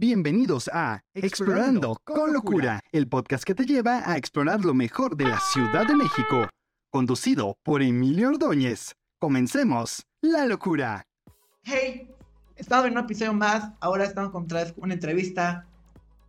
Bienvenidos 0.00 0.70
a 0.72 1.02
Explorando 1.12 2.00
con 2.04 2.32
Locura, 2.32 2.80
el 2.92 3.08
podcast 3.08 3.42
que 3.42 3.56
te 3.56 3.64
lleva 3.64 4.08
a 4.08 4.16
explorar 4.16 4.64
lo 4.64 4.72
mejor 4.72 5.16
de 5.16 5.24
la 5.24 5.40
Ciudad 5.40 5.88
de 5.88 5.96
México, 5.96 6.46
conducido 6.88 7.56
por 7.64 7.82
Emilio 7.82 8.28
Ordóñez. 8.28 8.94
Comencemos 9.18 10.06
la 10.20 10.46
locura. 10.46 11.04
Hey, 11.64 12.08
estamos 12.54 12.86
en 12.86 12.92
un 12.92 12.98
episodio 13.00 13.32
más, 13.32 13.72
ahora 13.80 14.04
estamos 14.04 14.30
con 14.30 14.44
otra 14.44 14.62
vez 14.62 14.74
una 14.76 14.94
entrevista. 14.94 15.66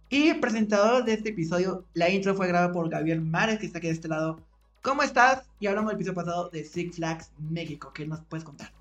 Y 0.10 0.30
el 0.30 0.40
presentador 0.40 1.06
de 1.06 1.14
este 1.14 1.30
episodio, 1.30 1.86
la 1.94 2.10
intro 2.10 2.34
fue 2.34 2.48
grabada 2.48 2.74
por 2.74 2.90
Gabriel 2.90 3.22
Mares, 3.22 3.60
que 3.60 3.68
está 3.68 3.78
aquí 3.78 3.86
de 3.86 3.94
este 3.94 4.08
lado. 4.08 4.40
¿Cómo 4.82 5.04
estás? 5.04 5.48
Y 5.60 5.68
hablamos 5.68 5.92
del 5.92 5.98
episodio 5.98 6.16
pasado 6.16 6.50
de 6.50 6.64
Six 6.64 6.96
Flags 6.96 7.32
México. 7.38 7.92
¿Qué 7.94 8.08
nos 8.08 8.22
puedes 8.22 8.44
contar? 8.44 8.72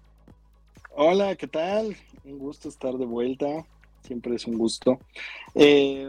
Hola, 0.97 1.37
¿qué 1.37 1.47
tal? 1.47 1.95
Un 2.25 2.39
gusto 2.39 2.71
estar 2.71 2.95
de 2.95 3.05
vuelta. 3.05 3.67
Siempre 4.03 4.35
es 4.37 4.47
un 4.47 4.57
gusto. 4.57 4.99
Eh, 5.55 6.07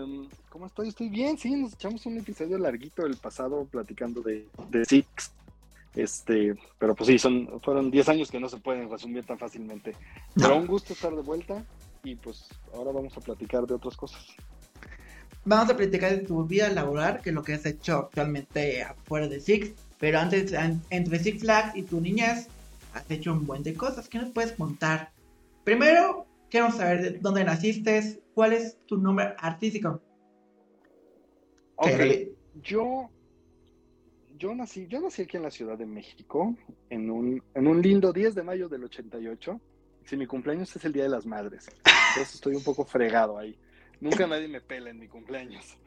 ¿Cómo 0.49 0.65
estoy? 0.65 0.87
Estoy 0.89 1.09
bien, 1.09 1.37
sí, 1.37 1.51
nos 1.55 1.73
echamos 1.73 2.05
un 2.05 2.17
episodio 2.17 2.57
larguito 2.57 3.05
el 3.05 3.17
pasado 3.17 3.65
platicando 3.65 4.21
de, 4.21 4.47
de 4.69 4.85
Six. 4.85 5.31
Este, 5.95 6.55
pero 6.77 6.95
pues 6.95 7.07
sí, 7.07 7.17
son, 7.19 7.59
fueron 7.61 7.89
10 7.91 8.09
años 8.09 8.31
que 8.31 8.39
no 8.39 8.47
se 8.47 8.57
pueden 8.57 8.89
resumir 8.89 9.25
tan 9.25 9.37
fácilmente. 9.39 9.95
Pero 10.35 10.55
un 10.57 10.67
gusto 10.67 10.93
estar 10.93 11.13
de 11.13 11.21
vuelta 11.21 11.63
y 12.03 12.15
pues 12.15 12.47
ahora 12.73 12.91
vamos 12.91 13.17
a 13.17 13.21
platicar 13.21 13.65
de 13.65 13.73
otras 13.73 13.97
cosas. 13.97 14.23
Vamos 15.45 15.69
a 15.69 15.75
platicar 15.77 16.11
de 16.11 16.19
tu 16.25 16.43
vida 16.45 16.69
laboral, 16.69 17.21
que 17.21 17.29
es 17.29 17.35
lo 17.35 17.43
que 17.43 17.53
has 17.53 17.65
hecho 17.65 17.97
actualmente 17.97 18.83
afuera 18.83 19.27
de 19.27 19.39
Six. 19.39 19.71
Pero 19.99 20.19
antes, 20.19 20.53
an- 20.53 20.81
entre 20.89 21.19
Six 21.19 21.41
Flags 21.41 21.75
y 21.75 21.83
tu 21.83 21.99
niñez, 21.99 22.47
has 22.93 23.09
hecho 23.09 23.33
un 23.33 23.45
buen 23.45 23.63
de 23.63 23.73
cosas. 23.73 24.07
¿Qué 24.07 24.19
nos 24.19 24.29
puedes 24.29 24.51
contar? 24.53 25.11
Primero, 25.63 26.25
queremos 26.49 26.75
saber 26.75 27.01
de 27.01 27.19
dónde 27.19 27.43
naciste, 27.43 28.21
cuál 28.33 28.53
es 28.53 28.77
tu 28.85 28.97
nombre 28.97 29.33
artístico. 29.37 30.01
Ok, 31.75 31.87
Que- 31.87 32.33
yo, 32.61 33.09
yo 34.37 34.53
nací, 34.55 34.87
yo 34.87 34.99
nací 34.99 35.21
aquí 35.23 35.37
en 35.37 35.43
la 35.43 35.51
Ciudad 35.51 35.77
de 35.77 35.85
México, 35.85 36.55
en 36.89 37.09
un, 37.09 37.43
en 37.53 37.67
un 37.67 37.81
lindo 37.81 38.11
10 38.11 38.35
de 38.35 38.43
mayo 38.43 38.67
del 38.67 38.83
88. 38.83 39.59
Si 40.05 40.17
mi 40.17 40.25
cumpleaños 40.25 40.75
es 40.75 40.83
el 40.85 40.91
Día 40.93 41.03
de 41.03 41.09
las 41.09 41.25
Madres, 41.25 41.67
entonces 41.69 42.35
estoy 42.35 42.55
un 42.55 42.63
poco 42.63 42.83
fregado 42.83 43.37
ahí. 43.37 43.55
Nunca 44.01 44.25
nadie 44.27 44.47
me 44.47 44.59
pela 44.61 44.89
en 44.89 44.99
mi 44.99 45.07
cumpleaños. 45.07 45.77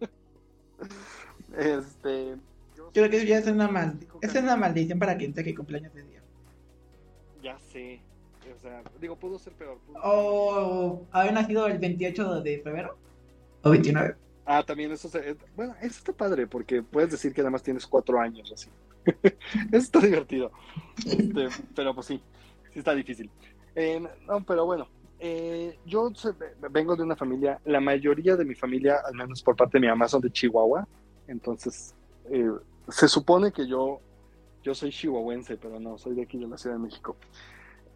Este, 1.56 2.36
yo 2.76 2.90
Creo 2.92 3.10
que 3.10 3.26
ya 3.26 3.38
es 3.38 3.46
una, 3.46 3.68
mal- 3.68 3.98
es 4.20 4.32
que- 4.32 4.38
una 4.38 4.56
maldición 4.56 4.98
para 4.98 5.16
quien 5.16 5.32
tenga 5.34 5.54
cumpleaños 5.54 5.92
de 5.94 6.02
día. 6.04 6.22
Ya 7.42 7.58
sé, 7.58 8.00
o 8.56 8.58
sea, 8.60 8.82
digo, 9.00 9.16
pudo 9.16 9.38
ser 9.38 9.52
peor. 9.54 9.78
pudo 9.86 9.98
O 10.02 11.06
haber 11.12 11.32
nacido 11.32 11.66
el 11.66 11.78
28 11.78 12.40
de 12.42 12.60
febrero. 12.60 12.96
O 13.62 13.70
29. 13.70 14.16
Ah, 14.44 14.62
también 14.64 14.90
eso, 14.92 15.08
se- 15.08 15.30
eh, 15.30 15.36
bueno, 15.56 15.74
eso 15.80 15.98
está 15.98 16.12
padre 16.12 16.46
porque 16.46 16.82
puedes 16.82 17.10
decir 17.10 17.32
que 17.32 17.40
además 17.42 17.62
tienes 17.62 17.86
cuatro 17.86 18.20
años 18.20 18.50
así. 18.52 18.68
eso 19.14 19.76
está 19.78 20.00
divertido. 20.00 20.50
Este, 21.06 21.48
pero 21.74 21.94
pues 21.94 22.06
sí, 22.06 22.20
sí 22.72 22.78
está 22.80 22.94
difícil. 22.94 23.30
Eh, 23.74 24.02
no, 24.26 24.44
pero 24.44 24.66
bueno, 24.66 24.88
eh, 25.20 25.78
yo 25.86 26.10
vengo 26.70 26.96
de 26.96 27.04
una 27.04 27.16
familia, 27.16 27.60
la 27.64 27.80
mayoría 27.80 28.34
de 28.36 28.44
mi 28.44 28.54
familia, 28.56 28.96
al 29.06 29.14
menos 29.14 29.42
por 29.42 29.54
parte 29.56 29.78
de 29.78 29.82
mi 29.82 29.86
mamá, 29.88 30.08
son 30.08 30.20
de 30.20 30.30
Chihuahua. 30.30 30.86
Entonces, 31.28 31.94
eh, 32.30 32.50
se 32.88 33.06
supone 33.06 33.52
que 33.52 33.66
yo, 33.68 34.00
yo 34.64 34.74
soy 34.74 34.90
chihuahuense, 34.90 35.56
pero 35.56 35.78
no, 35.78 35.96
soy 35.98 36.14
de 36.16 36.22
aquí 36.22 36.36
de 36.38 36.48
la 36.48 36.58
Ciudad 36.58 36.76
de 36.76 36.82
México. 36.82 37.16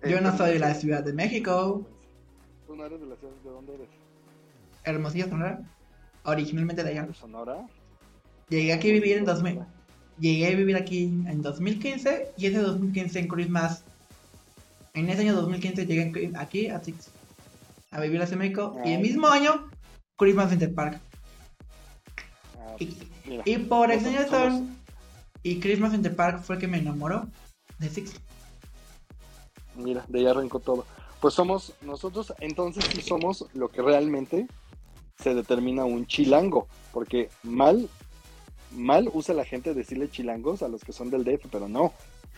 Yo 0.08 0.20
no 0.20 0.36
soy 0.36 0.52
de 0.54 0.58
la 0.58 0.74
Ciudad 0.74 1.02
de 1.02 1.12
México. 1.12 1.86
¿Tú 2.66 2.76
no 2.76 2.84
eres 2.86 3.00
de 3.00 3.06
la 3.06 3.16
ciudad? 3.16 3.32
¿De 3.44 3.50
dónde 3.50 3.74
eres? 3.74 3.88
Hermosillo, 4.84 5.28
Sonora. 5.28 5.60
Originalmente 6.24 6.82
de 6.82 6.90
allá. 6.90 7.02
¿De 7.06 7.14
Sonora? 7.14 7.66
Llegué 8.48 8.72
aquí 8.72 8.90
a 8.90 8.92
vivir 8.92 9.18
en 9.18 9.24
2000. 9.24 9.60
Llegué 10.18 10.46
a 10.46 10.56
vivir 10.56 10.76
aquí 10.76 11.04
en 11.26 11.42
2015 11.42 12.32
y 12.36 12.46
ese 12.46 12.58
2015 12.58 13.18
en 13.20 13.28
Christmas. 13.28 13.84
En 14.94 15.10
ese 15.10 15.22
año 15.22 15.34
2015 15.34 15.86
llegué 15.86 16.32
aquí 16.36 16.68
a 16.68 16.82
Six. 16.82 17.10
A 17.90 18.00
vivir 18.00 18.22
a 18.22 18.26
México. 18.36 18.74
Y 18.84 18.90
el 18.90 18.96
Ay. 18.96 19.02
mismo 19.02 19.28
año, 19.28 19.68
Christmas 20.16 20.50
Center 20.50 20.72
Park. 20.74 21.00
Ah, 22.58 22.76
Y, 22.78 22.86
pues, 22.86 23.08
mira. 23.26 23.42
y 23.44 23.58
por 23.58 23.90
y 25.42 25.60
Christmas 25.60 25.92
Center 25.92 26.16
Park 26.16 26.42
fue 26.42 26.56
el 26.56 26.60
que 26.60 26.66
me 26.66 26.78
enamoró 26.78 27.28
de 27.78 27.88
Six. 27.88 28.20
Mira, 29.76 30.04
de 30.08 30.20
ahí 30.20 30.26
arrancó 30.26 30.60
todo. 30.60 30.86
Pues 31.20 31.34
somos, 31.34 31.74
nosotros 31.82 32.32
entonces 32.40 32.84
sí 32.92 33.00
somos 33.00 33.46
lo 33.54 33.68
que 33.68 33.82
realmente 33.82 34.46
se 35.18 35.34
determina 35.34 35.84
un 35.84 36.06
chilango, 36.06 36.68
porque 36.92 37.30
mal, 37.42 37.88
mal 38.72 39.10
usa 39.14 39.34
la 39.34 39.44
gente 39.44 39.72
decirle 39.74 40.10
chilangos 40.10 40.62
a 40.62 40.68
los 40.68 40.84
que 40.84 40.92
son 40.92 41.10
del 41.10 41.24
DF, 41.24 41.46
pero 41.50 41.68
no. 41.68 41.92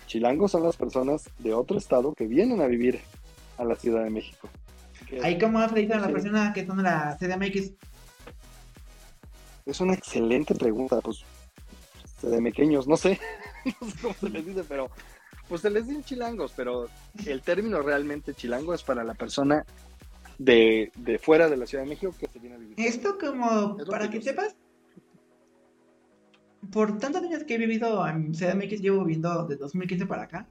Chilangos 0.06 0.52
son 0.52 0.62
las 0.62 0.76
personas 0.76 1.28
de 1.38 1.52
otro 1.54 1.76
estado 1.76 2.14
que 2.14 2.26
vienen 2.26 2.60
a 2.62 2.66
vivir 2.66 3.00
a 3.58 3.64
la 3.64 3.74
Ciudad 3.76 4.04
de 4.04 4.10
México. 4.10 4.48
Ahí 5.22 5.38
como 5.38 5.60
dicen 5.68 5.92
a 5.94 6.00
la 6.00 6.06
Sí. 6.06 6.12
persona 6.12 6.52
que 6.52 6.66
son 6.66 6.76
de 6.78 6.82
la 6.84 7.16
CDMX. 7.18 7.72
Es 9.66 9.80
una 9.80 9.94
excelente 9.94 10.54
pregunta, 10.54 11.00
pues 11.00 11.24
de 12.22 12.42
pequeños, 12.42 12.88
no 12.88 12.96
sé, 12.96 13.18
no 13.80 13.90
sé 13.90 13.96
cómo 14.02 14.14
se 14.14 14.28
les 14.30 14.46
dice, 14.46 14.64
pero 14.64 14.90
pues 15.48 15.62
se 15.62 15.70
les 15.70 15.86
dicen 15.86 16.04
chilangos, 16.04 16.52
pero 16.54 16.88
el 17.26 17.42
término 17.42 17.80
realmente 17.80 18.34
chilango 18.34 18.74
es 18.74 18.82
para 18.82 19.02
la 19.04 19.14
persona 19.14 19.64
de, 20.38 20.92
de 20.96 21.18
fuera 21.18 21.48
de 21.48 21.56
la 21.56 21.66
Ciudad 21.66 21.84
de 21.84 21.90
México 21.90 22.14
que 22.18 22.28
se 22.28 22.38
viene 22.38 22.56
a 22.56 22.58
vivir. 22.58 22.74
Esto 22.78 23.18
como, 23.18 23.78
Es 23.80 23.86
para 23.86 24.10
que 24.10 24.20
sepas, 24.20 24.56
por 26.70 26.98
tantos 26.98 27.22
años 27.22 27.44
que 27.44 27.54
he 27.54 27.58
vivido 27.58 28.06
en 28.06 28.32
CDMX, 28.32 28.80
llevo 28.80 29.00
viviendo 29.00 29.46
de 29.46 29.56
2015 29.56 30.06
para 30.06 30.24
acá, 30.24 30.46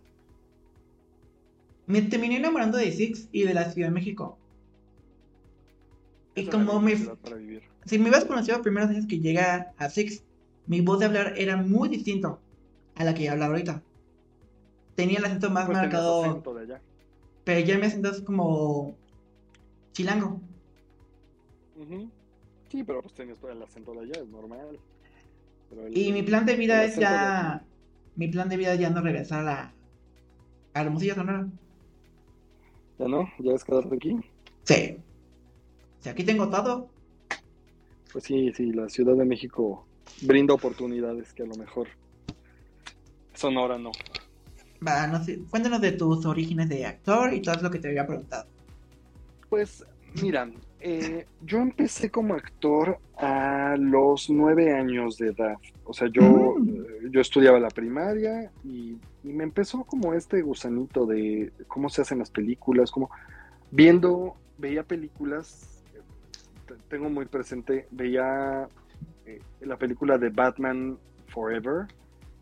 me 1.86 2.02
terminé 2.02 2.38
enamorando 2.38 2.78
de 2.78 2.92
Six 2.92 3.30
y 3.32 3.44
de 3.44 3.54
la 3.54 3.72
Ciudad 3.72 3.90
de 3.90 3.94
México. 3.94 4.38
Y 6.36 6.46
como 6.48 6.80
me, 6.80 6.96
ciudad 6.96 7.18
si 7.86 7.98
me 7.98 8.10
hubieras 8.10 8.26
conocido 8.26 8.58
los 8.58 8.64
primeros 8.64 8.90
años 8.90 9.08
que 9.08 9.20
llegué 9.20 9.40
a 9.40 9.90
Six, 9.90 10.24
mi 10.68 10.82
voz 10.82 11.00
de 11.00 11.06
hablar 11.06 11.34
era 11.38 11.56
muy 11.56 11.88
distinto 11.88 12.40
a 12.96 13.04
la 13.04 13.14
que 13.14 13.30
hablo 13.30 13.46
ahorita. 13.46 13.82
Tenía 14.98 15.20
el 15.20 15.26
acento 15.26 15.52
más 15.52 15.68
Pues 15.68 15.78
marcado, 15.78 16.24
acento 16.26 16.54
de 16.56 16.64
allá. 16.64 16.82
pero 17.46 17.60
ya 17.60 17.78
me 17.78 17.88
siento 17.90 18.12
como 18.26 18.96
chilango. 19.94 20.42
Ujú. 21.80 22.10
Sí, 22.72 22.84
pero 22.84 23.02
pues 23.04 23.14
tenías 23.14 23.38
todo 23.38 23.52
el 23.52 23.62
acento 23.62 23.94
de 23.94 24.00
allá, 24.02 24.22
es 24.24 24.28
normal. 24.28 24.80
Pero 25.70 25.86
el- 25.86 25.96
Y 25.96 26.12
mi 26.12 26.24
plan 26.24 26.48
de 26.48 26.56
vida 26.56 26.84
es 26.84 26.96
de 26.96 27.02
ya. 27.04 27.64
Mi 28.16 28.28
plan 28.28 28.50
de 28.50 28.58
vida 28.58 28.74
es 28.74 28.80
ya 28.80 28.90
no 28.90 29.02
regresar 29.02 29.42
a 29.42 29.44
la. 29.44 29.74
A 30.74 30.82
Hermosillo, 30.82 31.14
Sonora. 31.14 31.48
¿Ya 32.98 33.08
no? 33.08 33.30
¿Ya 33.38 33.54
es 33.54 33.64
quedarte 33.64 33.96
aquí? 33.96 34.18
Sí. 34.64 34.98
Si 36.00 36.10
aquí 36.10 36.24
tengo 36.24 36.50
todo. 36.50 36.90
Pues 38.12 38.24
sí, 38.24 38.52
sí, 38.54 38.72
la 38.74 38.90
Ciudad 38.90 39.16
de 39.16 39.26
México 39.26 39.86
brinda 40.24 40.56
oportunidades 40.56 41.34
que 41.36 41.44
a 41.44 41.46
lo 41.46 41.56
mejor 41.56 41.88
Sonora 43.36 43.78
no. 43.78 43.92
Va, 44.86 45.08
no 45.08 45.24
sé. 45.24 45.40
Cuéntanos 45.50 45.82
de 45.82 45.94
tus 45.94 46.26
orígenes 46.26 46.70
de 46.70 46.86
actor 46.86 47.34
y 47.34 47.42
todo 47.42 47.56
lo 47.62 47.72
que 47.72 47.80
te 47.80 47.88
había 47.90 48.06
preguntado. 48.06 48.46
Pues 49.50 49.84
mira, 50.22 50.50
eh, 50.80 51.26
yo 51.42 51.60
empecé 51.60 52.10
como 52.12 52.36
actor 52.36 53.00
a 53.18 53.76
los 53.80 54.30
nueve 54.30 54.74
años 54.74 55.18
de 55.18 55.28
edad. 55.30 55.56
O 55.84 55.94
sea, 55.94 56.08
yo, 56.12 56.56
Mm. 56.58 57.12
yo 57.12 57.22
estudiaba 57.22 57.60
la 57.60 57.70
primaria 57.70 58.52
y, 58.64 58.92
y 59.24 59.34
me 59.34 59.44
empezó 59.46 59.84
como 59.86 60.14
este 60.14 60.42
gusanito 60.42 61.06
de 61.06 61.52
cómo 61.68 61.90
se 61.90 62.02
hacen 62.02 62.20
las 62.20 62.30
películas, 62.30 62.92
como 62.92 63.10
viendo, 63.72 64.36
veía 64.58 64.84
películas, 64.84 65.84
eh, 65.94 66.02
te- 66.68 66.76
tengo 66.90 67.10
muy 67.10 67.26
presente, 67.26 67.88
veía 67.92 68.68
eh, 69.26 69.40
la 69.62 69.78
película 69.78 70.18
de 70.18 70.30
Batman 70.30 70.98
Forever, 71.30 71.88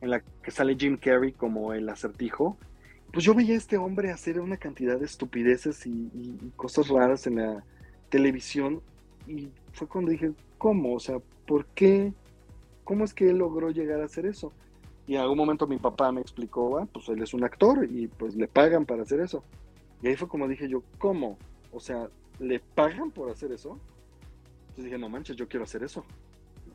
en 0.06 0.12
la 0.12 0.22
que 0.22 0.52
sale 0.52 0.76
Jim 0.76 0.98
Carrey 0.98 1.34
como 1.34 1.74
el 1.74 1.90
acertijo 1.90 2.58
pues 3.16 3.24
yo 3.24 3.34
veía 3.34 3.54
a 3.54 3.58
este 3.58 3.78
hombre 3.78 4.12
hacer 4.12 4.42
una 4.42 4.58
cantidad 4.58 5.00
de 5.00 5.06
estupideces 5.06 5.88
y, 5.88 6.52
cosas 6.58 6.90
raras 6.90 7.28
en 7.28 7.38
la 7.38 7.64
televisión 8.10 8.82
y 9.26 9.48
fue 9.72 9.88
cuando 9.88 10.12
dije, 10.12 10.34
¿cómo? 10.58 10.94
O 10.94 11.00
sea, 11.00 11.20
¿por 11.48 11.66
qué? 11.68 12.14
¿Cómo 12.84 13.06
es 13.06 13.14
que 13.14 13.30
él 13.30 13.38
logró 13.38 13.72
llegar 13.72 14.02
a 14.02 14.06
hacer 14.06 14.26
eso? 14.26 14.52
Y 15.08 15.16
en 15.16 15.22
algún 15.22 15.38
momento 15.38 15.66
mi 15.66 15.78
papá 15.78 16.12
me 16.12 16.20
explicó, 16.20 16.78
ah, 16.78 16.90
pues 16.92 17.08
él 17.08 17.24
es 17.24 17.34
un 17.34 17.46
actor 17.46 17.88
y 17.90 18.08
pues 18.08 18.36
le 18.36 18.50
pagan 18.50 18.86
para 18.86 19.04
hacer 19.04 19.22
eso. 19.22 19.46
Y 20.02 20.08
ahí 20.08 20.18
fue 20.18 20.28
como 20.28 20.50
dije 20.50 20.68
yo, 20.68 20.84
¿cómo? 20.98 21.38
O 21.72 21.80
sea, 21.80 22.10
¿le 22.40 22.60
pagan 22.60 23.12
por 23.12 23.32
hacer 23.32 23.54
eso? 23.54 23.80
Entonces 24.62 24.86
dije, 24.86 24.98
no 24.98 25.08
manches, 25.08 25.38
yo 25.38 25.48
quiero 25.48 25.64
hacer 25.64 25.84
eso. 25.84 26.04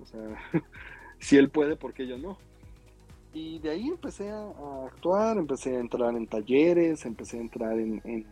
O 0.01 0.07
sea, 0.07 0.21
si 1.19 1.37
él 1.37 1.51
puede, 1.51 1.77
¿por 1.77 1.93
qué 1.93 2.07
yo 2.07 2.17
no? 2.17 2.39
Y 3.33 3.59
de 3.61 3.71
ahí 3.71 3.89
empecé 3.89 4.31
a, 4.31 4.51
actuar, 4.87 5.39
empecé 5.39 5.77
a 5.77 5.81
entrar 5.81 6.15
en 6.17 6.27
talleres, 6.27 7.05
empecé 7.07 7.39
a 7.39 7.41
entrar 7.41 7.79
en, 7.79 8.01
en- 8.05 8.27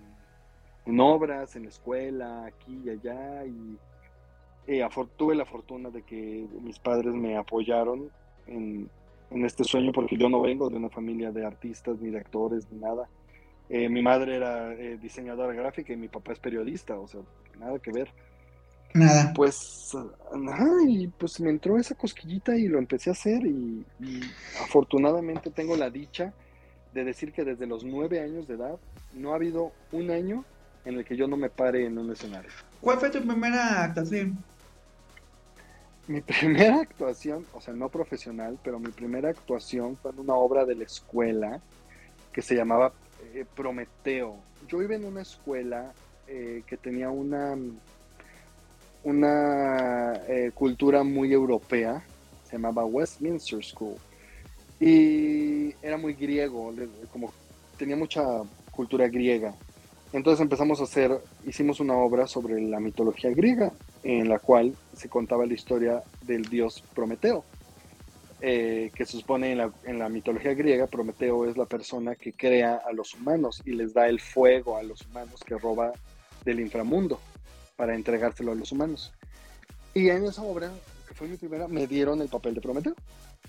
obras, 1.01 1.55
en 1.55 1.65
la 1.65 1.69
escuela, 1.69 2.47
aquí 2.47 2.81
y 2.85 2.91
allá. 2.91 3.45
Y 3.45 3.79
tuve 5.17 5.35
la 5.35 5.45
fortuna 5.45 5.91
de 5.91 6.03
que 6.03 6.47
mis 6.63 6.79
padres 6.79 7.15
me 7.15 7.37
apoyaron 7.37 8.11
en, 8.47 8.89
en 9.31 9.45
este 9.45 9.65
sueño 9.65 9.93
porque 9.93 10.17
yo 10.17 10.29
no 10.29 10.41
vengo 10.41 10.69
de 10.71 10.77
una 10.77 10.89
familia 10.89 11.31
de 11.31 11.45
artistas 11.47 12.01
ni 12.01 12.11
de 12.11 12.19
actores 12.19 12.67
ni 12.73 12.81
nada. 12.81 13.09
Eh, 13.69 13.89
mi 13.89 14.03
madre 14.03 14.37
era 14.37 14.73
eh, 14.73 14.97
diseñadora 14.97 15.53
gráfica 15.53 15.93
y 15.93 15.97
mi 15.97 16.09
papá 16.09 16.33
es 16.33 16.39
periodista, 16.39 16.99
o 16.99 17.07
sea, 17.07 17.21
nada 17.59 17.79
que 17.79 17.93
ver. 17.93 18.09
Nada. 18.95 19.33
Pues, 19.35 19.95
ajá, 19.95 20.69
y 20.87 21.09
pues 21.09 21.41
me 21.41 21.51
entró 21.51 21.79
esa 21.79 21.95
cosquillita 21.95 22.57
y 22.57 22.69
lo 22.69 22.79
empecé 22.79 23.11
a 23.11 23.13
hacer 23.13 23.45
y, 23.47 23.85
y 24.01 24.21
afortunadamente 24.63 25.51
tengo 25.51 25.77
la 25.77 25.91
dicha 25.91 26.33
de 26.95 27.05
decir 27.05 27.33
que 27.33 27.45
desde 27.45 27.67
los 27.67 27.85
nueve 27.85 28.21
años 28.21 28.49
de 28.49 28.55
edad 28.55 28.79
no 29.15 29.33
ha 29.33 29.37
habido 29.37 29.73
un 29.93 30.11
año 30.11 30.45
en 30.85 30.95
el 30.99 31.05
que 31.05 31.17
yo 31.17 31.29
no 31.29 31.37
me 31.37 31.51
pare 31.51 31.85
en 31.85 31.99
un 31.99 32.11
escenario. 32.11 32.51
¿Cuál 32.81 32.99
fue 32.99 33.11
tu 33.11 33.21
primera 33.21 33.85
actuación? 33.85 34.39
Mi 36.07 36.23
primera 36.23 36.81
actuación, 36.81 37.45
o 37.53 37.61
sea, 37.61 37.75
no 37.75 37.91
profesional, 37.91 38.59
pero 38.65 38.79
mi 38.79 38.91
primera 38.91 39.29
actuación 39.29 39.97
fue 39.99 40.11
en 40.13 40.21
una 40.21 40.35
obra 40.35 40.65
de 40.65 40.75
la 40.75 40.85
escuela 40.85 41.61
que 42.33 42.41
se 42.41 42.55
llamaba 42.55 42.93
eh, 43.35 43.45
Prometeo. 43.55 44.37
Yo 44.67 44.81
iba 44.83 44.95
en 44.95 45.05
una 45.05 45.21
escuela 45.21 45.93
eh, 46.27 46.63
que 46.67 46.79
tenía 46.79 47.11
una, 47.11 47.55
una 49.09 50.21
eh, 50.29 50.51
cultura 50.55 51.03
muy 51.03 51.33
europea, 51.33 52.05
se 52.45 52.53
llamaba 52.53 52.85
Westminster 52.85 53.65
School, 53.65 53.97
y 54.79 55.75
era 55.83 55.97
muy 55.97 56.13
griego, 56.13 56.75
como 57.11 57.33
tenía 57.79 57.97
mucha 57.97 58.23
cultura 58.71 59.09
griega. 59.09 59.55
Entonces 60.13 60.43
empezamos 60.43 60.81
a 60.81 60.85
hacer, 60.85 61.19
hicimos 61.47 61.81
una 61.81 61.95
obra 61.95 62.27
sobre 62.27 62.61
la 62.61 62.81
mitología 62.81 63.31
griega, 63.31 63.73
en 64.03 64.29
la 64.29 64.39
cual 64.39 64.77
se 64.95 65.09
contaba 65.09 65.47
la 65.47 65.55
historia 65.55 66.03
del 66.23 66.43
dios 66.43 66.85
Prometeo, 66.95 67.45
eh, 68.41 68.91
que 68.95 69.07
se 69.07 69.19
supone 69.19 69.53
en 69.53 69.59
la, 69.59 69.73
en 69.85 69.99
la 69.99 70.11
mitología 70.11 70.53
griega, 70.53 70.87
Prometeo 70.87 71.47
es 71.47 71.57
la 71.57 71.65
persona 71.65 72.15
que 72.15 72.35
crea 72.35 72.83
a 72.87 72.93
los 72.93 73.15
humanos 73.15 73.63
y 73.65 73.73
les 73.73 73.95
da 73.95 74.07
el 74.07 74.21
fuego 74.21 74.77
a 74.77 74.83
los 74.83 75.07
humanos 75.07 75.41
que 75.45 75.57
roba 75.57 75.93
del 76.45 76.61
inframundo 76.61 77.19
para 77.79 77.95
entregárselo 77.95 78.51
a 78.51 78.55
los 78.57 78.73
humanos. 78.73 79.13
Y 79.95 80.09
en 80.09 80.25
esa 80.25 80.43
obra, 80.43 80.69
que 81.07 81.15
fue 81.15 81.29
mi 81.29 81.37
primera, 81.37 81.69
me 81.69 81.87
dieron 81.87 82.21
el 82.21 82.29
papel 82.29 82.55
de 82.55 82.61
Prometeo, 82.61 82.95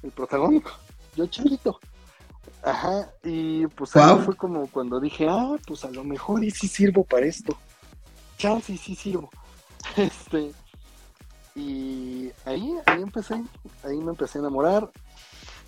el 0.04 0.12
protagónico, 0.12 0.70
yo 1.16 1.26
chiquito. 1.26 1.80
Ajá, 2.62 3.10
y 3.24 3.66
pues 3.68 3.96
ahí 3.96 4.20
fue 4.24 4.36
como 4.36 4.68
cuando 4.68 5.00
dije, 5.00 5.26
ah, 5.28 5.56
pues 5.66 5.84
a 5.84 5.90
lo 5.90 6.04
mejor 6.04 6.44
y 6.44 6.52
sí 6.52 6.68
sirvo 6.68 7.04
para 7.04 7.26
esto. 7.26 7.58
Chance 8.38 8.72
y 8.72 8.78
sí 8.78 8.96
sirvo. 8.96 9.30
Este, 9.98 10.52
y 11.56 12.32
ahí, 12.46 12.76
ahí 12.86 13.02
empecé, 13.02 13.34
ahí 13.84 13.98
me 13.98 14.12
empecé 14.12 14.38
a 14.38 14.42
enamorar. 14.42 14.92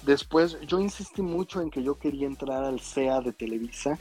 Después 0.05 0.59
yo 0.67 0.79
insistí 0.79 1.23
mucho 1.23 1.61
en 1.61 1.71
que 1.71 1.81
yo 1.81 1.97
quería 1.97 2.27
entrar 2.27 2.63
al 2.63 2.79
CEA 2.79 3.21
de 3.21 3.33
Televisa 3.33 3.97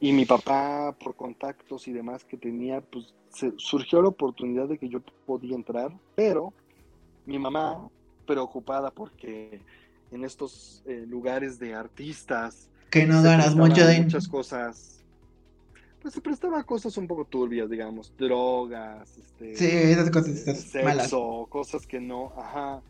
y 0.00 0.12
mi 0.12 0.24
papá 0.26 0.94
por 0.98 1.14
contactos 1.16 1.88
y 1.88 1.92
demás 1.92 2.24
que 2.24 2.36
tenía, 2.36 2.80
pues 2.80 3.14
se, 3.30 3.52
surgió 3.56 4.02
la 4.02 4.08
oportunidad 4.08 4.68
de 4.68 4.78
que 4.78 4.88
yo 4.88 5.00
podía 5.24 5.54
entrar, 5.54 5.92
pero 6.14 6.52
mi 7.24 7.38
mamá 7.38 7.88
preocupada 8.26 8.90
porque 8.90 9.60
en 10.10 10.24
estos 10.24 10.82
eh, 10.86 11.04
lugares 11.06 11.58
de 11.58 11.74
artistas 11.74 12.68
Que 12.90 13.06
no 13.06 13.22
ganas 13.22 13.54
mucho 13.54 13.86
de... 13.86 14.02
muchas 14.02 14.28
cosas 14.28 14.92
pues 16.02 16.14
se 16.14 16.20
prestaba 16.20 16.60
a 16.60 16.64
cosas 16.64 16.96
un 16.98 17.08
poco 17.08 17.24
turbias 17.24 17.68
digamos 17.68 18.12
drogas 18.16 19.16
este 19.18 19.56
Sí, 19.56 19.66
esas 19.66 20.10
cosas 20.10 20.46
eh, 20.46 20.52
estas 20.52 20.84
malas. 20.84 21.02
sexo 21.04 21.46
cosas 21.48 21.86
que 21.86 22.00
no 22.00 22.32
ajá 22.36 22.80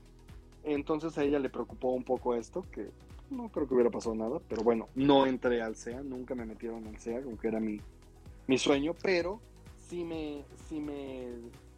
entonces 0.64 1.16
a 1.16 1.24
ella 1.24 1.38
le 1.38 1.48
preocupó 1.48 1.92
un 1.92 2.04
poco 2.04 2.34
esto 2.34 2.64
que 2.72 2.90
no 3.30 3.48
creo 3.50 3.66
que 3.66 3.74
hubiera 3.74 3.90
pasado 3.90 4.14
nada 4.14 4.40
pero 4.48 4.62
bueno 4.62 4.88
no 4.94 5.26
entré 5.26 5.62
al 5.62 5.76
CEA 5.76 6.02
nunca 6.02 6.34
me 6.34 6.46
metieron 6.46 6.86
al 6.86 6.98
CEA 6.98 7.22
aunque 7.24 7.48
era 7.48 7.60
mi 7.60 7.80
mi 8.46 8.58
sueño 8.58 8.94
pero 9.02 9.40
sí 9.78 10.04
me 10.04 10.44
me 10.70 11.26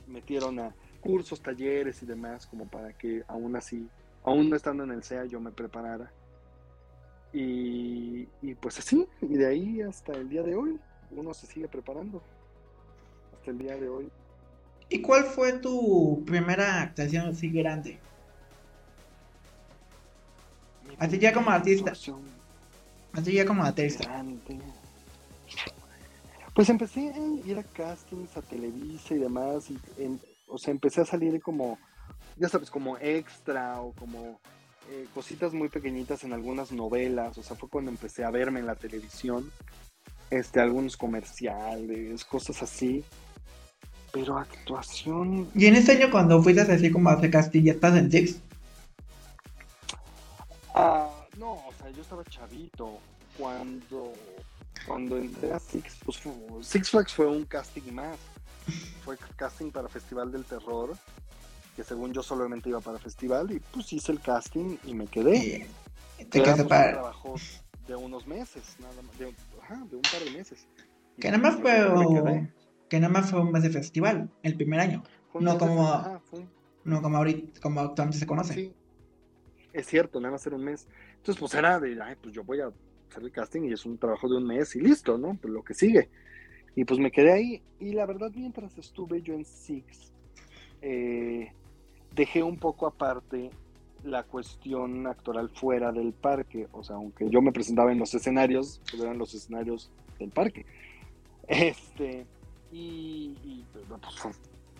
metieron 0.06 0.58
a 0.58 0.74
cursos 1.00 1.40
talleres 1.40 2.02
y 2.02 2.06
demás 2.06 2.46
como 2.46 2.66
para 2.66 2.92
que 2.92 3.22
aún 3.28 3.56
así 3.56 3.88
aún 4.24 4.50
no 4.50 4.56
estando 4.56 4.84
en 4.84 4.92
el 4.92 5.02
CEA 5.02 5.24
yo 5.26 5.40
me 5.40 5.50
preparara 5.50 6.10
y, 7.32 8.26
y 8.42 8.54
pues 8.60 8.78
así, 8.78 9.06
y 9.20 9.34
de 9.34 9.46
ahí 9.46 9.82
hasta 9.82 10.12
el 10.12 10.28
día 10.28 10.42
de 10.42 10.54
hoy, 10.54 10.78
uno 11.10 11.34
se 11.34 11.46
sigue 11.46 11.68
preparando. 11.68 12.22
Hasta 13.34 13.50
el 13.50 13.58
día 13.58 13.76
de 13.76 13.88
hoy. 13.88 14.08
¿Y 14.88 15.02
cuál 15.02 15.24
fue 15.24 15.52
tu 15.54 16.24
primera 16.26 16.82
actuación 16.82 17.28
así 17.28 17.50
grande? 17.50 17.98
Así 20.98 21.18
ya 21.18 21.32
como 21.32 21.50
artista. 21.50 21.92
Así 23.12 23.32
ya 23.32 23.44
como 23.44 23.64
artista. 23.64 24.22
Pues 26.54 26.68
empecé 26.70 27.10
a 27.12 27.18
ir 27.48 27.58
a 27.58 27.62
castings 27.62 28.36
a 28.36 28.42
Televisa 28.42 29.14
y 29.14 29.18
demás, 29.18 29.70
y 29.70 29.78
en- 29.98 30.20
o 30.46 30.58
sea, 30.58 30.72
empecé 30.72 31.00
a 31.02 31.04
salir 31.04 31.40
como, 31.40 31.78
ya 32.36 32.48
sabes, 32.48 32.70
como 32.70 32.98
extra 32.98 33.80
o 33.80 33.92
como 33.92 34.40
eh, 34.90 35.06
cositas 35.14 35.52
muy 35.52 35.68
pequeñitas 35.68 36.24
en 36.24 36.32
algunas 36.32 36.72
novelas, 36.72 37.36
o 37.36 37.42
sea, 37.42 37.54
fue 37.56 37.68
cuando 37.68 37.90
empecé 37.90 38.24
a 38.24 38.30
verme 38.30 38.60
en 38.60 38.66
la 38.66 38.74
televisión, 38.74 39.50
este, 40.30 40.60
algunos 40.60 40.96
comerciales, 40.96 42.24
cosas 42.24 42.62
así, 42.62 43.04
pero 44.10 44.38
actuación, 44.38 45.46
Y 45.54 45.66
en 45.66 45.76
ese 45.76 45.92
año 45.92 46.10
cuando 46.10 46.42
fuiste 46.42 46.62
así 46.62 46.90
como 46.90 47.10
a 47.10 47.12
hacer 47.12 47.30
casting, 47.30 47.62
¿ya 47.64 47.72
estás 47.72 47.96
en 47.98 48.10
Six? 48.10 48.40
Ah, 50.78 51.10
no, 51.38 51.52
o 51.54 51.72
sea, 51.78 51.90
yo 51.90 52.02
estaba 52.02 52.24
chavito 52.24 52.98
cuando 53.36 54.12
cuando 54.86 55.16
entré 55.18 55.52
a 55.52 55.58
Six, 55.58 55.98
pues 56.04 56.18
fue- 56.18 56.32
Six 56.62 56.90
Flags 56.90 57.12
fue 57.12 57.26
un 57.26 57.44
casting 57.44 57.92
más. 57.92 58.16
Fue 59.04 59.16
casting 59.36 59.70
para 59.70 59.88
Festival 59.88 60.30
del 60.30 60.44
Terror, 60.44 60.96
que 61.74 61.82
según 61.82 62.12
yo 62.12 62.22
solamente 62.22 62.68
iba 62.68 62.80
para 62.80 62.98
festival 62.98 63.50
y 63.50 63.60
pues 63.60 63.92
hice 63.92 64.12
el 64.12 64.20
casting 64.20 64.76
y 64.84 64.94
me 64.94 65.06
quedé. 65.06 65.66
Y 66.18 66.24
te 66.26 66.42
quedaste 66.42 66.64
para... 66.64 67.02
de 67.86 67.96
unos 67.96 68.26
meses, 68.26 68.62
nada 68.78 69.00
más, 69.02 69.18
de, 69.18 69.34
ajá, 69.62 69.76
de 69.90 69.96
un 69.96 70.02
par 70.02 70.20
de 70.22 70.30
meses. 70.30 70.66
Y 71.16 71.20
Que 71.22 71.30
nada 71.30 71.42
más 71.42 71.56
fue... 71.60 72.22
me. 72.22 72.52
Que 72.88 73.00
nada 73.00 73.12
más 73.12 73.30
fue 73.30 73.40
un 73.40 73.50
mes 73.52 73.62
de 73.62 73.70
festival, 73.70 74.30
el 74.42 74.54
primer 74.56 74.80
año. 74.80 75.02
No 75.40 75.52
de- 75.52 75.58
como- 75.58 76.20
No 76.84 77.02
como 77.02 77.16
ahorita, 77.16 77.60
como 77.60 77.80
actualmente 77.80 78.18
se 78.18 78.26
conoce. 78.26 78.54
Sí, 78.54 78.74
es 79.78 79.86
cierto, 79.86 80.20
nada 80.20 80.32
más 80.32 80.46
era 80.46 80.56
un 80.56 80.64
mes. 80.64 80.86
Entonces, 81.16 81.38
pues 81.38 81.54
era 81.54 81.78
de, 81.78 81.96
ay, 82.02 82.16
pues 82.20 82.34
yo 82.34 82.44
voy 82.44 82.60
a 82.60 82.72
hacer 83.10 83.22
el 83.22 83.30
casting 83.30 83.62
y 83.62 83.72
es 83.72 83.86
un 83.86 83.98
trabajo 83.98 84.28
de 84.28 84.36
un 84.36 84.46
mes 84.46 84.74
y 84.76 84.80
listo, 84.80 85.16
¿no? 85.16 85.36
Pues 85.40 85.52
lo 85.52 85.62
que 85.62 85.74
sigue. 85.74 86.08
Y 86.74 86.84
pues 86.84 86.98
me 87.00 87.10
quedé 87.10 87.32
ahí. 87.32 87.62
Y 87.80 87.92
la 87.92 88.06
verdad, 88.06 88.30
mientras 88.34 88.76
estuve 88.78 89.22
yo 89.22 89.34
en 89.34 89.44
Six, 89.44 90.12
eh, 90.82 91.52
dejé 92.14 92.42
un 92.42 92.58
poco 92.58 92.86
aparte 92.86 93.50
la 94.04 94.22
cuestión 94.22 95.06
actoral 95.06 95.48
fuera 95.50 95.92
del 95.92 96.12
parque. 96.12 96.68
O 96.72 96.82
sea, 96.82 96.96
aunque 96.96 97.28
yo 97.30 97.40
me 97.40 97.52
presentaba 97.52 97.92
en 97.92 97.98
los 97.98 98.14
escenarios, 98.14 98.80
pues 98.90 99.02
eran 99.02 99.18
los 99.18 99.34
escenarios 99.34 99.90
del 100.18 100.30
parque. 100.30 100.66
Este, 101.50 102.26
y, 102.70 103.34
y, 103.42 103.64
pues, 103.72 103.86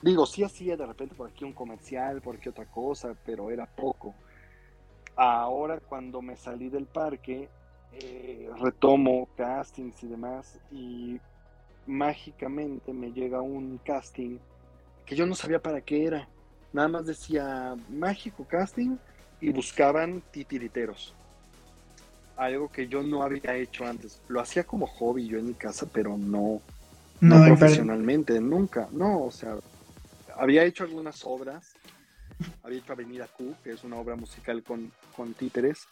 digo, 0.03 0.27
sí 0.27 0.45
hacía 0.45 0.77
de 0.77 0.85
repente 0.85 1.15
por 1.15 1.31
aquí 1.31 1.47
un 1.47 1.55
comercial, 1.55 2.21
por 2.21 2.37
aquí 2.37 2.51
otra 2.51 2.67
cosa, 2.67 3.17
pero 3.25 3.51
era 3.51 3.65
poco. 3.65 4.15
Ahora 5.21 5.81
cuando 5.81 6.23
me 6.23 6.37
salí 6.37 6.69
del 6.69 6.87
parque, 6.87 7.49
eh, 7.93 8.49
retomo 8.61 9.29
castings 9.37 10.01
y 10.05 10.07
demás 10.07 10.59
y 10.71 11.19
mágicamente 11.89 12.93
me 12.93 13.11
llega 13.11 13.41
un 13.41 13.81
casting 13.85 14.39
que 15.05 15.17
yo 15.17 15.27
no 15.27 15.35
sabía 15.35 15.59
para 15.59 15.81
qué 15.81 16.05
era. 16.05 16.29
Nada 16.73 16.87
más 16.87 17.07
decía 17.07 17.75
mágico 17.89 18.45
casting 18.45 18.97
y 19.41 19.51
buscaban 19.51 20.23
titiriteros. 20.31 21.13
Algo 22.37 22.71
que 22.71 22.87
yo 22.87 23.03
no 23.03 23.25
había 23.25 23.57
hecho 23.57 23.87
antes. 23.87 24.21
Lo 24.29 24.41
hacía 24.41 24.63
como 24.63 24.87
hobby 24.87 25.27
yo 25.27 25.39
en 25.39 25.49
mi 25.49 25.55
casa, 25.55 25.85
pero 25.93 26.17
no, 26.17 26.61
No, 27.21 27.39
no 27.41 27.45
profesionalmente, 27.47 28.41
nunca. 28.41 28.87
No, 28.93 29.25
o 29.25 29.33
sea, 29.33 29.57
había 30.37 30.63
hecho 30.63 30.85
algunas 30.85 31.25
obras. 31.25 31.75
Había 32.69 32.81
hecho 32.81 32.93
Avenida 32.93 33.27
Q, 33.27 33.55
que 33.65 33.73
es 33.73 33.83
una 33.83 33.97
obra 33.97 34.15
musical 34.15 34.63
con, 34.63 34.93
con 35.17 35.33
títeres. 35.33 35.87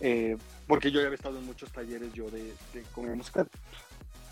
eh, 0.00 0.36
porque 0.66 0.90
yo 0.90 0.98
ya 1.00 1.06
había 1.06 1.14
estado 1.16 1.38
en 1.38 1.46
muchos 1.46 1.70
talleres 1.70 2.12
yo 2.12 2.28
de, 2.30 2.52
de 2.72 2.82
comedia 2.92 3.14
musical. 3.14 3.48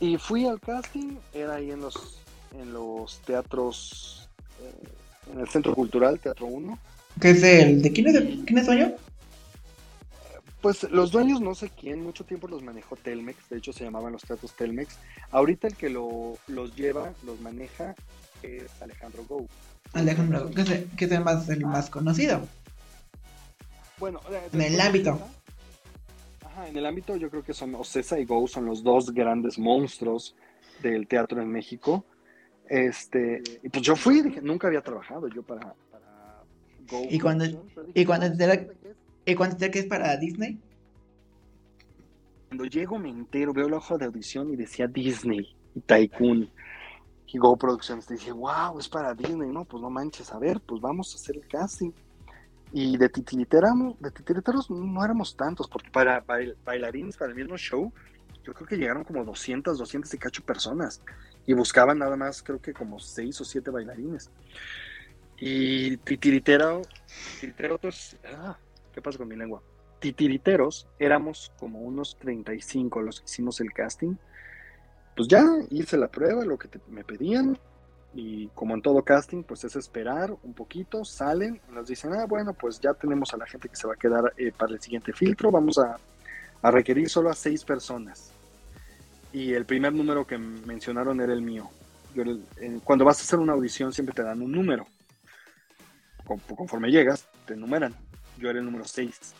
Y 0.00 0.16
fui 0.18 0.44
al 0.46 0.58
casting, 0.60 1.16
era 1.32 1.54
ahí 1.54 1.70
en 1.70 1.80
los, 1.80 2.18
en 2.58 2.72
los 2.72 3.20
teatros, 3.20 4.28
eh, 4.60 5.32
en 5.32 5.38
el 5.38 5.48
Centro 5.48 5.72
Cultural, 5.72 6.18
Teatro 6.18 6.46
1. 6.46 6.76
¿Qué 7.20 7.30
es 7.30 7.42
el? 7.44 7.80
¿De 7.80 7.92
quién 7.92 8.08
es, 8.08 8.14
el- 8.16 8.44
quién 8.44 8.58
es 8.58 8.66
dueño? 8.66 8.92
Pues 10.60 10.84
los 10.90 11.10
dueños 11.12 11.40
no 11.40 11.54
sé 11.54 11.70
quién, 11.70 12.02
mucho 12.02 12.24
tiempo 12.24 12.46
los 12.48 12.62
manejó 12.62 12.96
Telmex, 12.96 13.48
de 13.48 13.58
hecho 13.58 13.72
se 13.72 13.84
llamaban 13.84 14.12
los 14.12 14.22
teatros 14.22 14.52
Telmex. 14.54 14.96
Ahorita 15.30 15.66
el 15.68 15.76
que 15.76 15.90
lo, 15.90 16.38
los 16.48 16.74
lleva, 16.76 17.12
los 17.24 17.40
maneja, 17.40 17.94
es 18.42 18.82
Alejandro 18.82 19.24
Go. 19.28 19.46
Alejandro, 19.92 20.50
que 20.50 20.62
es, 20.62 20.70
el- 20.70 20.90
que 20.96 21.04
es 21.04 21.12
el 21.12 21.22
más, 21.24 21.48
el 21.48 21.64
más 21.66 21.90
conocido. 21.90 22.46
Bueno, 23.98 24.20
En 24.52 24.60
el 24.60 24.80
ámbito. 24.80 25.20
Ajá, 26.44 26.68
en 26.68 26.76
el 26.76 26.86
ámbito 26.86 27.16
yo 27.16 27.30
creo 27.30 27.42
que 27.44 27.54
son 27.54 27.74
Ocesa 27.74 28.18
y 28.18 28.24
Go 28.24 28.46
son 28.48 28.66
los 28.66 28.82
dos 28.82 29.12
grandes 29.12 29.58
monstruos 29.58 30.34
del 30.82 31.06
teatro 31.06 31.40
en 31.40 31.48
México. 31.48 32.04
Este, 32.68 33.42
y 33.62 33.68
pues 33.68 33.84
yo 33.84 33.96
fui, 33.96 34.22
dije, 34.22 34.40
nunca 34.40 34.66
había 34.66 34.80
trabajado 34.80 35.28
yo 35.28 35.42
para, 35.42 35.74
para 35.90 36.42
Go. 36.90 37.02
Y 37.10 37.18
cuando- 37.20 37.44
y 37.94 38.04
cuando 38.04 38.28
"No, 38.30 38.36
te 38.36 38.46
la- 38.46 38.56
¿qué 38.56 38.72
es?". 38.90 38.96
¿Y 39.24 39.34
cuánto 39.34 39.56
te 39.56 39.70
que 39.70 39.78
es 39.80 39.86
para 39.86 40.16
Disney? 40.16 40.58
Cuando 42.48 42.64
llego 42.66 42.98
me 42.98 43.08
entero, 43.08 43.52
veo 43.52 43.68
la 43.68 43.76
hoja 43.78 43.96
de 43.96 44.04
audición 44.06 44.52
y 44.52 44.56
decía 44.56 44.86
Disney 44.86 45.54
y 45.74 45.80
Tycoon 45.80 46.50
y 47.32 47.38
Go 47.38 47.56
Productions. 47.56 48.06
Dije, 48.08 48.32
wow, 48.32 48.78
es 48.78 48.88
para 48.88 49.14
Disney, 49.14 49.50
no, 49.50 49.64
pues 49.64 49.82
no 49.82 49.90
manches, 49.90 50.32
a 50.32 50.38
ver, 50.38 50.60
pues 50.60 50.80
vamos 50.80 51.12
a 51.12 51.16
hacer 51.16 51.36
el 51.36 51.46
casting. 51.48 51.90
Y 52.72 52.96
de 52.96 53.08
titiriteramos, 53.08 54.00
de 54.00 54.10
titiriteros 54.10 54.70
no 54.70 55.04
éramos 55.04 55.36
tantos, 55.36 55.68
porque 55.68 55.90
para 55.90 56.24
bail- 56.24 56.56
bailarines, 56.64 57.16
para 57.16 57.30
el 57.30 57.36
mismo 57.36 57.56
show, 57.56 57.92
yo 58.44 58.54
creo 58.54 58.66
que 58.66 58.76
llegaron 58.76 59.04
como 59.04 59.24
200, 59.24 59.78
200 59.78 60.12
y 60.14 60.18
cacho 60.18 60.42
personas. 60.42 61.00
Y 61.46 61.52
buscaban 61.54 61.98
nada 61.98 62.16
más, 62.16 62.42
creo 62.42 62.60
que 62.60 62.72
como 62.72 62.98
6 62.98 63.40
o 63.40 63.44
7 63.44 63.70
bailarines. 63.70 64.30
Y 65.38 65.96
titiritero, 65.98 66.82
titiriteros, 67.40 68.16
ah, 68.36 68.56
¿qué 68.92 69.02
pasa 69.02 69.18
con 69.18 69.28
mi 69.28 69.36
lengua? 69.36 69.62
titiriteros 70.02 70.88
éramos 70.98 71.52
como 71.60 71.78
unos 71.80 72.16
35 72.18 73.02
los 73.02 73.20
que 73.20 73.26
hicimos 73.26 73.60
el 73.60 73.72
casting. 73.72 74.16
Pues 75.16 75.28
ya 75.28 75.44
hice 75.70 75.96
la 75.96 76.08
prueba, 76.08 76.44
lo 76.44 76.58
que 76.58 76.68
me 76.88 77.04
pedían. 77.04 77.58
Y 78.14 78.48
como 78.48 78.74
en 78.74 78.82
todo 78.82 79.02
casting, 79.02 79.42
pues 79.42 79.64
es 79.64 79.74
esperar 79.74 80.34
un 80.42 80.52
poquito, 80.52 81.02
salen 81.04 81.60
nos 81.70 81.88
dicen, 81.88 82.12
ah, 82.12 82.26
bueno, 82.26 82.52
pues 82.52 82.78
ya 82.78 82.92
tenemos 82.92 83.32
a 83.32 83.38
la 83.38 83.46
gente 83.46 83.70
que 83.70 83.76
se 83.76 83.86
va 83.86 83.94
a 83.94 83.96
quedar 83.96 84.34
eh, 84.36 84.52
para 84.52 84.74
el 84.74 84.80
siguiente 84.82 85.14
filtro, 85.14 85.50
vamos 85.50 85.78
a, 85.78 85.96
requerir 86.70 87.08
solo 87.08 87.30
a 87.30 87.34
seis 87.34 87.64
personas. 87.64 88.30
Y 89.32 89.54
el 89.54 89.64
primer 89.64 89.94
número 89.94 90.26
que 90.26 90.36
mencionaron 90.36 91.20
era 91.20 91.32
el 91.32 91.40
mío. 91.40 91.70
Cuando 92.84 93.04
vas 93.06 93.18
a 93.18 93.22
hacer 93.22 93.38
una 93.38 93.54
audición 93.54 93.92
siempre 93.92 94.14
te 94.14 94.22
dan 94.22 94.42
un 94.42 94.52
número. 94.52 94.86
Con- 96.26 96.38
Conforme 96.54 96.90
llegas, 96.90 97.26
te 97.46 97.56
numeran. 97.56 97.94
Yo 98.36 98.50
era 98.50 98.58
el 98.58 98.64
número 98.66 98.84
6. 98.84 99.34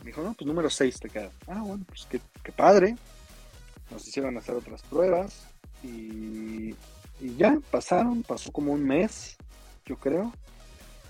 Me 0.00 0.06
dijo, 0.06 0.22
no, 0.22 0.34
pues 0.34 0.46
número 0.46 0.68
6 0.68 1.00
te 1.00 1.08
queda. 1.08 1.30
Ah, 1.48 1.62
bueno, 1.62 1.84
pues 1.88 2.06
qué 2.10 2.52
padre. 2.52 2.96
Nos 3.92 4.06
hicieron 4.08 4.36
hacer 4.38 4.54
otras 4.54 4.82
pruebas 4.82 5.46
y, 5.82 6.74
ya 7.36 7.58
pasaron, 7.70 8.22
pasó 8.22 8.50
como 8.50 8.72
un 8.72 8.84
mes, 8.84 9.36
yo 9.86 9.96
creo. 9.96 10.32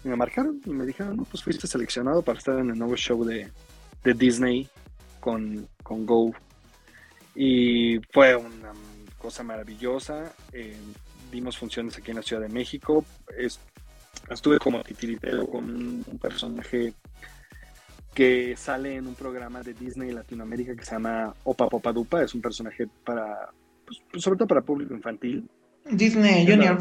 Y 0.04 0.08
me 0.08 0.16
marcaron 0.16 0.60
y 0.64 0.70
me 0.70 0.84
dijeron, 0.84 1.16
no, 1.16 1.24
pues 1.24 1.42
fuiste 1.42 1.66
seleccionado 1.66 2.22
para 2.22 2.38
estar 2.38 2.58
en 2.58 2.70
el 2.70 2.78
nuevo 2.78 2.96
show 2.96 3.24
de, 3.24 3.50
de 4.04 4.14
Disney 4.14 4.68
con, 5.20 5.68
con 5.82 6.04
Go. 6.04 6.32
Y 7.34 7.98
fue 8.12 8.36
una 8.36 8.72
cosa 9.18 9.42
maravillosa. 9.42 10.32
eh, 10.52 10.76
dimos 11.30 11.56
funciones 11.56 11.96
aquí 11.96 12.10
en 12.10 12.16
la 12.18 12.22
Ciudad 12.22 12.42
de 12.42 12.48
México. 12.48 13.04
Es- 13.38 13.60
estuve 14.28 14.58
como 14.58 14.82
titiritero 14.82 15.46
con 15.46 15.64
un 15.64 16.18
personaje 16.20 16.92
que 18.14 18.54
sale 18.56 18.96
en 18.96 19.06
un 19.06 19.14
programa 19.14 19.62
de 19.62 19.74
Disney 19.74 20.10
Latinoamérica 20.12 20.74
que 20.76 20.84
se 20.84 20.92
llama 20.92 21.34
Opa 21.44 21.68
Popa 21.68 21.92
Dupa. 21.92 22.22
Es 22.22 22.34
un 22.34 22.42
personaje 22.42 22.86
para, 23.04 23.50
pues, 23.86 24.02
pues, 24.10 24.22
sobre 24.22 24.38
todo 24.38 24.48
para 24.48 24.60
público 24.62 24.94
infantil. 24.94 25.48
Disney 25.90 26.46
Junior. 26.46 26.78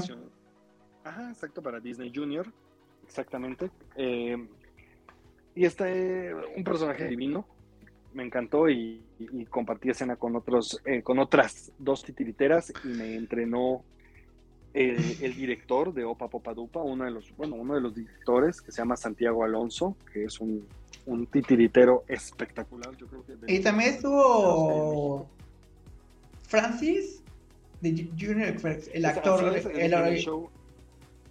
Ajá, 1.04 1.30
exacto, 1.32 1.62
para 1.62 1.80
Disney 1.80 2.12
Junior. 2.14 2.46
Exactamente. 3.06 3.72
Eh, 3.96 4.38
y 5.56 5.66
este, 5.66 6.34
un 6.56 6.64
personaje 6.64 7.08
divino. 7.08 7.46
Me 8.14 8.24
encantó 8.24 8.70
y, 8.70 9.02
y- 9.20 9.42
y 9.42 9.46
compartí 9.46 9.90
escena 9.90 10.18
con 10.18 10.36
otros, 10.36 10.82
eh, 10.86 11.02
con 11.02 11.18
otras 11.20 11.72
dos 11.80 12.04
titiriteras 12.04 12.74
y 12.84 12.90
me 12.90 13.16
entrenó 13.16 13.84
el 14.74 15.34
director 15.36 15.94
de 15.94 16.06
Opa 16.06 16.30
Popa 16.30 16.54
Dupa, 16.54 16.82
uno 16.82 17.04
de 17.04 17.12
los, 17.12 17.36
bueno, 17.36 17.56
uno 17.56 17.76
de 17.76 17.82
los 17.82 17.94
directores 17.94 18.62
que 18.62 18.72
se 18.72 18.82
llama 18.82 18.96
Santiago 18.96 19.44
Alonso, 19.44 19.98
que 20.14 20.24
es 20.26 20.40
un, 20.40 20.66
un 21.06 21.26
titiritero 21.28 22.04
espectacular. 22.08 22.96
Yo 22.98 23.08
creo 23.08 23.26
que 23.26 23.36
de- 23.36 23.52
Y 23.54 23.60
también 23.62 23.96
estuvo 23.96 25.28
Francis 26.44 27.24
de 27.82 27.90
Ju- 27.94 28.10
Junior 28.20 28.50
Express, 28.50 28.90
el 28.94 29.06
actor, 29.06 29.44
en- 29.58 29.72
el, 29.82 29.94
en 29.94 30.06
el 30.08 30.18
show, 30.20 30.50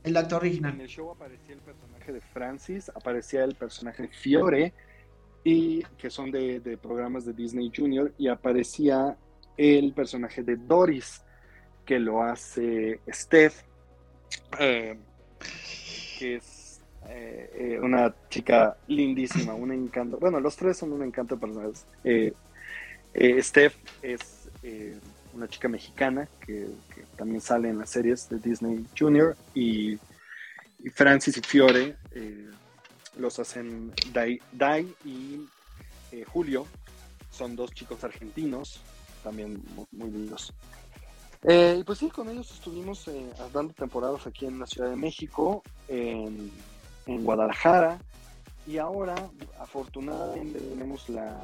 el 0.02 0.16
actor 0.16 0.42
En 0.44 0.48
original. 0.50 0.80
el 0.80 0.88
show 0.88 1.10
aparecía 1.10 1.54
el 1.54 1.60
personaje 1.60 2.12
de 2.12 2.20
Francis, 2.20 2.88
aparecía 2.94 3.44
el 3.44 3.54
personaje 3.54 4.02
de 4.04 4.08
Fiore, 4.08 4.72
y 5.44 5.82
que 5.96 6.10
son 6.10 6.30
de, 6.30 6.60
de 6.60 6.76
programas 6.76 7.24
de 7.24 7.32
Disney 7.32 7.70
Junior, 7.74 8.12
y 8.18 8.28
aparecía 8.28 9.16
el 9.56 9.92
personaje 9.92 10.42
de 10.42 10.56
Doris, 10.56 11.22
que 11.84 11.98
lo 11.98 12.22
hace 12.22 13.00
Steph, 13.10 13.62
eh, 14.58 14.98
que 16.18 16.36
es 16.36 16.59
eh, 17.20 17.50
eh, 17.54 17.78
una 17.78 18.14
chica 18.30 18.78
lindísima, 18.88 19.52
un 19.52 19.72
encanto. 19.72 20.16
Bueno, 20.18 20.40
los 20.40 20.56
tres 20.56 20.78
son 20.78 20.92
un 20.92 21.02
encanto 21.02 21.38
personas. 21.38 21.84
Eh, 22.02 22.32
eh, 23.12 23.42
Steph 23.42 23.74
es 24.00 24.48
una 25.34 25.46
chica 25.46 25.68
mexicana 25.68 26.26
que, 26.44 26.66
también 27.16 27.42
sale 27.42 27.68
en 27.68 27.78
las 27.78 27.90
series 27.90 28.26
de 28.30 28.38
Disney 28.38 28.86
Junior 28.98 29.36
y, 29.54 29.98
Francis 30.94 31.36
y 31.36 31.42
Fiore 31.42 31.96
los 33.18 33.38
hacen 33.38 33.92
Dai, 34.14 34.40
Dai 34.50 34.94
y 35.04 35.46
Julio. 36.26 36.66
Son 37.30 37.54
dos 37.54 37.70
chicos 37.72 38.02
argentinos, 38.02 38.80
también 39.22 39.62
muy, 39.92 40.10
lindos. 40.10 40.54
Eh, 41.42 41.82
pues 41.84 41.98
sí, 41.98 42.08
con 42.08 42.30
ellos 42.30 42.50
estuvimos 42.50 43.06
eh, 43.08 43.30
dando 43.52 43.74
temporadas 43.74 44.26
aquí 44.26 44.46
en 44.46 44.58
la 44.58 44.66
Ciudad 44.66 44.88
de 44.88 44.96
México, 44.96 45.62
en 47.10 47.24
Guadalajara, 47.24 47.98
y 48.66 48.78
ahora 48.78 49.16
afortunadamente 49.58 50.60
tenemos 50.60 51.08
la, 51.08 51.40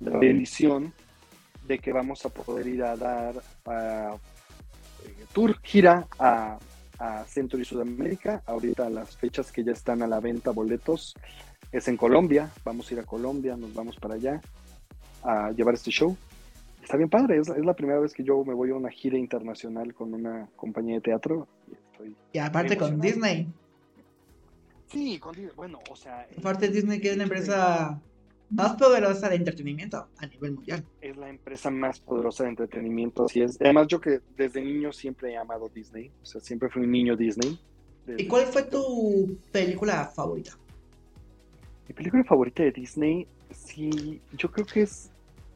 la 0.00 0.18
bendición 0.18 0.92
de 1.66 1.78
que 1.78 1.92
vamos 1.92 2.24
a 2.24 2.30
poder 2.30 2.66
ir 2.66 2.82
a 2.82 2.96
dar 2.96 3.34
a, 3.66 4.16
eh, 5.04 5.24
tour, 5.32 5.60
gira 5.62 6.06
a, 6.18 6.58
a 6.98 7.24
Centro 7.24 7.58
y 7.58 7.64
Sudamérica. 7.64 8.42
Ahorita 8.46 8.88
las 8.88 9.16
fechas 9.16 9.52
que 9.52 9.64
ya 9.64 9.72
están 9.72 10.02
a 10.02 10.06
la 10.06 10.20
venta, 10.20 10.50
boletos, 10.50 11.14
es 11.70 11.88
en 11.88 11.96
Colombia. 11.96 12.50
Vamos 12.64 12.90
a 12.90 12.94
ir 12.94 13.00
a 13.00 13.04
Colombia, 13.04 13.56
nos 13.56 13.74
vamos 13.74 13.96
para 13.96 14.14
allá 14.14 14.40
a 15.22 15.50
llevar 15.50 15.74
este 15.74 15.90
show. 15.90 16.16
Está 16.82 16.96
bien 16.96 17.10
padre, 17.10 17.38
es, 17.38 17.48
la 17.48 17.74
primera 17.74 18.00
vez 18.00 18.12
que 18.12 18.24
yo 18.24 18.44
me 18.44 18.54
voy 18.54 18.70
a 18.70 18.74
una 18.74 18.90
gira 18.90 19.16
internacional 19.16 19.94
con 19.94 20.14
una 20.14 20.48
compañía 20.56 20.96
de 20.96 21.00
teatro. 21.02 21.46
Y. 22.02 22.38
Y 22.38 22.38
aparte 22.38 22.76
con. 22.76 23.00
Disney. 23.00 23.46
Sí, 24.92 25.18
con, 25.18 25.34
bueno, 25.56 25.80
o 25.90 25.96
sea, 25.96 26.26
Aparte 26.38 26.68
Disney 26.68 27.00
que 27.00 27.10
es 27.10 27.16
la 27.16 27.22
empresa 27.24 28.00
más 28.50 28.76
poderosa 28.76 29.30
de 29.30 29.36
entretenimiento 29.36 30.08
a 30.18 30.26
nivel 30.26 30.52
mundial. 30.52 30.84
es 31.00 31.16
la 31.16 31.30
empresa 31.30 31.70
más 31.70 32.00
poderosa 32.00 32.44
de 32.44 32.50
entretenimiento. 32.50 33.24
Así 33.24 33.40
es. 33.40 33.58
Además, 33.60 33.86
yo 33.88 34.00
que 34.00 34.20
desde 34.36 34.60
niño 34.60 34.92
siempre 34.92 35.32
he 35.32 35.36
amado 35.38 35.70
Disney. 35.70 36.10
O 36.22 36.26
sea, 36.26 36.40
siempre 36.40 36.68
fui 36.68 36.82
un 36.82 36.90
niño 36.90 37.16
Disney. 37.16 37.58
Desde 38.06 38.22
¿Y 38.22 38.28
cuál 38.28 38.46
fue 38.46 38.64
tu 38.64 39.38
película 39.50 40.12
favorita? 40.14 40.58
Mi 41.88 41.94
película 41.94 42.24
favorita 42.24 42.62
de 42.62 42.72
Disney, 42.72 43.26
sí, 43.50 44.20
yo 44.36 44.50
creo 44.50 44.66
que 44.66 44.82
es. 44.82 45.10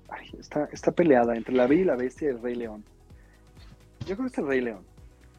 ay, 0.09 0.31
está, 0.39 0.69
está 0.73 0.93
peleada 0.93 1.37
entre 1.37 1.55
La 1.55 1.67
Bella 1.67 1.83
y 1.83 1.85
la 1.85 1.97
Bestia 1.97 2.29
y 2.29 2.31
El 2.31 2.41
Rey 2.41 2.55
León. 2.55 2.83
Yo 4.07 4.17
creo 4.17 4.29
que 4.29 4.33
es 4.33 4.39
El 4.39 4.47
Rey 4.47 4.61
León. 4.63 4.85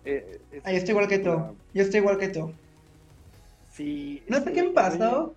Eh, 0.05 0.39
es 0.51 0.63
yo 0.63 0.71
estoy 0.71 0.91
igual 0.91 1.07
que 1.07 1.19
tú. 1.19 1.31
Yo 1.73 1.83
estoy 1.83 1.99
igual 1.99 2.17
que 2.19 2.29
tú. 2.29 2.53
Sí. 3.77 4.23
No 4.27 4.41
sé 4.43 4.51
qué 4.53 4.63
me 4.63 4.71
pasó, 4.71 5.35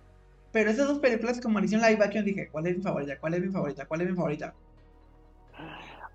pero 0.51 0.71
esas 0.71 0.87
dos 0.87 0.99
películas 0.99 1.39
como 1.39 1.59
le 1.59 1.65
hicieron 1.67 1.87
live 1.87 2.03
action 2.03 2.25
dije, 2.25 2.49
¿cuál 2.51 2.65
es 2.67 2.75
mi 2.77 2.83
favorita? 2.83 3.17
¿Cuál 3.19 3.35
es 3.35 3.41
mi 3.41 3.49
favorita? 3.51 3.85
¿Cuál 3.85 4.01
es 4.01 4.09
mi 4.09 4.15
favorita? 4.15 4.53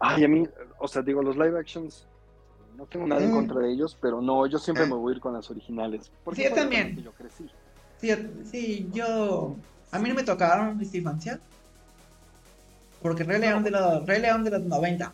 Ay, 0.00 0.24
a 0.24 0.28
mí, 0.28 0.46
o 0.78 0.88
sea, 0.88 1.02
digo, 1.02 1.22
los 1.22 1.36
live 1.36 1.58
actions. 1.58 2.06
No 2.76 2.84
tengo 2.84 3.06
nada 3.06 3.22
en 3.22 3.30
Mm. 3.30 3.34
contra 3.34 3.60
de 3.60 3.72
ellos, 3.72 3.96
pero 4.00 4.20
no, 4.20 4.46
yo 4.46 4.58
siempre 4.58 4.84
Eh. 4.84 4.88
me 4.88 4.94
voy 4.96 5.12
a 5.12 5.16
ir 5.16 5.20
con 5.22 5.32
las 5.32 5.50
originales. 5.50 6.10
Porque 6.24 6.42
Sí, 6.42 6.48
yo 6.50 6.54
también. 6.54 6.96
yo 7.02 7.12
crecí. 7.12 7.48
Sí, 7.98 8.10
sí, 8.44 8.90
yo... 8.92 9.56
A 9.92 9.98
mí 9.98 10.08
no 10.10 10.14
me 10.16 10.24
tocaron 10.24 10.70
en 10.70 10.76
mi 10.78 10.84
infancia. 10.92 11.40
Porque 13.00 13.22
Rey 13.24 13.40
León 13.40 13.62
de 13.62 13.70
los, 13.70 14.04
Rey 14.06 14.20
León 14.20 14.42
de 14.44 14.50
los 14.50 14.62
90. 14.64 15.12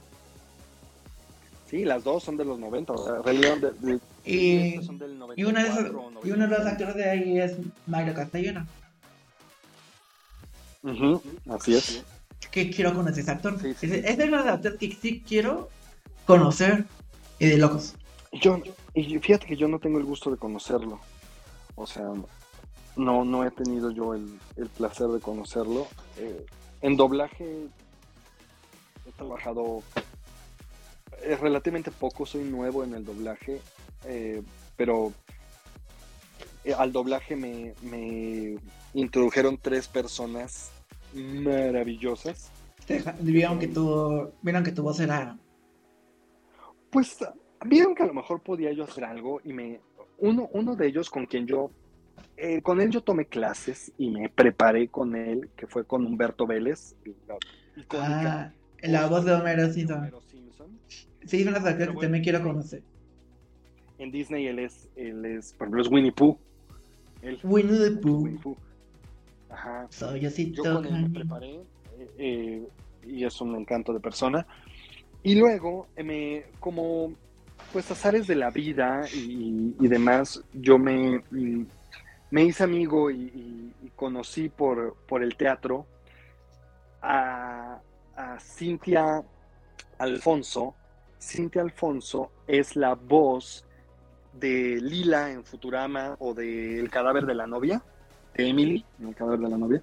Sí, 1.67 1.85
las 1.85 2.03
dos 2.03 2.25
son 2.25 2.37
de 2.37 2.45
los 2.45 2.59
90, 2.59 2.93
o 2.95 2.99
sea, 2.99 3.23
Rey 3.23 3.39
León 3.39 3.61
de, 3.61 3.71
de- 3.73 4.01
Y, 4.25 4.69
estas 4.69 4.87
son 4.87 4.99
del 4.99 5.19
94 5.19 5.35
y, 5.37 5.45
una 5.45 5.63
de 5.63 5.69
esas- 5.69 5.93
y 6.25 6.31
uno 6.31 6.45
de 6.45 6.49
los 6.49 6.59
95. 6.61 6.69
actores 6.69 6.95
de 6.95 7.11
ahí 7.11 7.39
es 7.41 7.57
Mario 7.87 8.15
Castellano. 8.15 8.67
Ujú, 10.83 11.23
así 11.51 11.75
es. 11.75 12.03
Que 12.51 12.71
quiero 12.71 12.95
conocer 12.95 13.21
ese 13.23 13.31
actor. 13.31 13.59
Sí, 13.61 13.75
es 13.81 14.15
uno 14.19 14.39
de 14.39 14.45
los 14.45 14.47
actores 14.47 14.79
que 14.79 14.93
sí 14.93 15.23
quiero 15.27 15.69
conocer. 16.27 16.87
Y 17.39 17.47
de 17.47 17.59
locos. 17.59 17.95
Yo, 18.33 18.61
y 18.95 19.19
fíjate 19.19 19.47
que 19.47 19.57
yo 19.57 19.69
no 19.69 19.79
tengo 19.79 19.99
el 19.99 20.05
gusto 20.05 20.31
de 20.31 20.37
conocerlo. 20.37 21.01
O 21.75 21.87
sea, 21.87 22.09
no, 22.97 23.25
no 23.25 23.45
he 23.45 23.51
tenido 23.51 23.91
yo 23.91 24.15
el, 24.15 24.39
el 24.57 24.69
placer 24.69 25.09
de 25.09 25.21
conocerlo. 25.21 25.89
Eh, 26.19 26.45
en 26.83 26.97
doblaje 26.97 27.67
he 29.07 29.13
trabajado 29.17 29.83
relativamente 31.41 31.91
poco, 31.91 32.27
soy 32.27 32.45
nuevo 32.45 32.85
en 32.85 32.95
el 32.95 33.05
doblaje, 33.05 33.61
eh, 34.07 34.43
pero 34.77 35.13
eh, 36.65 36.75
al 36.75 36.93
doblaje 36.93 37.37
me, 37.37 37.75
me 37.83 38.57
introdujeron 38.95 39.59
tres 39.59 39.89
personas 39.89 40.71
maravillosas. 41.15 42.51
Vieron 43.21 43.59
que 43.59 43.69
tu, 43.69 44.33
vieron 44.43 44.65
que 44.65 44.73
tu 44.73 44.83
voz 44.83 45.01
era... 45.01 45.39
Pues 46.91 47.19
vieron 47.65 47.95
que 47.95 48.03
a 48.03 48.07
lo 48.07 48.15
mejor 48.15 48.43
podía 48.43 48.73
yo 48.73 48.85
hacer 48.85 49.05
algo 49.05 49.41
y 49.45 49.53
me... 49.53 49.81
Uno, 50.19 50.49
uno 50.53 50.77
de 50.77 50.87
ellos 50.89 51.09
con 51.11 51.27
quien 51.27 51.47
yo... 51.47 51.71
eh, 52.37 52.61
con 52.63 52.81
él 52.81 52.91
yo 52.91 53.03
tomé 53.03 53.27
clases 53.27 53.93
y 53.99 54.11
me 54.11 54.29
preparé 54.29 54.89
con 54.89 55.17
él, 55.17 55.51
que 55.57 55.67
fue 55.67 55.85
con 55.85 56.05
Humberto 56.05 56.47
Vélez, 56.47 56.97
la 57.27 57.37
icónica 57.77 58.53
Ah, 58.85 58.89
la 58.89 59.07
voz 59.07 59.25
de 59.25 59.33
Homero 59.33 59.73
Simpson. 59.73 59.99
Homero 59.99 60.21
Simpson. 60.21 60.79
Sí, 61.25 61.43
es 61.43 61.47
una 61.47 61.63
que 61.63 61.85
bueno, 61.87 62.01
también 62.01 62.25
quiero 62.25 62.43
conocer. 62.43 62.83
En 64.03 64.11
Disney 64.11 64.49
él 64.49 64.59
es, 64.59 64.89
él 64.97 65.25
es, 65.25 65.53
por 65.53 65.67
ejemplo, 65.69 65.83
es 65.83 65.89
Winnie 65.89 66.11
Pooh. 66.13 66.37
Él, 67.23 67.39
Winnie 67.45 67.79
the 67.79 67.91
Pooh. 68.01 68.23
Winnie 68.25 68.41
Pooh. 68.41 68.57
Ajá. 69.49 69.87
Soy 69.91 70.27
así 70.27 70.51
Yo 70.51 70.65
con 70.65 70.85
él 70.87 71.03
me 71.09 71.11
preparé 71.11 71.55
eh, 71.99 72.11
eh, 72.19 72.69
y 73.07 73.25
es 73.25 73.41
un 73.41 73.55
encanto 73.55 73.93
de 73.93 74.01
persona. 74.01 74.45
Y 75.23 75.37
luego, 75.37 75.87
eh, 75.95 76.03
me, 76.03 76.45
como 76.59 77.13
pues 77.73 77.89
azares 77.93 78.27
de 78.27 78.35
la 78.35 78.51
vida 78.51 79.03
y, 79.15 79.77
y 79.81 79.87
demás, 79.89 80.43
yo 80.53 80.79
me, 80.79 81.23
mm, 81.31 81.65
me 82.33 82.43
hice 82.45 82.65
amigo 82.65 83.09
y, 83.09 83.21
y- 83.23 83.73
y 83.85 83.89
conocí 83.95 84.49
por, 84.49 84.97
por 85.07 85.23
el 85.23 85.37
teatro 85.37 85.87
a, 87.01 87.79
a 88.17 88.41
Cintia 88.41 89.23
Alfonso. 89.99 90.75
Cintia 91.21 91.63
Alfonso 91.63 92.33
es 92.49 92.75
la 92.75 92.95
voz 92.97 93.65
de 94.33 94.79
Lila 94.81 95.31
en 95.31 95.45
Futurama 95.45 96.17
o 96.19 96.35
de 96.35 96.79
El 96.81 96.91
cadáver 96.91 97.27
de 97.27 97.35
la 97.35 97.47
novia, 97.47 97.83
de 98.35 98.49
Emily 98.49 98.85
en 99.01 99.09
El 99.09 99.15
cadáver 99.15 99.41
de 99.41 99.49
la 99.49 99.59
novia. 99.59 99.83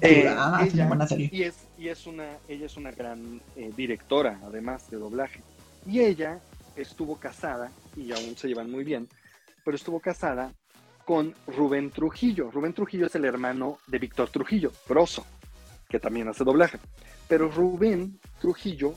Eh, 0.00 0.24
ah, 0.28 0.64
ella- 0.64 0.86
buena 0.86 1.06
serie. 1.06 1.28
y 1.32 1.42
es, 1.42 1.66
y 1.76 1.88
es 1.88 2.06
una, 2.06 2.36
ella 2.48 2.66
es 2.66 2.76
una 2.76 2.92
gran 2.92 3.40
eh, 3.56 3.72
directora, 3.76 4.38
además 4.44 4.88
de 4.90 4.98
doblaje. 4.98 5.40
Y 5.86 6.00
ella 6.00 6.38
estuvo 6.76 7.16
casada, 7.16 7.72
y 7.96 8.12
aún 8.12 8.36
se 8.36 8.46
llevan 8.48 8.70
muy 8.70 8.84
bien, 8.84 9.08
pero 9.64 9.76
estuvo 9.76 9.98
casada 10.00 10.52
con 11.04 11.34
Rubén 11.48 11.90
Trujillo. 11.90 12.50
Rubén 12.52 12.72
Trujillo 12.72 13.06
es 13.06 13.14
el 13.16 13.24
hermano 13.24 13.78
de 13.88 13.98
Víctor 13.98 14.30
Trujillo, 14.30 14.70
Broso, 14.88 15.26
que 15.88 15.98
también 15.98 16.28
hace 16.28 16.44
doblaje. 16.44 16.78
Pero 17.26 17.50
Rubén 17.50 18.20
Trujillo, 18.40 18.94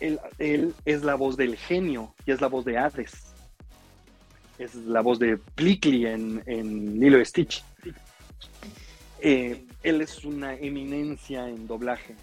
él, 0.00 0.74
es 0.84 1.02
la 1.02 1.14
voz 1.14 1.36
del 1.36 1.56
genio 1.56 2.14
y 2.26 2.32
es 2.32 2.40
la 2.40 2.48
voz 2.48 2.64
de 2.64 2.78
Hades. 2.78 3.34
Es 4.58 4.74
la 4.74 5.00
voz 5.00 5.18
de 5.18 5.38
Plickly 5.38 6.06
en, 6.06 6.42
en 6.46 6.98
Lilo 6.98 7.24
Stitch. 7.24 7.64
Eh, 9.20 9.64
él 9.82 10.00
es 10.00 10.24
una 10.24 10.54
eminencia 10.54 11.48
en 11.48 11.66
doblaje. 11.66 12.14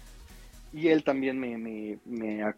Y 0.72 0.88
él 0.88 1.02
también 1.02 1.38
me, 1.38 1.56
me, 1.56 1.98
me, 2.04 2.54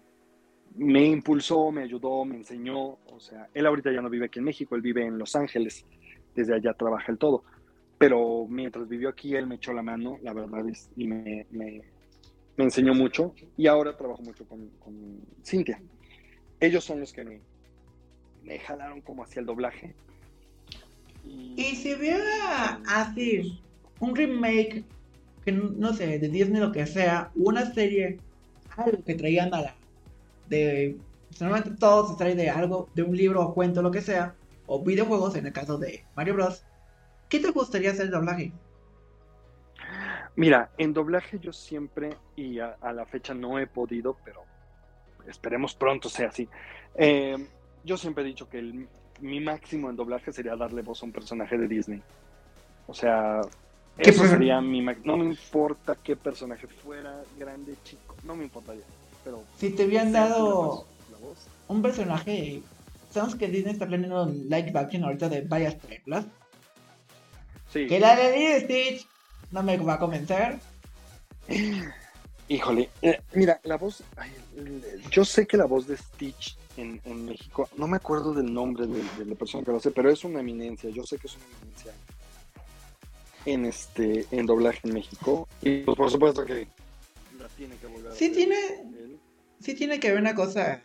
me 0.77 1.05
impulsó, 1.05 1.71
me 1.71 1.83
ayudó, 1.83 2.25
me 2.25 2.37
enseñó. 2.37 2.99
O 3.07 3.21
sea, 3.21 3.49
él 3.55 3.67
ahorita 3.67 3.93
ya 3.93 4.03
no 4.03 4.11
vive 4.11 4.27
aquí 4.27 4.39
en 4.39 4.47
México, 4.47 4.75
él 4.75 4.83
vive 4.83 5.07
en 5.07 5.19
Los 5.19 5.37
Ángeles. 5.37 5.85
Desde 6.35 6.55
allá 6.55 6.75
trabaja 6.75 7.13
el 7.13 7.19
todo. 7.19 7.45
Pero 7.99 8.47
mientras 8.49 8.89
vivió 8.89 9.11
aquí, 9.11 9.35
él 9.37 9.47
me 9.47 9.57
echó 9.57 9.75
la 9.75 9.83
mano, 9.83 10.19
la 10.23 10.33
verdad, 10.33 10.67
es, 10.67 10.89
y 10.97 11.07
me, 11.07 11.47
me, 12.61 12.65
enseñó 12.65 12.95
mucho. 12.95 13.35
Y 13.57 13.67
ahora 13.67 13.97
trabajo 13.97 14.23
mucho 14.23 14.47
con, 14.47 14.69
con 14.79 15.21
Cintia. 15.45 15.81
Ellos 16.61 16.85
son 16.85 17.01
los 17.01 17.13
que 17.13 17.25
me, 17.25 17.41
me 18.43 18.59
jalaron 18.59 19.01
como 19.01 19.25
hacia 19.25 19.41
el 19.41 19.47
doblaje. 19.47 19.95
Y, 21.25 21.77
si 21.77 21.95
hubiera 21.95 22.81
así 22.87 23.61
un 24.01 24.17
remake, 24.17 24.85
que 25.45 25.53
no 25.53 25.93
sé, 25.93 26.19
de 26.19 26.29
Disney 26.29 26.61
lo 26.61 26.73
que 26.73 26.87
sea, 26.87 27.31
una 27.35 27.73
serie, 27.73 28.19
algo 28.77 29.03
que 29.05 29.15
traían 29.15 29.53
a 29.55 29.63
la. 29.63 29.75
de. 30.49 30.97
Normalmente 31.39 31.79
todo 31.79 32.09
se 32.09 32.17
trae 32.17 32.35
de 32.35 32.51
algo, 32.51 32.89
de 32.95 33.03
un 33.03 33.17
libro 33.17 33.43
o 33.43 33.55
cuento, 33.55 33.83
lo 33.83 33.91
que 33.91 34.01
sea, 34.01 34.35
o 34.67 34.83
videojuegos, 34.83 35.37
en 35.37 35.47
el 35.47 35.53
caso 35.53 35.79
de 35.79 36.05
Mario 36.17 36.35
Bros. 36.35 36.65
¿Qué 37.29 37.39
te 37.39 37.51
gustaría 37.51 37.93
hacer 37.93 38.07
el 38.07 38.11
doblaje? 38.11 38.53
Mira, 40.37 40.71
en 40.79 40.93
doblaje 40.95 41.39
yo 41.39 41.53
siempre, 41.53 42.11
y 42.37 42.59
a, 42.61 42.77
a 42.81 42.93
la 42.93 43.05
fecha 43.07 43.35
no 43.35 43.59
he 43.59 43.67
podido, 43.67 44.17
pero 44.25 44.43
esperemos 45.27 45.75
pronto 45.75 46.09
sea 46.09 46.29
así. 46.29 46.49
eh, 46.95 47.37
yo 47.85 47.97
siempre 47.97 48.25
he 48.25 48.27
dicho 48.27 48.49
que 48.49 48.59
el- 48.59 48.89
mi 49.21 49.41
máximo 49.41 49.89
en 49.91 49.97
doblaje 49.97 50.33
sería 50.33 50.55
darle 50.57 50.83
voz 50.83 51.03
a 51.03 51.07
un 51.07 51.13
personaje 51.13 51.57
de 51.59 51.67
Disney. 51.69 52.03
O 52.87 52.95
sea, 52.95 53.41
¿Qué 53.97 54.11
eso 54.11 54.27
sería 54.27 54.61
mi 54.61 54.83
No 55.05 55.17
me 55.17 55.25
importa 55.27 55.97
qué 56.03 56.17
personaje 56.17 56.67
fuera, 56.67 57.23
grande, 57.39 57.75
chico, 57.85 58.17
no 58.25 58.35
me 58.37 58.45
importaría. 58.45 58.85
Pero 59.25 59.43
Si 59.59 59.71
te 59.71 59.85
hubieran 59.87 60.13
la 60.13 60.29
dado 60.29 60.47
voz- 60.47 60.87
la 61.13 61.19
voz. 61.19 61.47
un 61.69 61.83
personaje. 61.83 62.63
Sabemos 63.11 63.35
que 63.35 63.49
Disney 63.49 63.73
está 63.75 63.87
planeando 63.87 64.23
un 64.25 64.45
live 64.49 64.73
action 64.75 65.05
ahorita 65.05 65.29
de 65.29 65.41
varias 65.43 65.75
películas. 65.75 66.27
Sí. 67.69 67.87
Que 67.87 68.01
la 68.01 68.17
de 68.17 68.37
Lilo 68.37 68.57
y 68.57 68.61
Stitch 68.61 69.07
no 69.51 69.63
me 69.63 69.77
va 69.79 69.95
a 69.95 69.99
convencer. 69.99 70.59
Híjole, 72.49 72.91
eh, 73.03 73.21
mira, 73.35 73.61
la 73.65 73.77
voz, 73.77 74.03
ay, 74.17 74.33
yo 75.11 75.25
sé 75.25 75.47
que 75.47 75.57
la 75.57 75.67
voz 75.67 75.87
de 75.87 75.97
Stitch 75.97 76.57
en, 76.77 77.01
en 77.05 77.25
México, 77.25 77.69
no 77.77 77.87
me 77.87 77.97
acuerdo 77.97 78.35
del 78.35 78.53
nombre 78.53 78.87
de, 78.87 79.03
de 79.19 79.25
la 79.25 79.35
persona 79.37 79.65
que 79.65 79.71
lo 79.71 79.77
hace, 79.77 79.93
pero 79.93 80.11
es 80.11 80.25
una 80.25 80.41
eminencia, 80.41 80.91
yo 80.91 81.05
sé 81.05 81.17
que 81.19 81.29
es 81.29 81.37
una 81.37 81.45
eminencia 81.61 81.93
en 83.47 83.65
este, 83.67 84.27
en 84.33 84.47
doblaje 84.47 84.81
en 84.85 84.95
México, 84.95 85.49
y 85.63 85.79
pues 85.83 85.97
por 85.97 86.11
supuesto 86.11 86.45
que 86.45 86.67
la 87.39 87.49
tiene 87.57 87.77
que 87.77 87.87
volver 87.87 88.13
Sí 88.13 88.31
tiene- 88.31 88.81
él. 88.99 89.19
Sí 89.61 89.75
tiene 89.75 90.01
que 90.01 90.09
haber 90.09 90.21
una 90.21 90.35
cosa 90.35 90.83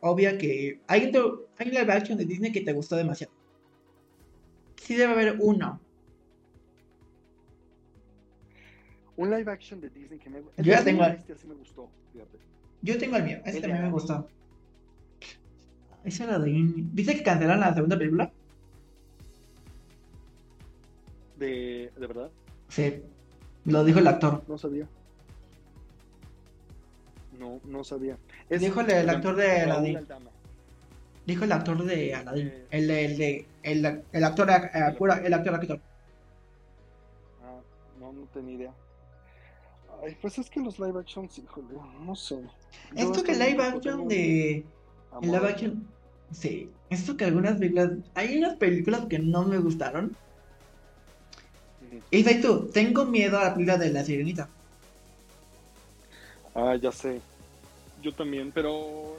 obvia 0.00 0.36
que 0.36 0.80
hay, 0.86 1.00
hay 1.02 1.68
un 1.68 1.74
live 1.74 1.92
action 1.92 2.18
de 2.18 2.24
Disney 2.26 2.52
que 2.52 2.60
te 2.60 2.72
gustó 2.72 2.96
demasiado. 2.96 3.32
Sí 4.76 4.94
debe 4.96 5.12
haber 5.12 5.36
uno. 5.40 5.80
Un 9.20 9.28
live 9.30 9.52
action 9.52 9.82
de 9.82 9.90
Disney 9.90 10.18
que 10.18 10.30
me 10.30 10.38
Yo 10.40 10.44
ya 10.64 10.82
tengo- 10.82 11.00
Bella 11.02 11.08
y 11.08 11.10
la 11.10 11.16
Bestia 11.16 11.36
sí 11.36 11.46
me 11.46 11.54
gustó, 11.54 11.90
fíjate. 12.10 12.38
Yo 12.80 12.96
tengo 12.96 13.16
el 13.16 13.24
mío, 13.24 13.38
ese 13.44 13.58
El 13.58 13.62
también 13.64 13.82
me 13.84 13.90
gustó. 13.90 14.26
Ese 16.04 16.24
era 16.24 16.38
de. 16.38 16.50
¿Viste 16.50 17.14
que 17.16 17.22
cancelaron 17.22 17.60
la 17.60 17.74
segunda 17.74 17.98
película? 17.98 18.32
De, 21.38 21.92
de 21.98 22.06
verdad, 22.06 22.30
Sí. 22.68 23.02
Lo 23.66 23.84
dijo 23.84 23.98
el 23.98 24.06
actor. 24.06 24.42
no 24.48 24.56
sabía. 24.56 24.86
No, 27.38 27.60
no 27.64 27.84
sabía. 27.84 28.16
Es- 28.48 28.62
Dijo 28.62 28.80
el- 28.80 28.90
el 28.90 29.10
actor 29.10 29.36
de 29.36 29.60
Aladdin. 29.60 29.98
Dijo 31.26 31.44
el 31.44 31.52
actor 31.52 31.84
de 31.84 32.14
Aladdin. 32.14 32.46
Eh. 32.48 32.66
El, 32.70 32.86
de- 32.88 33.04
el, 33.04 33.18
de- 33.18 33.46
el, 33.64 34.02
el 34.12 34.24
actor, 34.24 34.48
eh, 34.50 34.70
el 34.72 35.34
actor, 35.34 35.54
actor. 35.54 35.80
Ah, 37.44 37.60
no, 38.00 38.12
no 38.14 38.22
tenía 38.32 38.54
idea. 38.54 38.72
Ay, 40.02 40.16
pues 40.20 40.38
es 40.38 40.48
que 40.48 40.60
los 40.60 40.78
live 40.78 40.98
actions, 40.98 41.38
híjole, 41.38 41.68
no 42.04 42.14
sé. 42.16 42.36
Yo 42.96 43.06
Esto 43.06 43.22
que 43.22 43.32
live 43.32 43.62
action 43.62 44.08
de... 44.08 44.64
El 45.22 45.32
live 45.32 45.48
action... 45.48 45.86
Sí. 46.32 46.70
Esto 46.88 47.16
que 47.16 47.24
algunas 47.24 47.58
películas... 47.58 47.90
Hay 48.14 48.38
unas 48.38 48.56
películas 48.56 49.06
que 49.08 49.18
no 49.18 49.44
me 49.44 49.58
gustaron. 49.58 50.16
Y 52.10 52.18
dices 52.18 52.40
tú, 52.40 52.70
tengo 52.72 53.04
miedo 53.04 53.38
a 53.38 53.44
la 53.44 53.54
película 53.54 53.76
de 53.76 53.90
La 53.90 54.04
Sirenita. 54.04 54.48
Ah, 56.54 56.76
ya 56.80 56.92
sé. 56.92 57.20
Yo 58.02 58.14
también, 58.14 58.50
pero. 58.52 59.16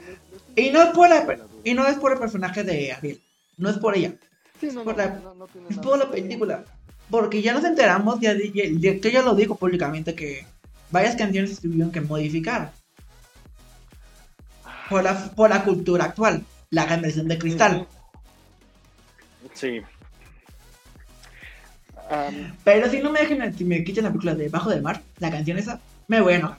Y 0.56 0.70
no 0.70 0.82
es 0.82 0.90
por 0.90 1.08
la, 1.08 1.38
y 1.64 1.74
no 1.74 1.86
es 1.86 1.96
por 1.98 2.12
el 2.12 2.18
personaje 2.18 2.64
de 2.64 2.92
Ariel. 2.92 3.20
No 3.56 3.70
es 3.70 3.78
por 3.78 3.96
ella. 3.96 4.14
Sí, 4.60 4.70
no, 4.72 4.84
por 4.84 4.96
no, 4.96 5.04
la- 5.04 5.20
no, 5.20 5.46
Es 5.68 5.78
por 5.78 5.98
la 5.98 6.10
que 6.10 6.22
película. 6.22 6.64
Porque 7.10 7.42
ya 7.42 7.52
nos 7.52 7.64
enteramos, 7.64 8.20
ya, 8.20 8.34
director 8.34 9.12
ya 9.12 9.22
lo 9.22 9.34
dijo 9.34 9.54
públicamente 9.54 10.14
que 10.14 10.46
varias 10.92 11.16
canciones 11.16 11.56
se 11.56 11.62
tuvieron 11.62 11.90
que 11.90 12.00
modificar. 12.00 12.72
Por 14.88 15.02
la, 15.02 15.14
por 15.34 15.50
la 15.50 15.64
cultura 15.64 16.04
actual. 16.04 16.44
La 16.70 16.84
gran 16.84 17.02
versión 17.02 17.28
de 17.28 17.38
cristal. 17.38 17.88
Sí. 19.54 19.82
Pero 22.64 22.90
si 22.90 23.00
no 23.00 23.10
me 23.10 23.20
dejan, 23.20 23.52
si 23.54 23.64
me 23.64 23.82
quitan 23.84 24.04
la 24.04 24.10
película 24.10 24.34
de 24.34 24.48
Bajo 24.48 24.70
del 24.70 24.82
Mar, 24.82 25.02
la 25.18 25.30
canción 25.30 25.58
esa, 25.58 25.80
me 26.08 26.20
voy 26.20 26.34
a 26.34 26.36
enojar. 26.36 26.58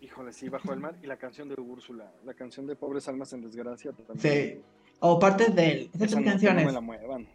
híjole, 0.00 0.32
sí, 0.32 0.48
bajo 0.48 0.72
el 0.72 0.80
mar 0.80 0.94
y 1.02 1.06
la 1.06 1.16
canción 1.16 1.48
de 1.48 1.60
Úrsula, 1.60 2.12
la 2.24 2.34
canción 2.34 2.66
de 2.66 2.76
Pobres 2.76 3.08
Almas 3.08 3.32
en 3.32 3.42
Desgracia 3.42 3.92
también. 3.92 4.18
Sí. 4.20 4.60
O 5.00 5.18
parte 5.18 5.50
de 5.50 5.72
él. 5.72 5.90
Esas 5.94 6.20
no, 6.20 6.24
canciones. 6.24 6.62
no 6.62 6.68
me 6.68 6.72
la 6.72 6.80
muevan. 6.80 7.28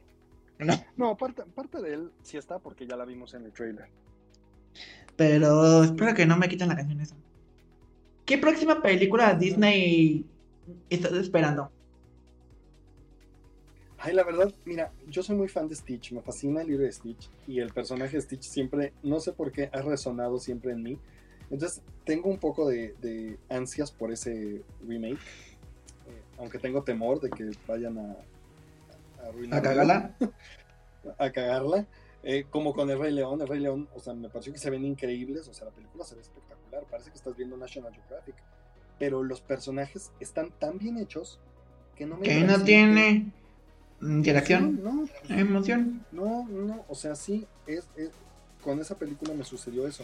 No. 0.59 0.73
No, 0.95 1.17
parte, 1.17 1.43
parte 1.43 1.81
de 1.81 1.93
él 1.93 2.11
sí 2.23 2.37
está 2.37 2.59
porque 2.59 2.87
ya 2.87 2.95
la 2.95 3.05
vimos 3.05 3.33
en 3.33 3.45
el 3.45 3.51
trailer. 3.51 3.89
Pero 5.17 5.83
espero 5.83 6.13
que 6.13 6.25
no 6.25 6.37
me 6.37 6.47
quiten 6.47 6.69
la 6.69 6.75
canción 6.75 7.01
esa. 7.01 7.15
¿Qué 8.25 8.37
próxima 8.37 8.81
película 8.81 9.33
Disney 9.33 10.25
estás 10.89 11.13
esperando? 11.13 11.71
Ay, 13.97 14.13
la 14.13 14.23
verdad, 14.23 14.53
mira, 14.63 14.91
yo 15.07 15.23
soy 15.23 15.35
muy 15.35 15.47
fan 15.47 15.67
de 15.67 15.75
Stitch, 15.75 16.11
me 16.11 16.21
fascina 16.21 16.61
el 16.61 16.67
libro 16.67 16.83
de 16.85 16.91
Stitch 16.91 17.29
y 17.47 17.59
el 17.59 17.73
personaje 17.73 18.17
de 18.17 18.21
Stitch 18.21 18.43
siempre, 18.43 18.93
no 19.01 19.19
sé 19.19 19.33
por 19.33 19.51
qué, 19.51 19.71
ha 19.73 19.81
resonado 19.81 20.39
siempre 20.39 20.71
en 20.71 20.83
mí. 20.83 20.99
Entonces, 21.49 21.81
tengo 22.05 22.29
un 22.29 22.37
poco 22.37 22.67
de, 22.67 22.93
de 23.01 23.39
ansias 23.49 23.91
por 23.91 24.11
ese 24.11 24.61
remake, 24.87 25.15
eh, 25.15 26.21
aunque 26.37 26.59
tengo 26.59 26.83
temor 26.83 27.19
de 27.21 27.29
que 27.31 27.49
vayan 27.65 27.97
a, 27.97 28.17
a 29.53 29.57
¿A 29.57 29.61
cagarla? 29.61 30.15
a 31.17 31.31
cagarla. 31.31 31.87
Eh, 32.23 32.45
como 32.49 32.73
con 32.73 32.89
el 32.89 32.99
Rey 32.99 33.13
León, 33.13 33.41
el 33.41 33.47
Rey 33.47 33.59
León, 33.59 33.87
o 33.95 33.99
sea, 33.99 34.13
me 34.13 34.27
pareció 34.29 34.51
que 34.51 34.59
se 34.59 34.69
ven 34.69 34.83
increíbles, 34.85 35.47
o 35.47 35.53
sea, 35.53 35.65
la 35.65 35.71
película 35.71 36.03
se 36.03 36.15
ve 36.15 36.21
espectacular, 36.21 36.83
parece 36.89 37.09
que 37.11 37.17
estás 37.17 37.35
viendo 37.37 37.55
National 37.57 37.93
Geographic, 37.93 38.35
pero 38.99 39.23
los 39.23 39.39
personajes 39.41 40.11
están 40.19 40.51
tan 40.59 40.77
bien 40.77 40.97
hechos 40.97 41.39
que 41.95 42.05
no 42.05 42.17
me 42.17 42.23
Que 42.23 42.41
no 42.41 42.61
tiene 42.63 43.31
interacción, 44.01 44.83
No, 44.83 45.07
emoción. 45.29 46.05
no, 46.11 46.47
no, 46.49 46.85
o 46.87 46.95
sea, 46.95 47.15
sí, 47.15 47.45
es, 47.65 47.87
es- 47.95 48.11
con 48.63 48.79
esa 48.81 48.95
película 48.95 49.33
me 49.33 49.43
sucedió 49.45 49.87
eso. 49.87 50.03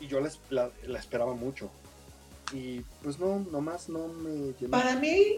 Y 0.00 0.06
yo 0.08 0.20
la, 0.20 0.28
es- 0.28 0.40
la- 0.50 0.70
la 0.86 0.98
esperaba 0.98 1.34
mucho. 1.34 1.70
Y 2.52 2.80
pues 3.02 3.18
no, 3.20 3.38
nomás 3.52 3.88
no 3.88 4.08
me 4.08 4.52
llenó. 4.58 4.70
Para 4.70 4.96
mí, 4.96 5.36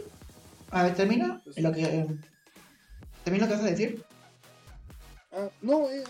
a 0.71 0.85
ver, 0.85 0.95
termina 0.95 1.43
lo 1.57 1.73
que 1.73 2.07
termina 3.25 3.45
lo 3.47 3.51
que 3.51 3.57
vas 3.59 3.65
a 3.67 3.71
decir. 3.71 4.03
Ah, 5.33 5.49
no, 5.63 5.89
eh, 5.91 6.05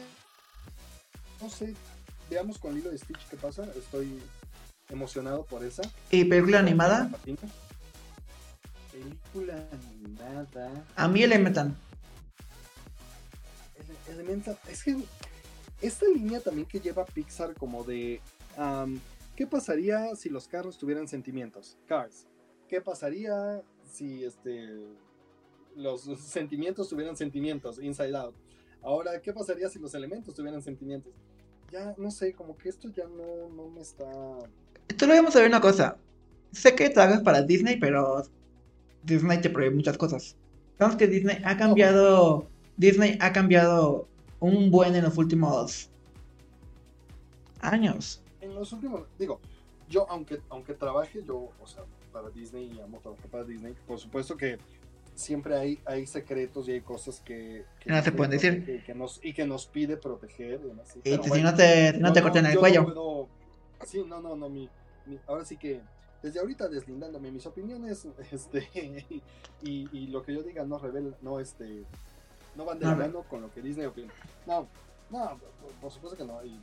no 1.41 1.49
sé. 1.49 1.75
Veamos 2.31 2.59
con 2.59 2.75
Lilo 2.75 2.91
de 2.91 2.99
Stitch 2.99 3.29
qué 3.31 3.37
pasa. 3.37 3.65
Estoy 3.77 4.19
emocionado 4.89 5.45
por 5.45 5.65
esa. 5.65 5.83
Y 6.11 6.25
película 6.25 6.59
animada, 6.61 7.11
Película 8.91 9.69
animada. 9.73 10.85
a 10.97 11.09
mí 11.09 11.27
le 11.27 11.39
metan. 11.39 11.77
Ele- 13.77 14.13
Elementa, 14.15 14.59
es 14.69 14.83
que 14.85 14.97
esta 15.81 16.07
línea 16.07 16.41
también 16.41 16.67
que 16.67 16.79
lleva 16.81 17.05
Pixar 17.07 17.55
como 17.55 17.85
de 17.85 18.21
¿qué 19.37 19.47
pasaría 19.47 20.15
si 20.15 20.29
los 20.29 20.47
carros 20.49 20.77
tuvieran 20.79 21.09
sentimientos? 21.09 21.79
Cars. 21.87 22.27
¿Qué 22.69 22.81
pasaría 22.81 23.63
si 23.91 24.25
este 24.25 24.79
los 25.77 26.03
sentimientos 26.21 26.89
tuvieran 26.89 27.17
sentimientos? 27.17 27.79
Inside 27.79 28.17
Out. 28.17 28.35
Ahora, 28.83 29.21
¿qué 29.21 29.33
pasaría 29.33 29.69
si 29.69 29.79
los 29.79 29.95
elementos 29.95 30.35
tuvieran 30.35 30.63
sentimientos? 30.63 31.13
Ya 31.71 31.95
no 31.97 32.11
sé, 32.11 32.33
como 32.35 32.57
que 32.57 32.69
esto 32.69 32.89
ya 32.91 33.05
no, 33.05 33.49
no 33.49 33.71
me 33.71 33.81
está. 33.81 34.05
Solo 34.99 35.15
vamos 35.15 35.35
a 35.37 35.39
ver 35.39 35.49
una 35.49 35.61
cosa. 35.61 35.97
Sé 36.51 36.75
que 36.75 36.91
trabajas 36.91 37.23
para 37.23 37.43
Disney, 37.43 37.79
pero 37.79 38.25
Disney 39.05 39.41
te 39.41 39.51
prohíbe 39.51 39.77
muchas 39.77 39.97
cosas. 39.97 40.37
Sabemos 40.79 40.99
que 40.99 41.07
Disney 41.07 41.39
ha 41.45 41.57
cambiado. 41.57 42.49
Disney 42.77 43.17
ha 43.21 43.33
cambiado 43.33 44.09
un 44.41 44.71
buen 44.71 44.95
en 44.97 45.05
los 45.05 45.17
últimos 45.17 45.91
años. 47.61 48.21
En 48.41 48.55
los 48.55 48.73
últimos, 48.73 49.03
digo, 49.19 49.41
yo 49.89 50.07
aunque 50.11 50.41
aunque 50.51 50.75
trabaje 50.75 51.23
yo, 51.23 51.51
o 51.61 51.67
sea, 51.67 51.85
para 52.13 52.29
Disney 52.31 52.73
y 52.77 52.81
amo 52.81 52.99
trabajar 53.01 53.27
para 53.29 53.45
Disney, 53.45 53.75
por 53.87 53.99
supuesto 53.99 54.37
que 54.37 54.59
siempre 55.23 55.57
hay, 55.57 55.79
hay 55.87 56.07
secretos 56.07 56.69
y 56.69 56.73
hay 56.73 56.81
cosas 56.81 57.21
que, 57.21 57.65
que 57.81 57.91
No 57.91 58.03
se 58.03 58.11
nos 58.11 58.17
pueden 58.17 58.31
decir. 58.33 58.65
Y 58.69 58.85
que 58.85 58.95
nos, 58.95 59.21
y 59.25 59.33
que 59.33 59.47
nos 59.47 59.67
pide 59.67 59.97
proteger. 59.97 60.61
Y 60.65 60.69
demás, 60.69 60.89
sí, 60.93 61.01
Y 61.05 61.19
si 61.31 61.43
no 61.43 61.55
te, 61.55 61.93
no 61.95 62.13
te 62.13 62.21
cortan 62.23 62.47
el 62.47 62.59
cuello. 62.59 62.85
puedo- 62.85 63.29
sí, 63.87 64.03
no, 64.07 64.21
no, 64.21 64.37
no, 64.37 64.49
mi, 64.49 64.69
mi- 65.07 65.19
ahora 65.27 65.45
sí 65.45 65.57
que 65.57 65.81
desde 66.23 66.39
ahorita 66.39 66.69
deslindándome 66.69 67.31
mis 67.33 67.47
opiniones, 67.47 68.07
este, 68.31 68.69
y, 69.63 69.89
y 69.93 70.07
lo 70.09 70.23
que 70.23 70.35
yo 70.35 70.43
diga 70.43 70.65
no 70.65 70.79
revela, 70.79 71.17
no, 71.23 71.41
este, 71.41 71.83
no 72.55 72.65
van 72.65 72.79
de 72.79 72.85
la 72.87 72.93
No, 72.93 72.99
mano 72.99 73.23
con 73.23 73.41
lo 73.43 73.53
que 73.53 73.61
Disney 73.63 73.87
opina. 73.87 74.13
No, 74.47 74.69
no, 75.11 75.39
por, 75.61 75.71
por 75.81 75.91
supuesto 75.93 76.17
que 76.17 76.25
no. 76.25 76.45
Y, 76.45 76.51
y 76.51 76.61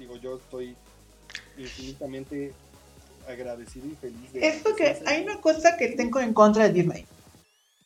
digo, 0.00 0.16
yo 0.16 0.36
estoy 0.38 0.74
infinitamente 1.56 2.52
agradecido 3.28 3.86
y 3.86 3.94
feliz 3.94 4.32
de 4.32 4.46
Esto 4.48 4.74
que 4.74 4.94
sí, 4.94 5.02
hay 5.06 5.22
una 5.24 5.40
cosa 5.40 5.76
que 5.76 5.88
tengo 5.88 6.20
en 6.20 6.32
contra 6.32 6.64
de 6.64 6.72
Disney. 6.72 7.06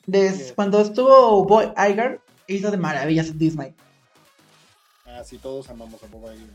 Des, 0.07 0.53
cuando 0.55 0.81
estuvo 0.81 1.45
Boy 1.45 1.73
Iger, 1.77 2.21
hizo 2.47 2.71
de 2.71 2.77
maravillas 2.77 3.39
Disney. 3.39 3.75
Ah, 5.07 5.23
sí, 5.25 5.39
todos 5.39 5.69
amamos 5.69 6.03
a 6.03 6.07
Bob 6.07 6.25
Iger. 6.33 6.49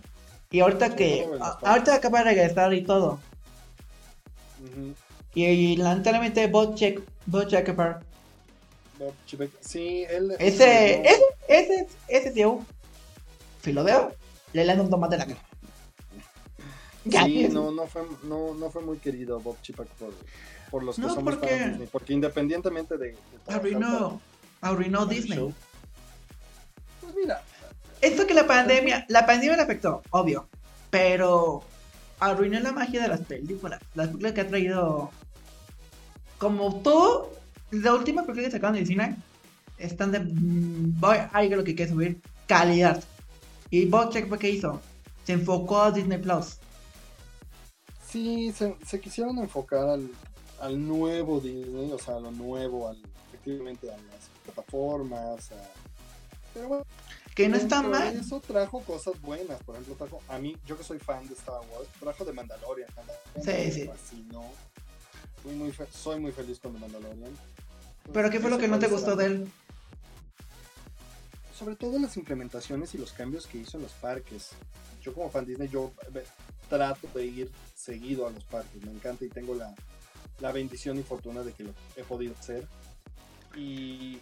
Y 0.52 0.60
ahorita 0.60 0.96
que. 0.96 1.28
a- 1.40 1.60
ahorita 1.64 1.96
acaba 1.96 2.20
de 2.20 2.24
regresar 2.26 2.74
y 2.74 2.84
todo. 2.84 3.20
Y, 5.34 5.46
y 5.46 5.78
lamentablemente 5.78 6.48
Bob 6.48 6.76
Check, 6.76 7.02
Bob 7.26 7.48
Checkerberg, 7.48 8.00
Bob 8.98 9.14
Chapek- 9.30 9.52
Sí, 9.62 10.04
él. 10.10 10.36
Ese, 10.40 11.02
ese, 11.08 11.22
ese, 11.48 11.88
ese 12.08 12.32
tío, 12.32 12.62
si 13.64 13.72
lo 13.72 13.84
veo, 13.84 14.12
le 14.54 14.66
lanzo 14.66 14.84
un 14.84 14.90
tomate 14.90 15.16
en 15.16 15.20
la 15.20 15.26
cara. 15.28 15.40
Sí, 17.26 17.48
no, 17.50 17.72
no 17.72 17.86
fue, 17.88 18.02
no, 18.24 18.54
no 18.56 18.70
fue 18.70 18.82
muy 18.82 18.98
querido 18.98 19.40
Bob 19.40 19.56
Chipak 19.62 19.88
por, 19.90 20.14
por 20.70 20.84
los 20.84 20.96
que 20.96 21.02
No, 21.04 21.14
somos 21.14 21.36
porque- 21.36 21.68
Disney, 21.70 21.88
porque 21.92 22.14
independientemente 22.14 22.98
de, 22.98 23.08
de 23.12 23.18
Arruinó, 23.54 24.22
arruinó 24.62 25.06
Disney. 25.06 25.38
show, 25.38 25.54
Pues 27.02 27.16
mira, 27.16 27.42
Esto 28.02 28.28
que 28.28 28.34
la 28.34 28.46
pandemia, 28.46 29.06
la 29.10 29.26
pandemia 29.26 29.56
le 29.58 29.64
afectó, 29.64 30.02
obvio, 30.12 30.48
pero 30.90 31.64
arruinó 32.20 32.60
la 32.60 32.72
magia 32.72 33.02
de 33.02 33.08
las 33.08 33.22
películas. 33.22 33.82
Las 33.96 34.08
películas 34.08 34.34
que 34.34 34.42
ha 34.42 34.48
traído, 34.48 35.12
como 36.38 36.76
todo, 36.82 37.32
la 37.72 37.94
última 37.94 38.22
película 38.24 38.46
que 38.48 38.52
sacaron 38.52 38.76
de 38.76 38.86
cine, 38.86 39.16
están 39.78 40.12
de, 40.12 40.20
mm, 40.20 41.00
voy 41.00 41.18
a 41.32 41.44
lo 41.44 41.64
que 41.64 41.76
quiere 41.76 41.92
subir, 41.92 42.22
calidad. 42.48 43.04
Y 43.70 43.86
Bob 43.86 44.12
Check, 44.12 44.32
¿qué 44.38 44.50
hizo? 44.50 44.82
Se 45.26 45.34
enfocó 45.34 45.82
a 45.82 45.92
Disney 45.92 46.20
Plus. 46.20 46.58
sí, 48.08 48.54
se, 48.56 48.76
se 48.86 49.00
quisieron 49.02 49.38
enfocar 49.40 49.90
al, 49.90 50.10
al 50.60 50.88
nuevo 50.88 51.40
Disney, 51.40 51.92
o 51.92 52.00
sea, 52.00 52.16
a 52.16 52.20
lo 52.20 52.32
nuevo, 52.32 52.88
al, 52.90 52.98
efectivamente 53.34 53.92
a 53.92 53.98
las 53.98 54.30
plataformas, 54.46 55.52
a- 55.52 55.70
pero 56.54 56.68
bueno. 56.68 56.86
Que 57.36 57.48
no 57.48 57.56
está 57.58 57.84
mal. 57.84 58.16
Eso 58.16 58.40
trajo 58.40 58.82
cosas 58.82 59.22
buenas, 59.22 59.62
por 59.64 59.76
ejemplo, 59.76 59.94
trajo, 59.96 60.22
a 60.28 60.40
mí, 60.40 60.58
yo 60.66 60.76
que 60.76 60.84
soy 60.84 60.98
fan 60.98 61.28
de 61.28 61.36
Star 61.36 61.60
Wars, 61.72 61.88
trajo 62.00 62.26
de 62.26 62.34
Mandalorian. 62.34 62.90
Mandalorian 62.96 63.72
Sí, 63.72 63.82
sí. 63.82 63.88
fascinó. 63.88 64.44
Fui 65.44 65.54
muy 65.54 65.72
fe- 65.72 65.86
soy 65.94 66.20
muy 66.20 66.32
feliz 66.32 66.60
con 66.60 66.74
The 66.74 66.80
Mandalorian. 66.80 67.32
Pero 68.12 68.30
¿qué 68.32 68.40
fue 68.40 68.50
lo 68.50 68.58
que 68.58 68.68
no 68.68 68.80
te 68.80 68.88
gustó 68.88 69.16
de 69.16 69.26
él? 69.26 69.52
sobre 71.58 71.76
todo 71.76 71.98
las 71.98 72.16
implementaciones 72.18 72.94
y 72.94 73.00
los 73.00 73.14
cambios 73.14 73.48
que 73.48 73.58
hizo 73.58 73.78
en 73.78 73.84
los 73.84 73.92
parques. 73.94 74.50
Yo 75.02 75.12
como 75.12 75.30
fan 75.32 75.44
Disney, 75.46 75.68
yo 75.68 75.92
trato 76.70 77.08
de 77.16 77.26
ir 77.26 77.52
seguido 77.76 78.28
a 78.28 78.30
los 78.30 78.44
parques. 78.44 78.80
Me 78.86 78.92
encanta 78.92 79.26
y 79.26 79.30
tengo 79.30 79.56
la, 79.56 79.74
la 80.40 80.52
bendición 80.52 80.98
y 80.98 81.04
fortuna 81.04 81.44
de 81.44 81.54
que 81.54 81.64
lo 81.64 81.74
he 81.96 82.04
podido 82.04 82.36
hacer. 82.40 82.68
Y, 83.56 84.20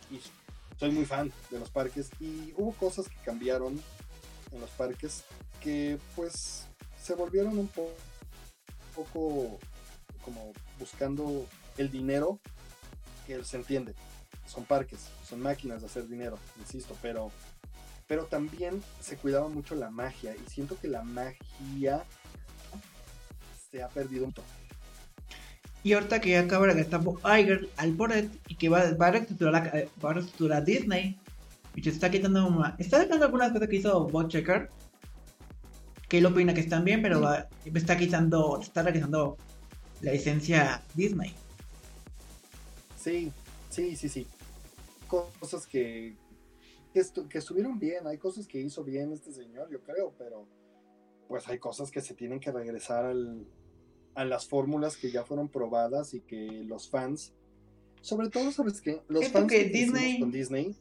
soy 0.80 0.92
muy 0.92 1.06
fan 1.06 1.32
de 1.52 1.60
los 1.60 1.70
parques. 1.70 2.10
Y 2.20 2.54
hubo 2.58 2.74
cosas 2.74 3.08
que 3.08 3.16
cambiaron 3.24 3.82
en 4.52 4.60
los 4.62 4.70
parques 4.72 5.24
que 5.62 5.98
pues 6.16 6.68
se 7.02 7.16
volvieron 7.16 7.58
un 7.58 7.68
po- 7.68 7.94
poco 8.94 9.58
como 10.24 10.52
buscando 10.80 11.46
el 11.78 11.90
dinero 11.92 12.40
que 13.26 13.44
se 13.44 13.58
entiende 13.58 13.96
son 14.48 14.66
parques, 14.66 15.00
son 15.28 15.42
máquinas 15.42 15.82
de 15.82 15.88
hacer 15.88 16.08
dinero, 16.08 16.38
insisto, 16.60 16.96
pero, 17.02 17.32
pero 18.08 18.26
también 18.26 18.82
se 19.02 19.18
cuidaba 19.18 19.50
mucho 19.50 19.76
la 19.76 19.90
magia 19.90 20.36
y 20.36 20.50
siento 20.50 20.78
que 20.80 20.88
la 20.88 21.04
magia 21.04 22.04
se 23.72 23.84
ha 23.84 23.90
perdido 23.90 24.26
un 24.26 24.34
poco. 24.34 24.48
Y 25.86 25.94
ahorita 25.94 26.20
que 26.20 26.36
acaba 26.36 26.66
de 26.66 26.74
regresar 26.74 27.04
Bob 27.04 27.20
Iger 27.24 27.70
al 27.78 27.92
Bored 27.94 28.28
y 28.48 28.56
que 28.56 28.70
va, 28.70 28.92
va 28.96 29.06
a 29.08 29.12
reestructurar, 29.12 29.70
eh, 29.78 29.88
va 30.04 30.10
a 30.10 30.14
reestructurar 30.14 30.66
Disney 30.66 31.16
y 31.76 31.84
se 31.84 31.92
está 31.92 32.10
quitando 32.10 32.48
una- 32.48 32.76
está 32.80 32.98
sacando 33.04 33.26
algunas 33.26 33.52
cosas 33.52 33.68
que 33.70 33.76
hizo 33.76 34.08
Bob 34.08 34.28
Checker 34.28 34.72
que 36.10 36.18
él 36.18 36.26
opina 36.26 36.56
que 36.56 36.62
están 36.62 36.84
bien 36.86 37.04
pero 37.04 37.22
va- 37.22 37.48
está 37.66 37.96
quitando 37.98 38.60
está 38.60 38.82
regresando 38.82 39.38
la 40.02 40.12
licencia 40.14 40.82
Disney 40.96 41.34
Sí, 42.98 43.32
sí, 43.70 43.96
sí, 43.96 44.10
sí. 44.10 44.26
Cosas 45.08 45.68
que, 45.68 46.16
que, 46.96 47.04
que 47.30 47.38
estuvieron 47.38 47.78
bien, 47.78 48.08
hay 48.08 48.18
cosas 48.18 48.48
que 48.48 48.60
hizo 48.60 48.84
bien 48.84 49.12
este 49.14 49.32
señor, 49.32 49.70
yo 49.72 49.80
creo, 49.84 50.12
pero 50.18 50.48
pues 51.28 51.48
hay 51.48 51.60
cosas 51.60 51.92
que 51.92 52.02
se 52.02 52.16
tienen 52.16 52.40
que 52.40 52.52
regresar 52.52 53.06
al, 53.06 53.46
a 54.16 54.26
las 54.26 54.48
fórmulas 54.48 54.98
que 54.98 55.12
ya 55.12 55.24
fueron 55.24 55.50
probadas 55.50 56.14
y 56.14 56.22
que 56.22 56.64
los 56.66 56.90
fans, 56.90 57.34
sobre 58.02 58.30
todo, 58.30 58.52
¿sabes 58.52 58.82
qué? 58.82 59.02
Los 59.10 59.24
Esto 59.24 59.40
fans 59.40 59.52
que 59.52 59.70
crecimos 59.70 59.94
Disney- 60.00 60.20
con 60.20 60.32
Disney, 60.32 60.76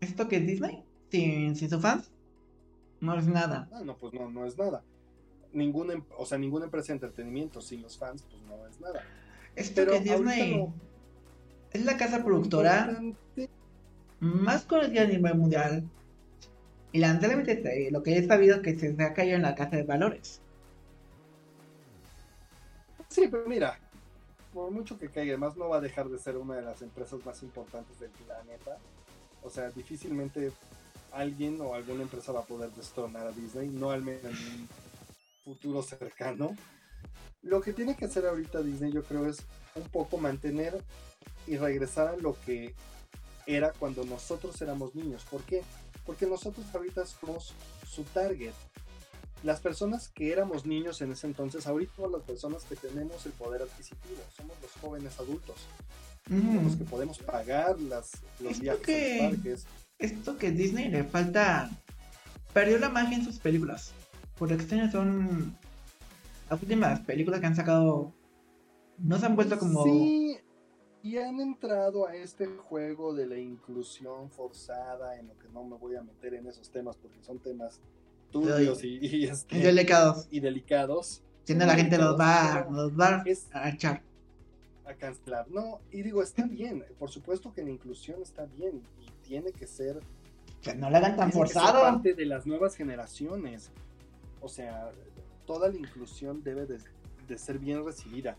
¿Esto 0.00 0.28
que 0.28 0.40
Disney? 0.40 0.82
Sin, 1.10 1.56
sin 1.56 1.68
sus 1.70 1.80
fans. 1.82 2.10
No 3.00 3.16
es 3.18 3.26
nada. 3.26 3.68
ah, 3.72 3.82
no, 3.84 3.96
pues 3.96 4.12
no, 4.14 4.30
no 4.30 4.44
es 4.46 4.56
nada. 4.58 4.82
Ninguna, 5.52 5.94
em- 5.94 6.04
o 6.16 6.24
sea, 6.26 6.38
ninguna 6.38 6.64
empresa 6.66 6.88
de 6.88 6.94
entretenimiento 6.94 7.60
sin 7.60 7.82
los 7.82 7.96
fans, 7.98 8.22
pues 8.28 8.42
no 8.42 8.66
es 8.68 8.80
nada. 8.80 9.02
Esto 9.56 9.74
Pero 9.76 9.92
que 9.92 10.00
Disney 10.00 10.66
es 11.72 11.84
la 11.84 11.96
casa 11.96 12.22
productora 12.24 13.00
más 14.20 14.64
conocida 14.64 15.02
a 15.02 15.06
nivel 15.06 15.34
mundial. 15.36 15.84
Y 16.92 16.98
lamentablemente 16.98 17.88
lo 17.90 18.02
que 18.02 18.16
he 18.16 18.26
sabido 18.26 18.56
es 18.56 18.62
que 18.62 18.78
se 18.78 19.02
ha 19.02 19.14
caído 19.14 19.36
en 19.36 19.42
la 19.42 19.54
casa 19.54 19.76
de 19.76 19.82
valores. 19.82 20.40
Sí, 23.18 23.26
pero 23.26 23.48
mira, 23.48 23.76
por 24.54 24.70
mucho 24.70 24.96
que 24.96 25.08
caiga, 25.08 25.32
además 25.32 25.56
no 25.56 25.68
va 25.68 25.78
a 25.78 25.80
dejar 25.80 26.08
de 26.08 26.20
ser 26.20 26.36
una 26.36 26.54
de 26.54 26.62
las 26.62 26.82
empresas 26.82 27.24
más 27.26 27.42
importantes 27.42 27.98
del 27.98 28.10
planeta. 28.10 28.78
O 29.42 29.50
sea, 29.50 29.70
difícilmente 29.70 30.52
alguien 31.10 31.60
o 31.60 31.74
alguna 31.74 32.02
empresa 32.02 32.30
va 32.30 32.40
a 32.40 32.44
poder 32.44 32.70
destronar 32.70 33.26
a 33.26 33.32
Disney, 33.32 33.70
no 33.70 33.90
al 33.90 34.02
menos 34.02 34.22
en 34.22 34.30
un 34.30 34.68
futuro 35.42 35.82
cercano. 35.82 36.54
Lo 37.42 37.60
que 37.60 37.72
tiene 37.72 37.96
que 37.96 38.04
hacer 38.04 38.24
ahorita 38.24 38.62
Disney, 38.62 38.92
yo 38.92 39.02
creo, 39.02 39.26
es 39.26 39.38
un 39.74 39.88
poco 39.88 40.18
mantener 40.18 40.80
y 41.48 41.56
regresar 41.56 42.06
a 42.06 42.16
lo 42.16 42.36
que 42.46 42.72
era 43.46 43.72
cuando 43.72 44.04
nosotros 44.04 44.62
éramos 44.62 44.94
niños. 44.94 45.24
¿Por 45.28 45.42
qué? 45.42 45.64
Porque 46.06 46.26
nosotros 46.26 46.66
ahorita 46.72 47.04
somos 47.04 47.52
su 47.84 48.04
target 48.04 48.54
las 49.42 49.60
personas 49.60 50.08
que 50.08 50.32
éramos 50.32 50.66
niños 50.66 51.00
en 51.00 51.12
ese 51.12 51.26
entonces, 51.26 51.66
ahorita 51.66 51.92
somos 51.96 52.12
las 52.12 52.22
personas 52.22 52.64
que 52.64 52.76
tenemos 52.76 53.24
el 53.26 53.32
poder 53.32 53.62
adquisitivo, 53.62 54.20
somos 54.36 54.56
los 54.60 54.72
jóvenes 54.80 55.18
adultos, 55.20 55.56
Mm. 56.28 56.64
los 56.64 56.76
que 56.76 56.84
podemos 56.84 57.18
pagar 57.20 57.80
las, 57.80 58.12
los 58.40 58.52
Esto 58.52 58.62
viajes 58.62 58.82
que- 58.86 59.20
a 59.20 59.22
los 59.28 59.34
parques. 59.36 59.66
Esto 59.98 60.36
que 60.36 60.50
Disney 60.52 60.88
le 60.90 61.02
falta. 61.04 61.70
Perdió 62.52 62.78
la 62.78 62.88
magia 62.88 63.16
en 63.16 63.24
sus 63.24 63.38
películas. 63.38 63.92
Por 64.38 64.52
extraño 64.52 64.90
son. 64.90 65.56
Las 66.50 66.62
últimas 66.62 67.00
películas 67.00 67.40
que 67.40 67.46
han 67.46 67.56
sacado. 67.56 68.12
No 68.98 69.18
se 69.18 69.26
han 69.26 69.36
vuelto 69.36 69.58
como. 69.58 69.84
Sí, 69.84 70.36
y 71.02 71.16
han 71.18 71.40
entrado 71.40 72.06
a 72.06 72.14
este 72.14 72.46
juego 72.46 73.14
de 73.14 73.26
la 73.26 73.38
inclusión 73.38 74.30
forzada, 74.30 75.18
en 75.18 75.28
lo 75.28 75.38
que 75.38 75.48
no 75.48 75.64
me 75.64 75.76
voy 75.76 75.96
a 75.96 76.02
meter 76.02 76.34
en 76.34 76.46
esos 76.46 76.70
temas 76.70 76.96
porque 76.96 77.22
son 77.22 77.38
temas 77.40 77.80
turbios 78.30 78.84
y, 78.84 78.98
y, 79.00 79.24
este, 79.24 79.58
delicados. 79.58 80.26
y 80.30 80.40
delicados. 80.40 81.22
Si 81.44 81.54
no, 81.54 81.64
la 81.66 81.74
gente 81.74 81.96
los 81.98 82.18
va, 82.18 82.66
los 82.70 82.92
va 82.98 83.22
es- 83.26 83.48
a 83.52 83.68
echar. 83.70 84.02
a 84.86 84.94
cancelar. 84.94 85.46
No, 85.50 85.80
y 85.92 86.02
digo, 86.02 86.22
está 86.22 86.44
bien, 86.46 86.84
por 86.98 87.10
supuesto 87.10 87.52
que 87.52 87.62
la 87.62 87.70
inclusión 87.70 88.22
está 88.22 88.46
bien 88.46 88.82
y 89.02 89.26
tiene 89.26 89.52
que 89.52 89.66
ser 89.66 90.00
Que 90.62 90.74
no 90.74 90.88
le 90.90 90.96
hagan 90.96 91.16
tan 91.16 91.28
que 91.30 91.36
forzado. 91.36 91.80
parte 91.82 92.14
de 92.14 92.24
las 92.26 92.46
nuevas 92.46 92.74
generaciones. 92.74 93.70
O 94.40 94.48
sea, 94.48 94.90
toda 95.46 95.68
la 95.68 95.76
inclusión 95.76 96.42
debe 96.42 96.64
de, 96.66 96.78
de 97.26 97.38
ser 97.38 97.58
bien 97.58 97.84
recibida. 97.84 98.36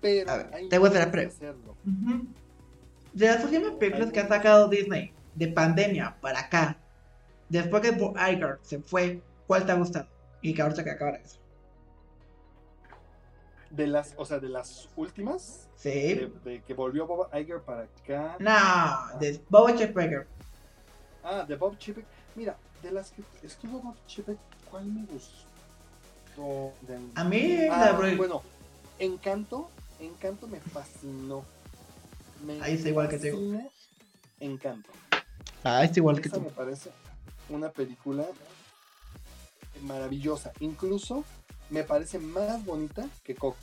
Pero 0.00 0.30
A 0.30 0.36
ver, 0.38 0.50
hay 0.54 0.68
te 0.68 0.78
voy 0.78 0.88
a 0.88 0.90
hacer 0.90 1.06
la 1.06 1.10
pre- 1.12 1.26
hacerlo. 1.26 1.76
De 3.12 3.26
las 3.26 3.44
últimas 3.44 3.72
películas 3.72 4.12
que 4.12 4.20
ha 4.20 4.28
sacado 4.28 4.68
Disney, 4.68 5.12
de 5.34 5.48
pandemia 5.48 6.16
para 6.20 6.40
acá, 6.40 6.78
después 7.48 7.82
que 7.82 7.90
Bob 7.92 8.16
Iger 8.16 8.58
se 8.62 8.80
fue, 8.80 9.22
¿cuál 9.46 9.64
te 9.66 9.72
ha 9.72 9.76
gustado? 9.76 10.06
Y 10.42 10.54
que 10.54 10.62
ahorita 10.62 10.84
que 10.84 10.90
acaba 10.90 11.16
eso. 11.16 11.38
De 13.70 13.86
las, 13.86 14.14
o 14.16 14.24
sea, 14.24 14.38
de 14.38 14.48
las 14.48 14.88
últimas, 14.96 15.68
Sí. 15.76 15.90
de, 15.90 16.32
de 16.44 16.62
que 16.62 16.74
volvió 16.74 17.06
Bob 17.06 17.28
Iger 17.34 17.60
para 17.60 17.82
acá. 17.82 18.36
No, 18.38 19.18
de 19.18 19.40
Boba 19.48 19.74
Chapek. 19.74 20.26
Ah, 21.24 21.44
de 21.48 21.56
Bob 21.56 21.76
Chipek. 21.78 22.04
Mira, 22.36 22.56
de 22.82 22.92
las 22.92 23.10
que 23.10 23.22
estuvo 23.42 23.80
Bob 23.80 23.96
Chipek, 24.06 24.36
¿cuál 24.70 24.84
me 24.86 25.04
gustó? 25.06 26.72
De- 26.82 26.98
A 27.14 27.24
mí, 27.24 27.58
Ah, 27.70 27.96
la 28.00 28.16
bueno, 28.16 28.42
Encanto, 28.98 29.70
Encanto 29.98 30.46
me 30.46 30.60
fascinó. 30.60 31.44
Me 32.44 32.60
Ahí 32.60 32.74
está 32.74 32.88
igual 32.90 33.08
que 33.08 33.18
te 33.18 33.30
digo. 33.32 33.60
Encanto. 34.40 34.90
Ah, 35.64 35.82
es 35.84 35.96
igual 35.96 36.20
que 36.20 36.28
Esa 36.28 36.36
tú. 36.36 36.42
me 36.42 36.50
parece 36.50 36.90
una 37.48 37.70
película 37.70 38.26
maravillosa. 39.82 40.52
Incluso 40.60 41.24
me 41.70 41.84
parece 41.84 42.18
más 42.18 42.64
bonita 42.64 43.08
que 43.22 43.34
Coco. 43.34 43.56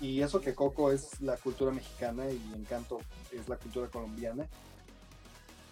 Y 0.00 0.20
eso 0.20 0.40
que 0.40 0.54
Coco 0.54 0.90
es 0.90 1.20
la 1.20 1.36
cultura 1.36 1.70
mexicana 1.70 2.28
y 2.28 2.40
Encanto 2.54 3.00
es 3.30 3.48
la 3.48 3.56
cultura 3.56 3.88
colombiana. 3.88 4.46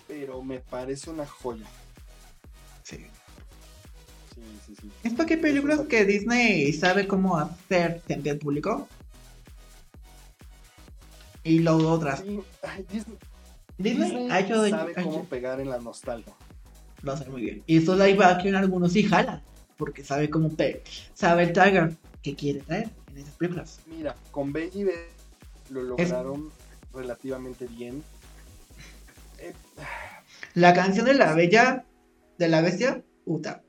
Pero 0.06 0.42
me 0.42 0.60
parece 0.60 1.10
una 1.10 1.26
joya. 1.26 1.66
Sí. 2.82 3.06
Sí, 4.34 4.42
sí, 4.66 4.76
sí. 4.80 4.90
¿Es 5.02 5.14
porque 5.14 5.34
hay 5.34 5.40
películas 5.40 5.80
que 5.82 6.04
Disney 6.04 6.72
sabe 6.72 7.06
cómo 7.08 7.36
hacer 7.36 8.00
sentir 8.06 8.32
al 8.32 8.38
público? 8.38 8.88
Y 11.42 11.60
luego 11.60 11.90
otras. 11.90 12.20
Sí, 12.20 12.40
ay, 12.62 12.86
Disney, 12.90 13.18
Disney, 13.78 14.10
Disney 14.10 14.30
ha 14.30 14.40
hecho, 14.40 14.68
sabe 14.68 14.92
ha 14.96 15.02
cómo 15.02 15.24
pegar 15.24 15.60
en 15.60 15.70
la 15.70 15.78
nostalgia. 15.78 16.34
Lo 17.02 17.12
hace 17.12 17.28
muy 17.30 17.42
bien. 17.42 17.62
Y 17.66 17.78
eso 17.78 17.94
live 17.96 18.24
action 18.24 18.54
algunos 18.54 18.92
sí 18.92 19.02
jala. 19.02 19.42
Porque 19.76 20.04
sabe 20.04 20.28
cómo 20.28 20.50
sabe 21.14 21.42
el 21.44 21.52
Tiger 21.52 21.96
que 22.22 22.34
quiere 22.34 22.60
traer 22.60 22.90
en 23.10 23.18
esas 23.18 23.34
películas. 23.36 23.80
Mira, 23.86 24.14
con 24.30 24.52
Belly 24.52 24.84
B 24.84 24.92
lo 25.70 25.82
lograron 25.82 26.50
relativamente 26.92 27.66
bien. 27.66 28.02
Eh, 29.38 29.54
La 30.54 30.74
canción 30.74 31.06
de 31.06 31.14
la 31.14 31.32
bella, 31.34 31.86
de 32.36 32.48
la 32.48 32.60
bestia, 32.60 33.02
puta, 33.24 33.62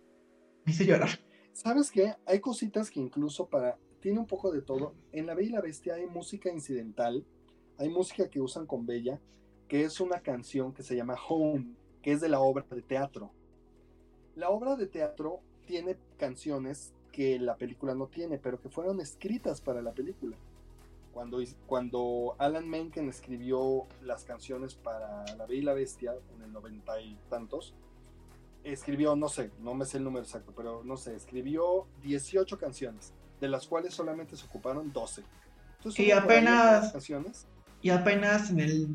me 0.66 0.74
hizo 0.74 0.84
llorar. 0.84 1.10
¿Sabes 1.54 1.92
qué? 1.92 2.16
Hay 2.26 2.40
cositas 2.40 2.90
que 2.90 3.00
incluso 3.00 3.48
para... 3.48 3.78
Tiene 4.02 4.20
un 4.20 4.26
poco 4.26 4.52
de 4.52 4.64
todo. 4.64 4.96
En 5.12 5.28
La 5.28 5.36
Bella 5.36 5.50
y 5.50 5.52
la 5.52 5.62
Bestia 5.62 5.94
hay 5.94 6.08
música 6.08 6.52
incidental. 6.52 7.24
Hay 7.78 7.88
música 7.88 8.28
que 8.28 8.42
usan 8.42 8.66
con 8.66 8.88
Bella, 8.88 9.22
que 9.68 9.84
es 9.84 10.02
una 10.02 10.22
canción 10.22 10.74
que 10.74 10.82
se 10.82 10.96
llama 10.96 11.16
Home, 11.30 11.76
que 12.02 12.12
es 12.12 12.22
de 12.22 12.30
la 12.30 12.40
obra 12.40 12.66
de 12.70 12.82
teatro. 12.82 13.32
La 14.36 14.50
obra 14.50 14.76
de 14.76 14.88
teatro 14.88 15.40
tiene 15.66 15.98
canciones 16.18 16.94
que 17.12 17.38
la 17.40 17.56
película 17.56 17.94
no 17.94 18.08
tiene, 18.08 18.38
pero 18.38 18.60
que 18.60 18.70
fueron 18.70 19.02
escritas 19.02 19.62
para 19.62 19.82
la 19.82 19.92
película. 19.92 20.36
Cuando, 21.14 21.40
cuando 21.68 22.36
Alan 22.38 22.70
Menken 22.70 23.10
escribió 23.10 23.86
las 24.02 24.24
canciones 24.24 24.76
para 24.76 25.26
La 25.36 25.46
Bella 25.46 25.60
y 25.60 25.64
la 25.64 25.74
Bestia 25.74 26.14
en 26.38 26.42
el 26.44 26.54
noventa 26.54 27.02
y 27.02 27.18
tantos, 27.30 27.74
escribió, 28.64 29.16
no 29.16 29.28
sé, 29.28 29.52
no 29.60 29.74
me 29.74 29.86
sé 29.86 29.98
el 29.98 30.04
número 30.06 30.24
exacto, 30.24 30.54
pero 30.56 30.84
no 30.86 30.96
sé, 30.96 31.16
escribió 31.16 31.86
18 32.04 32.58
canciones, 32.58 33.12
de 33.42 33.50
las 33.50 33.68
cuales 33.68 33.94
solamente 33.94 34.38
se 34.38 34.46
ocuparon 34.46 34.94
12. 34.94 35.24
Entonces, 35.78 36.06
Y 36.08 36.12
apenas- 36.12 36.92
canciones. 36.94 37.48
Y 37.82 37.90
apenas 37.90 38.52
en 38.52 38.60
el 38.60 38.88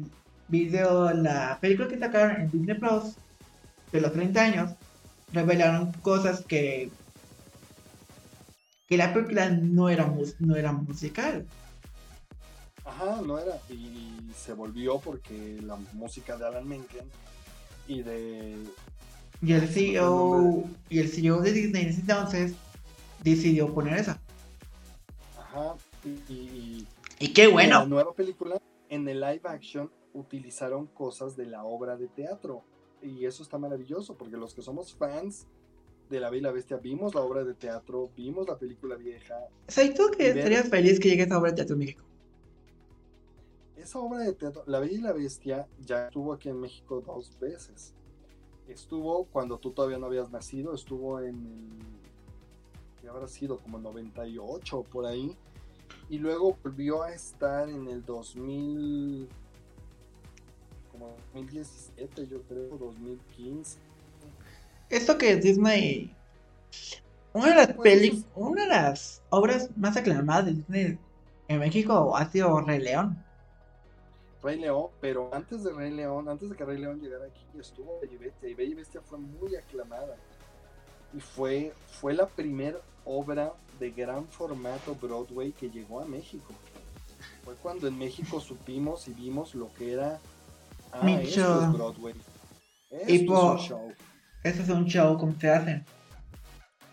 video, 0.49 1.13
la 1.13 1.59
película 1.61 1.89
que 1.89 1.99
sacaron 1.99 2.41
en 2.41 2.51
Disney 2.51 2.79
Plus 2.79 3.15
de 3.93 4.01
los 4.01 4.13
30 4.13 4.43
años, 4.43 4.73
revelaron 5.33 5.93
cosas 6.03 6.45
que 6.47 6.91
que 8.89 8.97
la 8.97 9.13
película 9.13 9.49
no 9.51 9.89
era 9.89 10.13
no 10.39 10.55
era 10.57 10.73
musical. 10.73 11.45
Ajá, 12.85 13.21
no 13.27 13.39
era. 13.39 13.59
Y 13.69 14.21
se 14.37 14.53
volvió 14.53 14.99
porque 15.01 15.59
la 15.63 15.77
música 15.95 16.37
de 16.37 16.47
Alan 16.47 16.69
Menken 16.69 17.05
y 17.89 18.03
de. 18.03 18.57
Y 19.43 19.53
el 19.53 19.69
CEO 19.69 20.65
y 20.89 20.99
el 21.01 21.09
CEO 21.09 21.41
de 21.41 21.53
Disney 21.53 21.83
en 21.83 21.89
ese 21.91 22.01
entonces 22.01 22.53
decidió 23.23 23.75
poner 23.75 23.99
esa. 23.99 24.19
Ajá, 25.39 25.75
y, 26.05 26.33
y- 26.33 26.87
Y 27.19 27.29
qué 27.33 27.43
y 27.43 27.45
en 27.47 27.51
la 27.51 27.53
bueno. 27.53 27.87
nueva 27.87 28.13
película, 28.15 28.61
en 28.89 29.09
el 29.09 29.21
live 29.21 29.41
action, 29.45 29.91
utilizaron 30.17 30.87
cosas 30.87 31.37
de 31.37 31.47
la 31.47 31.65
obra 31.65 31.97
de 31.97 32.09
teatro. 32.09 32.63
Y 33.03 33.27
eso 33.27 33.43
está 33.43 33.59
maravilloso, 33.59 34.17
porque 34.17 34.37
los 34.37 34.55
que 34.55 34.63
somos 34.63 34.95
fans 34.95 35.47
de 36.11 36.21
La 36.21 36.31
Bella 36.31 36.41
y 36.41 36.43
la 36.45 36.53
Bestia 36.53 36.77
vimos 36.79 37.15
la 37.15 37.21
obra 37.21 37.45
de 37.45 37.55
teatro, 37.55 38.11
vimos 38.17 38.49
la 38.49 38.57
película 38.59 38.97
vieja. 38.97 39.35
¿Sabes 39.69 39.95
tú 39.95 40.05
que 40.17 40.25
ver- 40.29 40.39
estarías 40.39 40.69
feliz 40.69 40.99
que 40.99 41.09
llegue 41.11 41.25
esa 41.25 41.39
obra 41.39 41.51
de 41.51 41.57
teatro 41.57 41.75
en 41.75 41.81
México? 41.81 42.03
Esa 43.77 43.99
obra 43.99 44.21
de 44.21 44.33
teatro, 44.33 44.63
La 44.67 44.81
Bella 44.81 44.95
y 44.95 45.01
la 45.01 45.13
Bestia, 45.13 45.69
ya 45.81 46.07
estuvo 46.07 46.33
aquí 46.33 46.49
en 46.49 46.61
México 46.61 47.03
dos 47.05 47.39
veces. 47.39 47.93
Estuvo 48.69 49.27
cuando 49.27 49.59
tú 49.59 49.71
todavía 49.71 49.99
no 49.99 50.07
habías 50.07 50.31
nacido, 50.31 50.75
estuvo 50.75 51.21
en 51.21 51.37
el. 51.37 53.01
que 53.01 53.09
habrá 53.09 53.29
sido 53.29 53.59
como 53.59 53.79
98 53.79 54.83
por 54.91 55.07
ahí. 55.07 55.37
Y 56.09 56.19
luego 56.19 56.57
volvió 56.65 57.03
a 57.03 57.13
estar 57.13 57.69
en 57.69 57.87
el 57.89 58.05
2000. 58.05 59.29
Como 60.99 61.15
2017, 61.35 62.27
yo 62.27 62.43
creo, 62.43 62.77
2015. 62.79 63.79
Esto 64.89 65.19
que 65.19 65.37
Disney. 65.37 66.11
Una 67.33 67.49
de 67.51 67.55
las 67.55 67.73
Pues, 67.75 67.81
peli- 67.95 68.09
eso 68.09 68.17
es- 68.19 68.25
una 68.35 68.63
de 68.63 68.69
las 68.69 69.23
obras 69.31 69.69
más 69.77 69.97
aclamadas 69.97 70.47
de 70.47 70.53
Disney 70.55 70.99
en 71.49 71.59
México 71.59 72.17
ha 72.17 72.31
sido 72.31 72.61
Rey 72.63 72.81
León. 72.81 73.23
Rey 74.43 74.59
León, 74.59 74.87
pero 75.01 75.35
antes 75.35 75.65
de 75.65 75.73
Rey 75.73 75.91
León, 75.93 76.29
antes 76.29 76.49
de 76.49 76.57
que 76.57 76.65
Rey 76.65 76.79
León 76.79 77.01
llegara 77.01 77.27
aquí, 77.27 77.45
estuvo 77.59 77.99
Bella 78.01 78.15
y 78.15 78.17
Bestia, 78.17 78.49
y 78.49 78.55
Bella 78.55 78.71
y 78.71 78.75
Bestia 78.75 79.01
fue 79.03 79.19
muy 79.19 79.57
aclamada. 79.57 80.17
Y 81.13 81.21
fue, 81.21 81.73
fue 82.01 82.15
la 82.15 82.27
primera 82.27 82.79
obra 83.05 83.53
de 83.81 83.91
gran 83.91 84.27
formato 84.29 84.95
Broadway 84.95 85.53
que 85.53 85.69
llegó 85.71 86.01
a 86.01 86.05
México. 86.07 86.53
Fue 87.45 87.55
cuando 87.57 87.87
en 87.89 87.99
México 87.99 88.41
supimos 88.41 89.09
y 89.09 89.13
vimos 89.13 89.55
lo 89.55 89.73
que 89.75 89.93
era 89.93 90.21
ah, 91.01 91.05
Mi 91.05 91.15
esto 91.15 91.29
show. 91.41 91.63
es 91.63 91.73
Broadway. 91.73 92.15
Y 93.09 93.17
es 93.17 93.23
por- 93.23 93.53
un 93.57 93.59
show. 93.59 93.93
Eso 94.43 94.63
es 94.63 94.69
un 94.69 94.87
show 94.87 95.19
como 95.19 95.39
se 95.41 95.51
hace. 95.51 95.85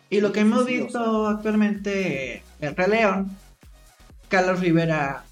Y 0.10 0.22
lo 0.22 0.32
que 0.32 0.42
hemos 0.42 0.66
Sí, 0.66 0.74
sí, 0.76 0.80
o 0.80 0.84
visto 0.84 1.28
actualmente 1.28 2.44
en 2.60 2.76
Rey 2.76 2.90
León, 2.90 3.38
Carlos 4.30 4.60
Rivera 4.60 5.24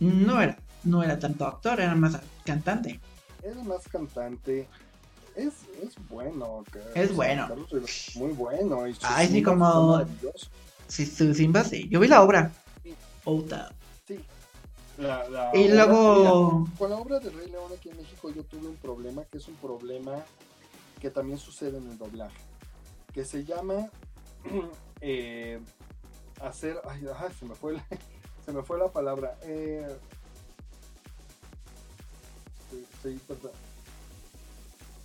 no 0.00 0.40
era, 0.40 0.56
no 0.84 1.02
era 1.02 1.18
tanto 1.18 1.46
actor, 1.46 1.80
era 1.80 1.94
más 1.94 2.18
cantante. 2.44 3.00
Era 3.42 3.62
más 3.64 3.86
cantante. 3.88 4.68
Es, 5.36 5.54
es 5.82 5.94
bueno. 6.08 6.64
que- 6.72 7.00
Es 7.00 7.14
bueno. 7.14 7.46
Carlos 7.48 7.70
Rivera 7.70 7.86
es 7.92 8.16
muy 8.16 8.32
bueno. 8.32 8.86
Y 8.86 8.96
Ay, 9.02 9.28
sí, 9.28 9.42
como-. 9.42 10.04
Sí, 10.88 11.06
su 11.06 11.32
Simba 11.34 11.64
sí. 11.64 11.88
Yo 11.88 12.00
vi 12.00 12.08
la 12.08 12.22
obra. 12.22 12.50
Sí. 12.82 12.94
Outa. 13.24 13.72
Sí. 14.06 14.20
La- 15.00 15.26
la 15.30 15.56
Y 15.56 15.68
luego, 15.68 16.60
mira, 16.60 16.76
con 16.78 16.90
la 16.90 16.96
obra 16.96 17.18
de 17.20 17.30
Rey 17.30 17.48
León 17.50 17.72
aquí 17.74 17.88
en 17.88 17.96
México 17.96 18.28
yo 18.30 18.44
tuve 18.44 18.68
un 18.68 18.76
problema 18.76 19.24
que 19.24 19.38
es 19.38 19.48
un 19.48 19.54
problema 19.56 20.24
que 21.00 21.10
también 21.10 21.38
sucede 21.38 21.78
en 21.78 21.88
el 21.90 21.96
doblaje. 21.96 22.36
Que 23.14 23.24
se 23.24 23.44
llama 23.44 23.88
eh, 25.00 25.58
hacer. 26.42 26.80
Ay, 26.84 27.06
ay, 27.16 27.32
se 27.38 27.46
me 27.46 27.54
fue 27.54 27.72
la, 27.74 27.86
se 28.44 28.52
me 28.52 28.62
fue 28.62 28.78
la 28.78 28.88
palabra. 28.88 29.38
Eh, 29.42 29.96
sí, 32.70 32.84
sí, 33.02 33.20
perdón. 33.26 33.52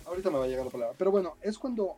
Ahorita 0.04 0.30
me 0.30 0.38
va 0.38 0.44
a 0.44 0.48
llegar 0.48 0.66
la 0.66 0.70
palabra. 0.72 0.94
Pero 0.98 1.10
bueno, 1.10 1.36
es 1.40 1.58
cuando 1.58 1.96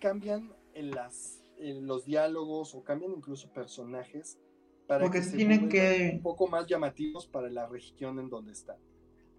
cambian 0.00 0.52
en 0.72 0.90
las, 0.90 1.42
en 1.58 1.86
los 1.86 2.06
diálogos 2.06 2.74
o 2.74 2.82
cambian 2.82 3.12
incluso 3.12 3.48
personajes 3.50 4.38
para 4.86 5.02
Porque 5.04 5.18
que 5.18 5.24
se 5.24 5.30
se 5.30 5.36
tienen 5.36 5.68
que- 5.68 6.12
un 6.14 6.22
poco 6.22 6.46
más 6.48 6.66
llamativos 6.66 7.26
para 7.26 7.48
la 7.50 7.66
región 7.66 8.18
en 8.18 8.28
donde 8.28 8.52
están. 8.52 8.76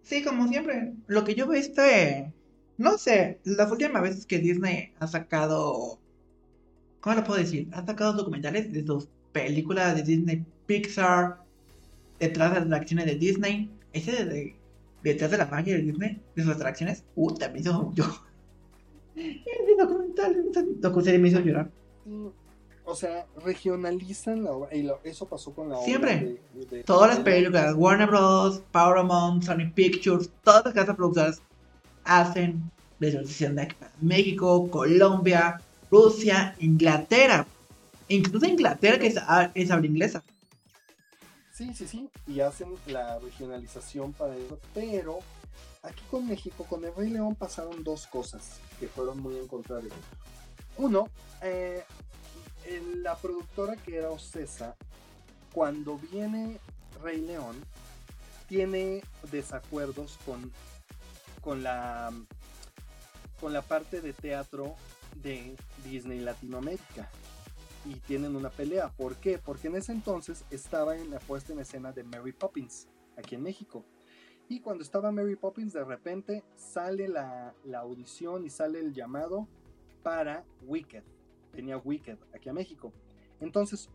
sí, 0.04 0.24
como 0.24 0.48
siempre, 0.48 0.94
lo 1.08 1.24
que 1.24 1.36
yo 1.36 1.48
vi 1.48 1.60
este, 1.60 2.32
no 2.78 2.98
sé, 2.98 3.40
las 3.44 3.72
últimas 3.72 4.02
veces 4.02 4.26
que 4.26 4.40
Disney 4.40 4.92
ha 5.00 5.08
sacado, 5.08 6.00
¿cómo 7.02 7.16
lo 7.16 7.24
puedo 7.24 7.40
decir? 7.40 7.68
Ha 7.74 7.86
sacado 7.86 8.14
documentales 8.14 8.72
de 8.72 8.86
sus 8.86 9.08
películas 9.32 9.96
de 9.96 10.04
Disney 10.04 10.46
Pixar, 10.66 11.38
detrás 12.20 12.50
de 12.52 12.56
las 12.60 12.66
atracciones 12.68 13.06
de 13.06 13.16
Disney, 13.16 13.70
ese 13.94 14.26
de, 14.26 14.56
detrás 15.04 15.30
de 15.32 15.38
la 15.38 15.46
magia 15.46 15.76
de 15.76 15.82
Disney, 15.84 16.22
de 16.36 16.44
sus 16.44 16.54
atracciones, 16.56 17.04
uh, 17.16 17.34
también 17.36 17.64
hizo 17.66 17.92
yo. 17.94 18.06
Ese 19.16 19.76
documental, 19.80 20.46
esa 20.52 20.64
docuserie 20.80 21.20
me 21.20 21.30
hizo 21.30 21.40
llorar. 21.40 21.70
O 22.90 22.96
sea, 22.96 23.26
regionalizan 23.44 24.46
la 24.46 24.52
obra. 24.52 24.74
Y 24.74 24.84
lo- 24.84 25.00
eso 25.04 25.26
pasó 25.26 25.54
con 25.54 25.68
la 25.70 25.76
obra. 25.76 25.86
Siempre. 25.86 26.40
de- 26.54 26.66
de- 26.66 26.84
Todas 26.84 27.10
las 27.10 27.20
películas, 27.20 27.76
Warner 27.76 28.08
Bros., 28.08 28.62
Paramount, 28.72 29.44
Sony 29.44 29.70
Pictures, 29.76 30.30
todas 30.42 30.64
las 30.64 30.74
casas 30.74 30.96
productoras 30.96 31.42
hacen 32.06 32.72
visualización 32.98 33.56
de 33.58 33.76
México, 34.02 34.70
Colombia, 34.72 35.60
Rusia, 35.92 36.56
Inglaterra. 36.60 37.46
Incluso 38.08 38.46
Inglaterra 38.46 38.98
que 39.00 39.08
es, 39.08 39.16
es 39.54 39.70
habla 39.72 39.86
inglesa. 39.86 40.24
Sí, 41.54 41.74
sí, 41.74 41.88
sí. 41.88 42.10
Y 42.26 42.40
hacen 42.40 42.70
la 42.86 43.20
regionalización 43.20 44.14
para 44.14 44.34
eso. 44.38 44.58
Pero 44.74 45.20
aquí 45.84 46.02
con 46.10 46.26
México, 46.26 46.64
con 46.70 46.86
el 46.86 46.96
Rey 46.96 47.10
León 47.10 47.36
pasaron 47.36 47.84
dos 47.84 48.08
cosas 48.08 48.60
que 48.80 48.88
fueron 48.88 49.20
muy 49.20 49.36
en 49.38 49.48
contrario. 49.48 49.90
Uno, 50.78 51.10
eh, 51.42 51.84
la 53.02 53.16
productora 53.16 53.76
que 53.76 53.98
era 53.98 54.10
Ocesa, 54.10 54.76
cuando 55.54 55.98
viene 55.98 56.60
Rey 57.02 57.22
León, 57.22 57.56
tiene 58.48 59.04
desacuerdos 59.32 60.18
con, 60.26 60.52
con 61.42 61.64
la 61.64 62.12
con 63.40 63.54
la 63.54 63.62
parte 63.62 64.02
de 64.02 64.14
teatro 64.14 64.76
de 65.22 65.56
Disney 65.84 66.20
Latinoamérica 66.20 67.10
y 67.86 67.96
tienen 67.96 68.36
una 68.36 68.50
pelea. 68.50 68.90
¿Por 68.90 69.16
qué? 69.18 69.38
Porque 69.38 69.68
en 69.68 69.76
ese 69.76 69.92
entonces 69.92 70.44
estaba 70.50 70.98
en 70.98 71.12
la 71.12 71.20
puesta 71.20 71.54
en 71.54 71.60
escena 71.60 71.92
de 71.92 72.04
Mary 72.04 72.34
Poppins 72.34 72.88
aquí 73.16 73.36
en 73.36 73.44
México. 73.44 73.86
Y 74.50 74.62
cuando 74.62 74.84
estaba 74.84 75.12
Mary 75.12 75.36
Poppins, 75.36 75.74
de 75.74 75.84
repente 75.84 76.44
sale 76.56 77.08
la, 77.08 77.54
la 77.64 77.80
audición 77.80 78.46
y 78.46 78.50
sale 78.50 78.80
el 78.80 78.94
llamado 78.94 79.48
para 80.04 80.46
Wicked. 80.62 81.04
Tenía 81.58 81.80
Wicked 81.80 82.20
aquí 82.36 82.50
a 82.50 82.54
México. 82.54 82.94
Entonces, 83.40 83.90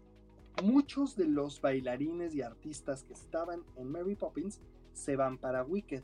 muchos 0.65 1.15
de 1.15 1.29
los 1.29 1.61
bailarines 1.61 2.35
y 2.35 2.43
artistas 2.43 3.05
que 3.05 3.13
estaban 3.13 3.63
en 3.77 3.89
Mary 3.89 4.17
Poppins 4.17 4.59
se 4.93 5.15
van 5.15 5.39
para 5.39 5.63
Wicked. 5.63 6.03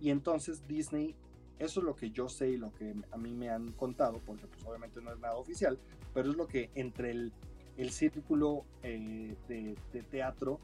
Y 0.00 0.10
entonces 0.10 0.66
Disney, 0.66 1.14
eso 1.60 1.78
es 1.78 1.86
lo 1.86 1.94
que 1.94 2.10
yo 2.10 2.28
sé 2.28 2.50
y 2.50 2.56
lo 2.56 2.74
que 2.74 2.92
a 3.12 3.16
mí 3.18 3.32
me 3.34 3.50
han 3.50 3.70
contado, 3.70 4.20
porque 4.26 4.48
pues 4.48 4.64
obviamente 4.64 5.00
no 5.00 5.12
es 5.12 5.20
nada 5.20 5.36
oficial, 5.36 5.78
pero 6.12 6.28
es 6.28 6.36
lo 6.36 6.48
que 6.48 6.70
entre 6.74 7.12
el, 7.12 7.32
el 7.76 7.90
círculo 7.90 8.64
eh, 8.82 9.36
de, 9.46 9.76
de 9.92 10.02
teatro 10.02 10.58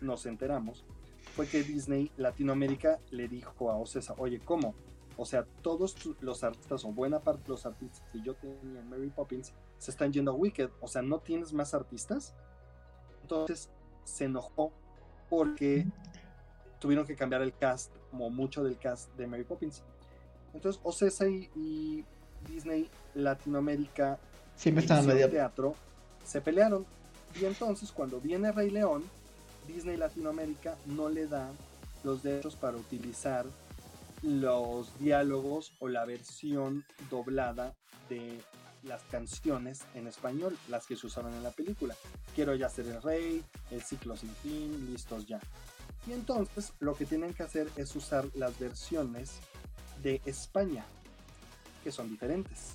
nos 0.00 0.24
enteramos, 0.24 0.86
fue 1.36 1.46
que 1.46 1.62
Disney 1.62 2.10
Latinoamérica 2.16 3.00
le 3.10 3.28
dijo 3.28 3.70
a 3.70 3.76
Ocesa, 3.76 4.14
oye, 4.16 4.40
¿cómo? 4.40 4.74
O 5.18 5.26
sea, 5.26 5.44
todos 5.60 5.94
los 6.22 6.42
artistas, 6.42 6.86
o 6.86 6.92
buena 6.92 7.20
parte 7.20 7.42
de 7.42 7.48
los 7.50 7.66
artistas 7.66 8.02
que 8.10 8.22
yo 8.22 8.34
tenía 8.34 8.80
en 8.80 8.88
Mary 8.88 9.10
Poppins, 9.10 9.52
se 9.78 9.90
están 9.90 10.12
yendo 10.12 10.30
a 10.30 10.34
Wicked, 10.34 10.70
o 10.80 10.88
sea, 10.88 11.02
¿no 11.02 11.20
tienes 11.20 11.52
más 11.52 11.74
artistas? 11.74 12.34
Entonces 13.22 13.70
se 14.04 14.24
enojó 14.24 14.72
porque 15.28 15.86
tuvieron 16.78 17.06
que 17.06 17.16
cambiar 17.16 17.42
el 17.42 17.54
cast, 17.56 17.92
como 18.10 18.30
mucho 18.30 18.62
del 18.62 18.78
cast 18.78 19.10
de 19.16 19.26
Mary 19.26 19.44
Poppins. 19.44 19.82
Entonces, 20.52 20.80
Ocesa 20.84 21.26
y, 21.26 21.50
y 21.56 22.04
Disney 22.46 22.88
Latinoamérica 23.14 24.18
Siempre 24.56 24.84
Edición 24.84 25.06
medio. 25.06 25.30
teatro 25.30 25.74
se 26.24 26.40
pelearon 26.40 26.86
y 27.40 27.44
entonces 27.44 27.90
cuando 27.90 28.20
viene 28.20 28.52
Rey 28.52 28.70
León 28.70 29.02
Disney 29.66 29.96
Latinoamérica 29.96 30.76
no 30.86 31.08
le 31.08 31.26
da 31.26 31.50
los 32.04 32.22
derechos 32.22 32.54
para 32.54 32.76
utilizar 32.76 33.46
los 34.22 34.96
diálogos 34.98 35.72
o 35.80 35.88
la 35.88 36.04
versión 36.04 36.84
doblada 37.10 37.74
de 38.08 38.38
las 38.84 39.02
canciones 39.10 39.80
en 39.94 40.06
español, 40.06 40.56
las 40.68 40.86
que 40.86 40.96
se 40.96 41.06
usaron 41.06 41.32
en 41.34 41.42
la 41.42 41.50
película. 41.50 41.94
Quiero 42.34 42.54
ya 42.54 42.68
ser 42.68 42.86
el 42.86 43.02
rey, 43.02 43.42
el 43.70 43.82
ciclo 43.82 44.16
sin 44.16 44.30
fin, 44.36 44.86
listos 44.90 45.26
ya. 45.26 45.40
Y 46.06 46.12
entonces 46.12 46.72
lo 46.80 46.94
que 46.94 47.06
tienen 47.06 47.32
que 47.34 47.42
hacer 47.42 47.68
es 47.76 47.94
usar 47.96 48.26
las 48.34 48.58
versiones 48.58 49.32
de 50.02 50.20
España, 50.26 50.84
que 51.82 51.90
son 51.90 52.08
diferentes. 52.10 52.74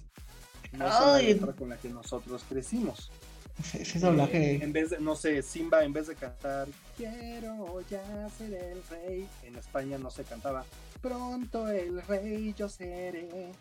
No 0.72 0.92
son 0.92 1.08
la 1.14 1.22
letra 1.22 1.54
con 1.54 1.70
la 1.70 1.78
que 1.78 1.90
nosotros 1.90 2.44
crecimos. 2.48 3.12
Ese, 3.60 3.82
ese 3.82 3.98
Eh, 3.98 4.02
doblaje. 4.02 4.64
en 4.64 4.72
vez 4.72 4.90
de, 4.92 5.00
no 5.00 5.16
sé, 5.16 5.42
Simba 5.42 5.84
en 5.84 5.92
vez 5.92 6.08
de 6.08 6.16
cantar 6.16 6.70
Quiero 6.96 7.82
ya 7.90 8.30
ser 8.30 8.54
el 8.54 8.82
rey, 8.90 9.28
en 9.44 9.56
España 9.58 9.98
no 9.98 10.10
se 10.10 10.24
cantaba 10.24 10.64
Pronto 11.02 11.68
el 11.68 12.02
rey 12.04 12.54
yo 12.58 12.70
seré. 12.70 13.52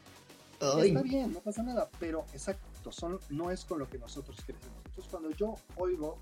Está 0.61 1.03
bien, 1.03 1.33
no 1.33 1.40
pasa 1.40 1.62
nada, 1.62 1.88
pero 2.01 2.25
exacto, 2.33 2.90
son, 2.90 3.21
no 3.31 3.51
es 3.51 3.64
con 3.64 3.79
lo 3.79 3.88
que 3.88 3.99
nosotros 3.99 4.37
crecemos. 4.44 4.79
Entonces 4.87 5.11
cuando 5.11 5.31
yo 5.31 5.54
oigo, 5.77 6.19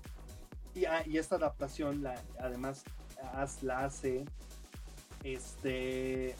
y, 0.75 0.85
ah, 0.85 1.03
y 1.05 1.17
esta 1.17 1.37
adaptación 1.37 2.03
la, 2.03 2.21
además 2.39 2.83
la 3.61 3.85
hace, 3.85 4.25
este, 5.23 6.35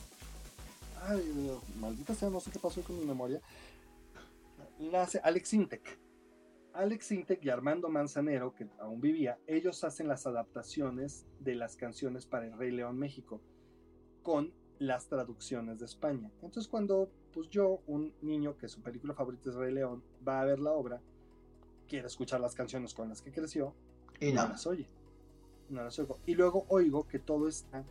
ay, 1.02 1.60
maldita 1.80 2.14
sea, 2.14 2.30
no 2.30 2.40
sé 2.40 2.52
qué 2.52 2.60
pasó 2.60 2.82
con 2.82 3.00
mi 3.00 3.06
memoria, 3.06 3.42
la 4.80 5.04
hace 5.04 5.20
Alex 5.24 5.54
Intec. 5.54 6.00
Alex 6.74 7.12
Intec 7.12 7.44
y 7.44 7.50
Armando 7.50 7.90
Manzanero, 7.90 8.54
que 8.54 8.68
aún 8.80 9.02
vivía, 9.02 9.40
ellos 9.48 9.84
hacen 9.84 10.08
las 10.08 10.28
adaptaciones 10.28 11.26
de 11.40 11.56
las 11.56 11.76
canciones 11.76 12.28
para 12.28 12.46
el 12.46 12.56
Rey 12.56 12.70
León 12.70 13.00
México 13.00 13.42
con 14.22 14.54
las 14.78 15.08
traducciones 15.08 15.80
de 15.80 15.86
España. 15.86 16.32
Entonces 16.44 16.68
cuando 16.68 17.12
pues 17.38 17.52
yo, 17.52 17.82
un 17.86 18.12
niño 18.24 18.58
que 18.58 18.68
su 18.68 18.82
película 18.82 19.14
favorita 19.14 19.52
es 19.52 19.56
Rey 19.56 19.72
León, 19.72 20.02
va 20.28 20.42
a 20.42 20.46
ver 20.46 20.58
la 20.58 20.72
obra, 20.72 21.00
quiere 21.88 22.08
escuchar 22.08 22.42
las 22.42 22.56
canciones 22.56 22.96
con 22.96 23.10
las 23.10 23.22
que 23.22 23.32
creció, 23.32 23.76
y 24.20 24.32
no 24.32 24.42
no. 24.42 24.50
las 24.50 24.66
oye. 24.66 24.88
No 25.70 25.84
las 25.84 26.00
oigo. 26.00 26.18
Y 26.26 26.34
luego 26.34 26.66
oigo 26.70 27.08
que 27.08 27.20
todo 27.20 27.48
está 27.48 27.86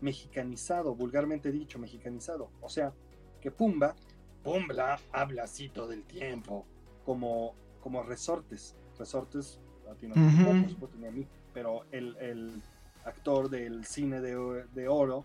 mexicanizado, 0.00 0.94
vulgarmente 0.94 1.50
dicho, 1.50 1.80
mexicanizado. 1.80 2.48
O 2.60 2.68
sea, 2.68 2.92
que 3.40 3.50
Pumba, 3.50 3.96
Pumba 4.44 5.00
habla 5.10 5.42
así 5.42 5.68
todo 5.68 5.90
el 5.90 6.04
tiempo, 6.04 6.64
como, 7.04 7.56
como 7.82 8.04
resortes, 8.04 8.76
resortes 8.96 9.58
Ujú. 9.90 10.76
pues, 10.78 10.92
tenía 10.92 11.10
mi 11.10 11.26
pero 11.52 11.86
el, 11.90 12.16
el 12.18 12.62
actor 13.04 13.50
del 13.50 13.84
cine 13.84 14.20
de, 14.20 14.64
de 14.72 14.86
oro, 14.86 15.24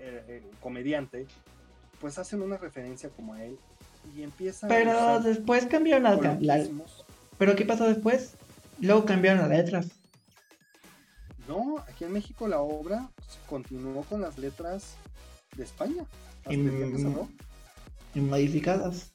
eh, 0.00 0.22
eh, 0.28 0.50
comediante, 0.60 1.26
pues 2.00 2.18
hacen 2.18 2.42
una 2.42 2.56
referencia 2.56 3.08
como 3.10 3.34
a 3.34 3.44
él 3.44 3.58
y 4.16 4.22
empiezan 4.22 4.70
a 4.70 4.74
Pero 4.74 5.20
después 5.20 5.66
cambiaron 5.66 6.04
la, 6.04 6.10
la- 6.14 6.16
coloquismos. 6.56 7.04
¿Pero 7.38 7.54
qué 7.56 7.64
pasó 7.64 7.84
después? 7.86 8.32
Luego 8.80 9.04
cambiaron 9.04 9.40
las 9.40 9.50
letras. 9.50 9.86
No, 11.46 11.78
aquí 11.88 12.04
en 12.04 12.12
México 12.12 12.46
la 12.46 12.60
obra 12.60 13.08
continuó 13.48 14.02
con 14.04 14.20
las 14.20 14.38
letras 14.38 14.94
de 15.56 15.64
España. 15.64 16.04
Hasta 16.40 16.52
Y- 16.52 16.56
Y 18.14 18.20
modificadas. 18.20 19.12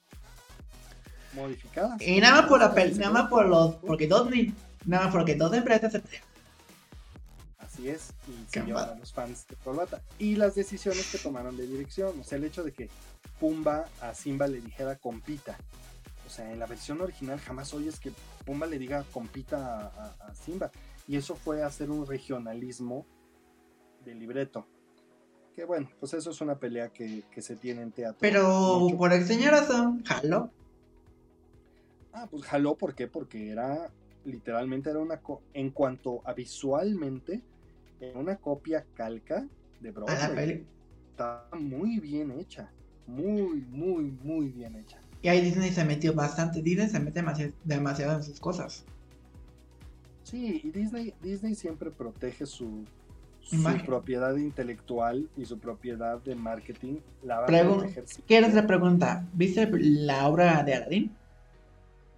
modificadas. 1.33 2.01
Y 2.01 2.19
nada 2.19 2.41
más 2.41 2.49
por 2.49 2.59
la 2.59 2.73
nada 2.97 3.09
más 3.11 3.29
por 3.29 3.45
los. 3.47 3.75
Porque 3.75 4.07
dos 4.07 4.29
ni- 4.29 4.53
Nada 4.85 5.05
más 5.05 5.13
porque 5.13 5.35
dos 5.35 5.53
empresas 5.53 5.91
se. 5.93 6.01
Así 7.73 7.89
es, 7.89 8.13
y 8.27 8.45
se 8.51 8.61
llevan 8.63 8.89
a 8.91 8.95
los 8.95 9.11
fans 9.11 9.47
de 9.47 9.55
Corbata. 9.55 10.01
Y 10.19 10.35
las 10.35 10.53
decisiones 10.53 11.11
que 11.11 11.17
tomaron 11.17 11.57
de 11.57 11.65
dirección, 11.65 12.19
o 12.19 12.23
sea, 12.23 12.37
el 12.37 12.43
hecho 12.43 12.63
de 12.63 12.71
que 12.71 12.89
Pumba 13.39 13.85
a 13.99 14.13
Simba 14.13 14.45
le 14.47 14.61
dijera 14.61 14.95
compita. 14.97 15.57
O 16.27 16.29
sea, 16.29 16.51
en 16.51 16.59
la 16.59 16.67
versión 16.67 17.01
original 17.01 17.39
jamás 17.39 17.73
oyes 17.73 17.99
que 17.99 18.11
Pumba 18.45 18.67
le 18.67 18.77
diga 18.77 19.03
compita 19.11 19.57
a, 19.87 19.87
a- 19.87 20.27
a 20.27 20.35
Simba. 20.35 20.71
Y 21.07 21.17
eso 21.17 21.35
fue 21.35 21.63
hacer 21.63 21.89
un 21.89 22.05
regionalismo 22.05 23.05
del 24.05 24.19
libreto. 24.19 24.67
Que 25.55 25.65
bueno, 25.65 25.89
pues 25.99 26.13
eso 26.13 26.29
es 26.31 26.39
una 26.41 26.57
pelea 26.59 26.89
que, 26.89 27.23
que 27.31 27.41
se 27.41 27.55
tiene 27.55 27.81
en 27.81 27.91
teatro. 27.91 28.17
Pero 28.21 28.79
mucho. 28.79 28.97
por 28.97 29.13
extraña 29.13 29.51
razón, 29.51 30.03
jalo. 30.05 30.51
Ah, 32.13 32.27
pues 32.29 32.43
jaló, 32.43 32.75
¿por 32.75 32.93
qué? 32.95 33.07
Porque 33.07 33.49
era, 33.51 33.91
literalmente 34.25 34.89
era 34.89 34.99
una, 34.99 35.19
co- 35.19 35.41
en 35.53 35.71
cuanto 35.71 36.21
a 36.25 36.33
visualmente, 36.33 37.41
una 38.15 38.35
copia 38.37 38.85
calca 38.93 39.45
de 39.79 39.89
A 39.89 39.91
la 39.91 40.27
Broadway. 40.27 40.65
Está 41.11 41.47
muy 41.59 41.99
bien 41.99 42.31
hecha, 42.31 42.69
muy, 43.07 43.65
muy, 43.69 44.11
muy 44.23 44.49
bien 44.49 44.75
hecha. 44.75 44.99
Y 45.21 45.27
ahí 45.29 45.41
Disney 45.41 45.71
se 45.71 45.85
metió 45.85 46.13
bastante. 46.13 46.61
Disney 46.61 46.89
se 46.89 46.99
mete 46.99 47.21
demasi- 47.23 47.53
demasiado 47.63 48.17
en 48.17 48.23
sus 48.23 48.39
cosas. 48.39 48.83
Sí, 50.23 50.61
y 50.63 50.71
Disney, 50.71 51.13
Disney 51.21 51.55
siempre 51.55 51.91
protege 51.91 52.45
su, 52.45 52.83
su 53.41 53.61
propiedad 53.85 54.35
intelectual 54.35 55.29
y 55.37 55.45
su 55.45 55.59
propiedad 55.59 56.19
de 56.21 56.35
marketing. 56.35 56.95
La 57.23 57.39
va 57.39 57.45
a 57.45 57.47
Pregun-. 57.47 57.93
¿Qué 58.27 58.43
otra 58.43 58.65
pregunta? 58.67 59.27
¿Viste 59.33 59.69
la 59.71 60.27
obra 60.27 60.63
de 60.63 60.73
Aladdin? 60.73 61.15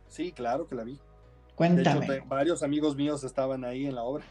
Sí, 0.08 0.32
claro 0.32 0.68
que 0.68 0.76
la 0.76 0.84
vi. 0.84 0.94
De 0.94 0.98
hecho, 0.98 1.56
Cuéntame. 1.56 2.20
varios 2.28 2.64
amigos 2.64 2.96
míos 2.96 3.24
estaban 3.24 3.64
ahí 3.66 3.86
en 3.86 3.96
la 3.96 4.04
obra, 4.04 4.24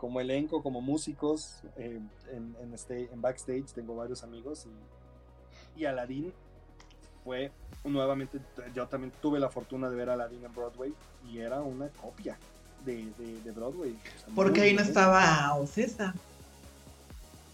como 0.00 0.20
elenco, 0.20 0.62
como 0.62 0.80
músicos, 0.80 1.60
eh, 1.76 2.00
en, 2.32 2.56
en, 2.62 2.72
este, 2.72 3.10
en 3.12 3.20
backstage 3.20 3.66
tengo 3.74 3.94
varios 3.94 4.24
amigos 4.24 4.66
y, 5.76 5.82
y 5.82 5.84
Aladdin 5.84 6.32
fue 7.22 7.52
nuevamente, 7.84 8.38
yo 8.74 8.88
también 8.88 9.12
tuve 9.20 9.38
la 9.38 9.50
fortuna 9.50 9.90
de 9.90 9.96
ver 9.96 10.08
a 10.08 10.14
Aladdin 10.14 10.42
en 10.44 10.54
Broadway 10.54 10.94
y 11.30 11.38
era 11.38 11.60
una 11.60 11.88
copia 11.88 12.38
de, 12.84 13.12
de, 13.18 13.42
de 13.44 13.50
Broadway. 13.52 13.90
o 13.90 14.18
sea, 14.24 14.34
Porque 14.34 14.62
ahí 14.62 14.74
no 14.74 14.80
estaba 14.80 15.54
Ocesa. 15.54 16.14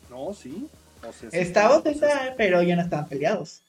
No, 0.08 0.32
sí. 0.32 0.68
o 1.00 1.12
sea, 1.12 1.30
sí 1.30 1.36
Estaba 1.36 1.76
estaba, 1.78 1.78
Ocesa, 1.78 2.34
pero 2.36 2.62
ya 2.62 2.76
no 2.76 2.82
estaban 2.82 3.08
peleados. 3.08 3.60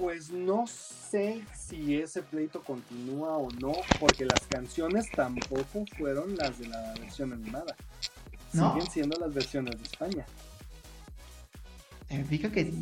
Pues 0.00 0.30
no 0.30 0.66
sé 0.66 1.42
si 1.54 1.96
ese 1.96 2.22
pleito 2.22 2.62
continúa 2.62 3.36
o 3.36 3.50
no, 3.50 3.72
porque 4.00 4.24
las 4.24 4.46
canciones 4.46 5.10
tampoco 5.14 5.84
fueron 5.98 6.36
las 6.36 6.58
de 6.58 6.68
la 6.68 6.94
versión 6.94 7.34
animada. 7.34 7.76
No. 8.54 8.72
Siguen 8.72 8.90
siendo 8.90 9.20
las 9.20 9.34
versiones 9.34 9.76
de 9.76 9.82
España. 9.82 10.26
Significa 12.08 12.50
que. 12.50 12.72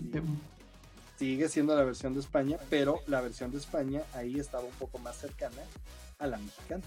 Sigue 1.18 1.48
siendo 1.48 1.74
la 1.74 1.82
versión 1.82 2.14
de 2.14 2.20
España, 2.20 2.56
pero 2.70 3.00
la 3.08 3.20
versión 3.20 3.50
de 3.50 3.58
España 3.58 4.02
ahí 4.14 4.38
estaba 4.38 4.62
un 4.62 4.72
poco 4.78 4.98
más 5.00 5.16
cercana 5.16 5.62
a 6.20 6.26
la 6.28 6.38
mexicana. 6.38 6.84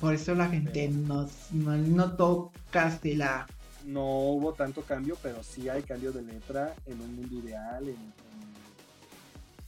Por 0.00 0.14
eso 0.14 0.34
la 0.34 0.48
gente 0.48 0.88
no, 0.88 1.28
no 1.52 2.52
casi 2.70 3.14
la. 3.14 3.46
No 3.84 4.04
hubo 4.30 4.54
tanto 4.54 4.82
cambio, 4.82 5.16
pero 5.22 5.44
sí 5.44 5.68
hay 5.68 5.82
cambio 5.82 6.10
de 6.12 6.22
letra 6.22 6.74
en 6.86 7.00
un 7.00 7.14
mundo 7.14 7.36
ideal, 7.36 7.84
en, 7.84 7.94
en- 7.94 8.55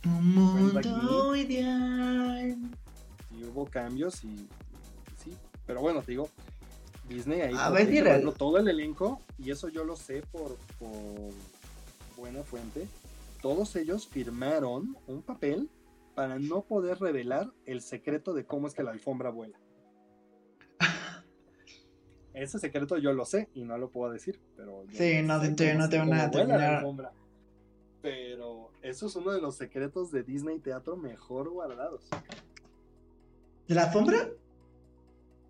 Un 0.04 0.34
mundo 0.34 1.36
ideal. 1.36 2.56
sí 3.30 3.44
hubo 3.44 3.66
cambios 3.66 4.22
y, 4.24 4.28
y 4.28 4.48
sí. 5.16 5.32
Pero 5.66 5.80
bueno, 5.80 6.02
te 6.02 6.12
digo, 6.12 6.28
Disney 7.08 7.40
ahí 7.42 7.54
A 7.56 7.70
ver, 7.70 7.86
todo 8.32 8.58
el 8.58 8.68
elenco, 8.68 9.20
y 9.38 9.50
eso 9.50 9.68
yo 9.68 9.84
lo 9.84 9.96
sé 9.96 10.22
por, 10.32 10.56
por 10.78 11.32
buena 12.16 12.42
fuente, 12.42 12.88
todos 13.42 13.76
ellos 13.76 14.06
firmaron 14.08 14.96
un 15.06 15.22
papel 15.22 15.68
para 16.14 16.38
no 16.38 16.62
poder 16.62 16.98
revelar 16.98 17.50
el 17.66 17.80
secreto 17.80 18.34
de 18.34 18.44
cómo 18.44 18.66
es 18.66 18.74
que 18.74 18.82
la 18.82 18.90
alfombra 18.92 19.30
vuela. 19.30 19.58
Ese 22.34 22.58
secreto 22.58 22.98
yo 22.98 23.12
lo 23.12 23.24
sé 23.24 23.48
y 23.54 23.64
no 23.64 23.78
lo 23.78 23.90
puedo 23.90 24.12
decir, 24.12 24.40
pero 24.56 24.84
Sí, 24.92 25.22
no, 25.22 25.40
sé 25.40 25.50
te- 25.52 25.74
no 25.74 25.84
es- 25.84 25.90
te 25.90 25.98
Pero 28.02 28.70
eso 28.82 29.06
es 29.06 29.16
uno 29.16 29.32
de 29.32 29.40
los 29.40 29.56
secretos 29.56 30.10
de 30.12 30.22
Disney 30.22 30.58
Teatro 30.60 30.96
mejor 30.96 31.48
guardados. 31.50 32.08
¿De 33.66 33.74
la 33.74 33.84
alfombra? 33.84 34.28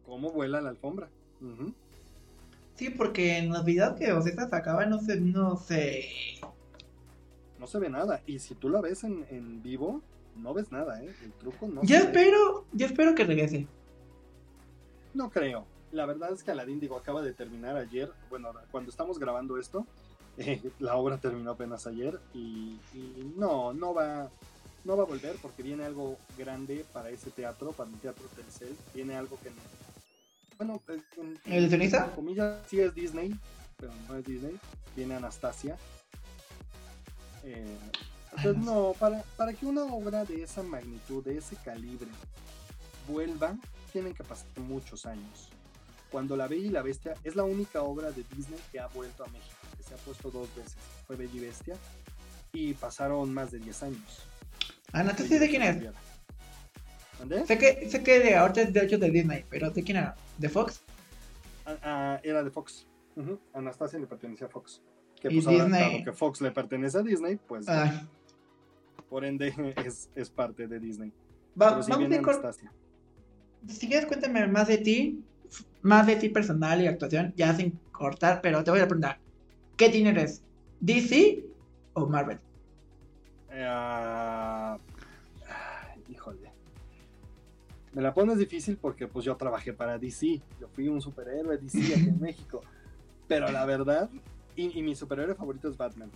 ¿Cómo 0.06 0.32
vuela 0.32 0.60
la 0.60 0.70
alfombra? 0.70 1.08
Sí, 2.74 2.90
porque 2.90 3.38
en 3.38 3.50
los 3.50 3.64
videos 3.64 3.96
que 3.96 4.12
Ocesa 4.12 4.48
sacaba 4.48 4.86
no 4.86 4.98
se. 4.98 5.20
No 5.20 5.56
se. 5.56 6.06
No 7.58 7.66
se 7.66 7.78
ve 7.78 7.90
nada. 7.90 8.22
Y 8.26 8.38
si 8.38 8.54
tú 8.54 8.68
la 8.70 8.80
ves 8.80 9.04
en, 9.04 9.26
en 9.30 9.62
vivo, 9.62 10.00
no 10.36 10.54
ves 10.54 10.72
nada, 10.72 11.02
¿eh? 11.02 11.14
El 11.22 11.32
truco 11.32 11.66
no 11.68 11.82
Yo 11.82 11.88
se 11.98 12.04
ve. 12.04 12.04
espero. 12.06 12.64
Yo 12.72 12.86
espero 12.86 13.14
que 13.14 13.24
regrese. 13.24 13.66
No 15.12 15.30
creo. 15.30 15.66
La 15.90 16.06
verdad 16.06 16.32
es 16.32 16.42
que 16.42 16.50
Aladdin, 16.50 16.80
digo, 16.80 16.96
acaba 16.96 17.22
de 17.22 17.32
terminar 17.32 17.76
ayer. 17.76 18.12
Bueno, 18.30 18.52
cuando 18.70 18.90
estamos 18.90 19.18
grabando 19.18 19.58
esto, 19.58 19.86
eh, 20.38 20.62
la 20.78 20.96
obra 20.96 21.18
terminó 21.18 21.50
apenas 21.52 21.86
ayer. 21.86 22.18
Y, 22.34 22.78
y 22.94 23.32
no, 23.36 23.72
no 23.74 23.92
va, 23.92 24.30
no 24.84 24.96
va 24.96 25.02
a 25.02 25.06
volver 25.06 25.36
porque 25.42 25.62
viene 25.62 25.84
algo 25.84 26.16
grande 26.36 26.84
para 26.92 27.10
ese 27.10 27.30
teatro, 27.30 27.72
para 27.72 27.90
el 27.90 27.96
teatro 27.96 28.24
Telcel. 28.34 28.76
Viene 28.94 29.16
algo 29.16 29.38
que 29.42 29.50
no. 29.50 29.56
Bueno, 30.56 30.80
eh, 30.88 31.00
en- 31.16 31.40
¿El 31.52 31.72
entre 31.72 32.14
comillas, 32.14 32.58
sí 32.68 32.80
es 32.80 32.94
Disney, 32.94 33.34
pero 33.76 33.92
no 34.08 34.16
es 34.16 34.24
Disney. 34.24 34.58
Viene 34.96 35.14
Anastasia. 35.14 35.76
Eh, 37.44 37.76
entonces, 38.36 38.62
no, 38.64 38.94
para, 38.98 39.22
para 39.36 39.52
que 39.52 39.64
una 39.66 39.84
obra 39.84 40.24
de 40.24 40.42
esa 40.42 40.62
magnitud, 40.62 41.24
de 41.24 41.38
ese 41.38 41.56
calibre, 41.56 42.08
vuelva, 43.08 43.56
tienen 43.92 44.12
que 44.14 44.22
pasar 44.24 44.46
muchos 44.56 45.06
años. 45.06 45.48
Cuando 46.10 46.36
La 46.36 46.46
Bella 46.46 46.66
y 46.66 46.70
la 46.70 46.82
Bestia 46.82 47.14
es 47.24 47.36
la 47.36 47.44
única 47.44 47.82
obra 47.82 48.10
de 48.10 48.24
Disney 48.34 48.58
que 48.72 48.80
ha 48.80 48.86
vuelto 48.88 49.24
a 49.24 49.28
México, 49.28 49.56
se 49.88 49.94
ha 49.94 49.96
puesto 49.98 50.30
dos 50.30 50.48
veces. 50.54 50.76
Fue 51.06 51.16
Bella 51.16 51.32
y 51.34 51.40
Bestia 51.40 51.76
y 52.52 52.74
pasaron 52.74 53.32
más 53.32 53.50
de 53.50 53.58
10 53.58 53.82
años. 53.82 54.24
Anastasia, 54.92 55.38
¿de 55.38 55.48
quién 55.48 55.62
es? 55.62 55.76
¿Mandé? 57.18 57.46
Sé 57.46 57.58
que, 57.58 57.88
sé 57.90 58.02
que 58.02 58.20
de 58.20 58.36
ahorita 58.36 58.62
es 58.62 58.72
de 58.72 58.84
hecho 58.84 58.98
de 58.98 59.10
Disney, 59.10 59.44
pero 59.50 59.70
¿de 59.70 59.82
quién 59.82 59.96
era? 59.98 60.14
¿De 60.38 60.48
Fox? 60.48 60.82
Ah, 61.66 61.76
ah, 61.82 62.20
era 62.22 62.42
de 62.42 62.50
Fox. 62.50 62.86
Anastasia 63.52 63.98
le 63.98 64.06
pertenecía 64.06 64.46
a 64.46 64.50
Fox. 64.50 64.80
Que 65.20 65.28
Y 65.28 65.34
pues 65.34 65.46
ahora, 65.48 65.64
Disney- 65.64 65.80
dado 65.92 66.04
que 66.04 66.12
Fox 66.12 66.40
le 66.40 66.52
pertenece 66.52 66.98
a 66.98 67.02
Disney, 67.02 67.36
pues 67.36 67.66
por 69.08 69.24
ende 69.24 69.52
es, 69.84 70.08
es 70.14 70.30
parte 70.30 70.68
de 70.68 70.78
Disney. 70.78 71.10
va- 71.60 71.70
Pero 71.70 71.82
sí 71.82 71.90
vamos 71.90 72.08
viene 72.08 72.22
Anastasia. 72.24 72.72
Si 73.66 73.88
quieres, 73.88 74.06
cuéntame 74.06 74.46
más 74.46 74.68
de 74.68 74.78
ti, 74.78 75.24
más 75.82 76.06
de 76.06 76.14
ti 76.16 76.28
personal 76.28 76.80
y 76.80 76.86
actuación, 76.86 77.34
ya 77.36 77.52
sin 77.54 77.72
cortar, 77.90 78.40
pero 78.40 78.62
te 78.62 78.70
voy 78.70 78.78
a 78.80 78.86
preguntar: 78.86 79.18
¿qué 79.78 79.88
team 79.88 80.06
eres? 80.08 80.42
¿DC 80.80 81.42
o 81.94 82.06
Marvel? 82.06 82.38
Eh, 83.50 84.76
híjole. 86.08 86.52
Me 87.92 88.02
la 88.02 88.12
pones 88.12 88.38
difícil 88.38 88.76
porque 88.76 89.06
pues 89.08 89.24
yo 89.24 89.36
trabajé 89.36 89.72
para 89.72 89.98
DC. 89.98 90.40
Yo 90.60 90.68
fui 90.68 90.88
un 90.88 91.00
superhéroe 91.00 91.56
DC 91.58 91.78
aquí 91.94 92.08
en 92.08 92.20
México. 92.20 92.60
Pero 93.26 93.50
la 93.50 93.64
verdad, 93.64 94.08
y, 94.56 94.78
y 94.78 94.82
mi 94.82 94.94
superhéroe 94.94 95.34
favorito 95.34 95.68
es 95.68 95.76
Batman. 95.76 96.10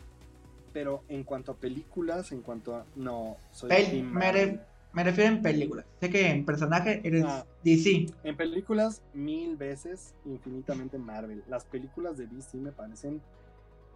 Pero 0.73 1.03
en 1.09 1.25
cuanto 1.25 1.53
a 1.53 1.57
películas, 1.57 2.33
en 2.33 2.41
cuanto 2.43 2.77
a... 2.77 2.87
No, 2.97 3.37
soy 3.51 3.71
Pel- 3.71 4.33
re- 4.33 4.61
me 4.95 5.05
refiero 5.05 5.31
en 5.35 5.43
películas. 5.43 5.85
Sé 6.01 6.11
que 6.11 6.29
en 6.31 6.45
personaje 6.45 7.01
eres 7.05 7.25
Ah. 7.27 7.45
DC. 7.65 8.07
En 8.25 8.37
películas, 8.37 9.03
mil 9.15 9.57
veces, 9.57 10.15
infinitamente 10.25 10.99
Marvel. 10.99 11.43
Las 11.49 11.65
películas 11.65 12.17
de 12.17 12.27
DC 12.27 12.57
me 12.59 12.73
parecen 12.73 13.21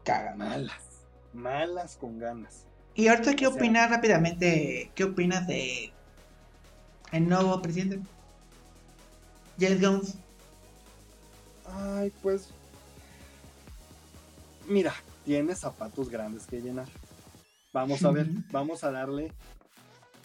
Cagan. 0.07 0.39
malas. 0.39 0.83
Malas 1.35 1.97
con 1.97 2.19
ganas. 2.19 2.65
Y 2.95 3.09
ahorita, 3.09 3.37
¿qué 3.37 3.47
O 3.47 3.51
sea- 3.51 3.59
opinas 3.59 3.91
rápidamente? 3.91 4.91
¿Qué 4.95 5.05
opinas 5.05 5.47
de 5.47 5.93
el 7.13 7.29
nuevo 7.29 7.61
presidente? 7.61 8.01
James 9.61 9.79
Jones. 9.83 10.15
Ay, 11.67 12.13
pues. 12.23 12.49
Mira, 14.69 14.95
tiene 15.25 15.55
zapatos 15.55 16.09
grandes 16.09 16.47
que 16.47 16.61
llenar. 16.61 16.87
Vamos 17.73 18.03
a 18.05 18.11
ver, 18.11 18.29
vamos 18.51 18.83
a 18.85 18.91
darle. 18.91 19.33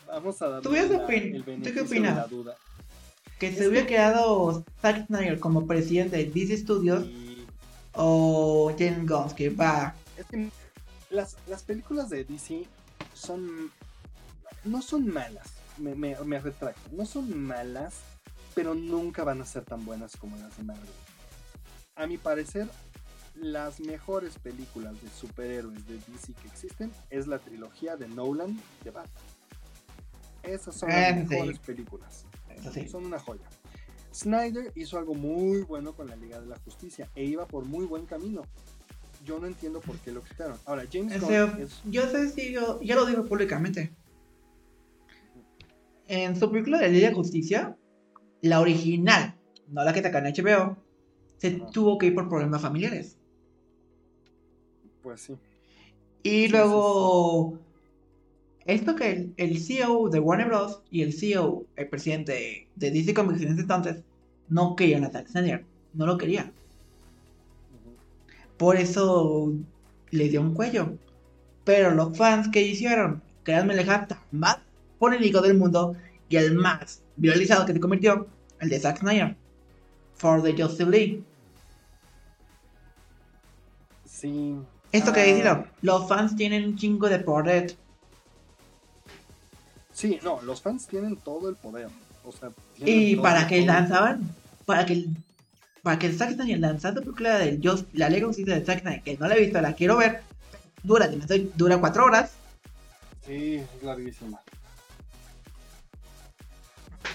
Vamos 0.08 0.42
a 0.42 0.48
darle 0.48 0.64
¿Tú 0.64 0.72
qué 0.72 0.88
la- 0.88 1.08
opin- 1.08 1.36
el 1.36 1.44
tú 1.64 1.74
qué 1.74 1.82
opinas? 1.82 2.16
la 2.16 2.28
duda. 2.28 2.56
Que 3.40 3.48
Es 3.48 3.58
se 3.58 3.68
hubiera 3.68 3.86
que- 3.88 3.94
quedado 3.96 4.64
Zack 4.82 5.08
Snyder 5.08 5.40
como 5.40 5.66
presidente 5.68 6.18
de 6.18 6.26
DC 6.26 6.58
Studios 6.58 7.06
Y 7.06 7.31
o 7.94 8.72
James 8.78 9.08
Gunn, 9.08 9.32
que 9.36 9.50
va. 9.50 9.94
es 10.18 10.26
que 10.28 10.50
las, 11.10 11.38
las 11.48 11.64
películas 11.64 12.10
de 12.10 12.24
DC 12.24 12.66
son. 13.14 13.72
No 14.64 14.82
son 14.82 15.08
malas. 15.08 15.48
Me, 15.78 15.96
me, 15.96 16.16
me 16.24 16.40
retracto. 16.40 16.82
No 16.92 17.06
son 17.06 17.36
malas, 17.42 17.96
pero 18.54 18.76
nunca 18.76 19.24
van 19.24 19.42
a 19.42 19.46
ser 19.46 19.64
tan 19.66 19.84
buenas 19.86 20.16
como 20.18 20.38
las 20.38 20.56
de 20.58 20.64
Marvel. 20.64 20.90
A 21.96 22.06
mi 22.08 22.18
parecer, 22.18 22.70
las 23.36 23.80
mejores 23.80 24.38
películas 24.38 25.02
de 25.02 25.10
superhéroes 25.10 25.88
de 25.88 25.96
DC 25.96 26.34
que 26.34 26.48
existen 26.48 26.92
es 27.10 27.28
la 27.28 27.40
trilogía 27.40 27.96
de 27.96 28.08
Nolan 28.08 28.60
de 28.84 28.92
Batman. 28.92 29.24
Esas 30.44 30.76
son 30.76 30.90
las 30.90 31.12
Ah, 31.12 31.16
mejores 31.16 31.60
películas. 31.60 32.26
Sí. 32.74 32.88
Son 32.88 33.06
una 33.06 33.20
joya. 33.20 33.48
Snyder 34.14 34.72
hizo 34.76 34.98
algo 34.98 35.14
muy 35.14 35.62
bueno 35.64 35.94
con 35.94 36.08
la 36.08 36.16
Liga 36.16 36.40
de 36.40 36.48
la 36.48 36.58
Justicia 36.60 37.10
e 37.16 37.24
iba 37.26 37.46
por 37.48 37.66
muy 37.66 37.86
buen 37.86 38.06
camino. 38.06 38.42
Yo 39.26 39.40
no 39.40 39.48
entiendo 39.48 39.80
por 39.82 39.98
qué 40.00 40.12
lo 40.12 40.22
quitaron. 40.24 40.58
Ahora, 40.66 40.84
James 40.92 41.14
Ese- 41.14 41.42
Gunn 41.46 41.62
es 41.62 41.82
yo 41.86 42.08
sé 42.10 42.30
si 42.30 42.52
yo, 42.52 42.82
ya 42.82 42.96
lo 42.96 43.06
digo 43.06 43.26
públicamente. 43.26 43.94
En 46.08 46.36
su 46.36 46.50
película 46.52 46.80
de 46.80 46.90
Liga 46.90 47.10
de 47.10 47.16
Justicia, 47.16 47.78
la 48.42 48.60
original, 48.60 49.40
no 49.68 49.84
la 49.84 49.94
que 49.94 50.02
sacan 50.02 50.26
en 50.26 50.34
HBO, 50.34 50.78
se 51.38 51.52
tuvo 51.72 51.98
que 51.98 52.08
ir 52.08 52.16
por 52.16 52.28
problemas 52.28 52.62
familiares. 52.62 53.18
Pues 55.02 55.22
sí. 55.22 55.36
Y 56.24 56.48
luego, 56.50 57.58
esto 58.66 58.96
que 58.96 59.12
el, 59.12 59.34
el 59.38 59.60
CEO 59.60 60.10
de 60.10 60.20
Warner 60.20 60.48
Bros. 60.48 60.82
y 60.92 61.02
el 61.02 61.14
CEO, 61.14 61.66
el 61.76 61.88
presidente 61.88 62.68
de, 62.76 62.92
DC 62.92 63.14
Comics 63.14 63.42
en 63.42 63.54
ese 63.54 63.62
entonces, 63.62 64.04
no 64.50 64.76
querían 64.76 65.04
a 65.04 65.12
Zack 65.12 65.28
Snyder. 65.28 65.66
No 65.94 66.06
lo 66.06 66.18
querían. 66.18 66.52
Por 68.58 68.76
eso 68.78 69.52
le 70.12 70.30
dio 70.30 70.42
un 70.42 70.54
cuello. 70.54 70.94
Pero 71.64 71.92
los 71.92 72.18
fans 72.18 72.50
que 72.50 72.62
hicieron, 72.62 73.22
créanme 73.44 73.74
el 73.74 73.86
hashtag 73.86 74.20
más 74.32 74.58
polémico 75.00 75.42
del 75.42 75.58
mundo 75.58 75.96
y 76.30 76.38
el 76.38 76.56
más 76.56 77.02
viralizado 77.18 77.66
que 77.66 77.74
se 77.74 77.80
convirtió, 77.80 78.28
el 78.60 78.70
de 78.70 78.80
Zack 78.80 79.00
Snyder. 79.00 79.36
For 80.16 80.42
the 80.44 80.54
Justice 80.54 80.90
League. 80.90 81.24
Sí. 84.06 84.56
Esto 84.92 85.14
que 85.14 85.22
Ah, 85.22 85.26
decirlo, 85.26 85.68
los 85.82 86.08
fans 86.08 86.36
tienen 86.36 86.66
un 86.66 86.76
chingo 86.76 87.10
de 87.10 87.20
poder. 87.20 87.76
Sí, 89.94 90.20
no, 90.24 90.42
los 90.42 90.62
fans 90.62 90.88
tienen 90.88 91.18
todo 91.18 91.50
el 91.50 91.56
poder. 91.56 91.90
O 92.24 92.32
sea, 92.32 92.50
Y 92.78 93.16
para 93.16 93.48
que 93.48 93.66
lanzaban, 93.66 94.30
para 94.66 94.86
que 94.86 95.08
para 95.84 95.98
que 95.98 96.12
Zack 96.12 96.36
Snyder 96.36 96.60
lanzara 96.60 96.96
la 96.96 97.02
película 97.02 97.38
de 97.40 97.60
Just, 97.62 97.88
la 97.94 98.10
Lego 98.10 98.28
Justicia 98.28 98.54
de 98.56 98.66
Zack 98.66 98.82
Snyder, 98.82 99.02
que 99.02 99.18
no 99.18 99.28
la 99.28 99.36
he 99.36 99.42
visto, 99.42 99.60
la 99.62 99.74
quiero 99.74 99.98
ver, 99.98 100.22
dura, 100.84 101.10
dura 101.56 101.80
cuatro 101.80 102.06
horas. 102.06 102.34
Sí, 103.26 103.56
es 103.56 103.84
larguísima. 103.84 104.40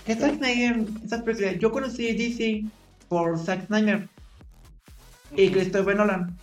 Que 0.05 0.17
Zack 0.17 0.37
Snyder, 0.37 0.85
esa 1.05 1.23
película, 1.23 1.53
yo 1.53 1.71
conocí 1.71 2.13
DC 2.13 2.65
por 3.09 3.39
Zack 3.39 3.67
Snyder 3.67 4.09
y 5.37 5.51
Christopher 5.51 5.97
Nolan. 5.97 6.37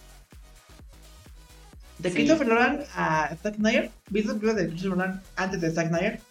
De 2.04 2.10
Sí. 2.10 2.16
Christopher 2.18 2.48
Nolan 2.48 2.84
a 2.96 3.36
Zack 3.42 3.56
Snyder, 3.56 3.90
vi 4.10 4.20
esa 4.20 4.30
película 4.30 4.54
de 4.54 4.68
Christopher 4.68 4.98
Nolan 4.98 5.22
antes 5.38 5.62
de 5.62 5.72
Zack 5.72 5.88
Snyder. 5.88 6.22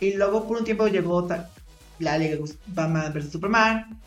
Y 0.00 0.14
luego 0.14 0.46
por 0.46 0.58
un 0.58 0.64
tiempo 0.64 0.86
llegó 0.86 1.26
la 1.98 2.18
Liga 2.18 2.36
de 2.36 2.54
Batman 2.68 3.12
vs 3.12 3.30
Superman. 3.32 3.98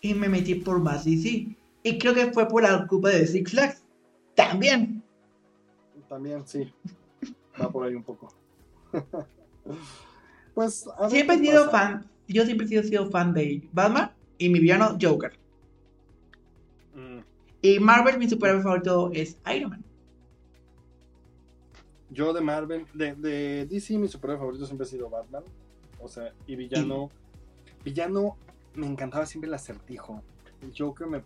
Y 0.00 0.14
me 0.14 0.28
metí 0.28 0.54
por 0.54 0.78
más 0.80 1.04
DC. 1.04 1.56
Y 1.82 1.98
creo 1.98 2.14
que 2.14 2.30
fue 2.32 2.48
por 2.48 2.62
la 2.62 2.86
culpa 2.86 3.08
de 3.10 3.26
Six 3.26 3.50
Flags. 3.50 3.82
También. 4.34 5.02
También, 6.08 6.46
sí. 6.46 6.72
Va 7.60 7.70
por 7.70 7.86
ahí 7.86 7.94
un 7.94 8.02
poco. 8.04 8.32
pues, 10.54 10.86
a 10.96 11.02
ver 11.02 11.10
Siempre 11.10 11.36
he 11.36 11.38
sido 11.40 11.66
pasa. 11.70 11.78
fan. 11.78 12.06
Yo 12.28 12.44
siempre 12.44 12.66
he 12.66 12.68
sido, 12.68 12.82
sido 12.84 13.10
fan 13.10 13.32
de 13.34 13.68
Batman 13.72 14.12
y 14.38 14.48
mi 14.48 14.60
villano 14.60 14.96
Joker. 15.00 15.32
Mm, 16.94 17.18
Y 17.62 17.78
Marvel, 17.80 18.18
mi 18.18 18.28
superhéroe 18.28 18.62
favorito 18.62 19.10
es 19.12 19.36
Iron 19.54 19.70
Man. 19.70 19.84
Yo 22.10 22.32
de 22.32 22.40
Marvel, 22.40 22.86
de, 22.94 23.14
de 23.14 23.66
DC, 23.66 23.98
mi 23.98 24.08
superhéroe 24.08 24.38
favorito 24.40 24.66
siempre 24.66 24.86
ha 24.86 24.90
sido 24.90 25.10
Batman. 25.10 25.42
O 26.00 26.08
sea, 26.08 26.32
y 26.46 26.54
villano. 26.56 27.10
Villano, 27.84 28.36
me 28.74 28.86
encantaba 28.86 29.26
siempre 29.26 29.48
el 29.48 29.54
acertijo. 29.54 30.22
El 30.62 30.72
Joker 30.76 31.06
me. 31.06 31.22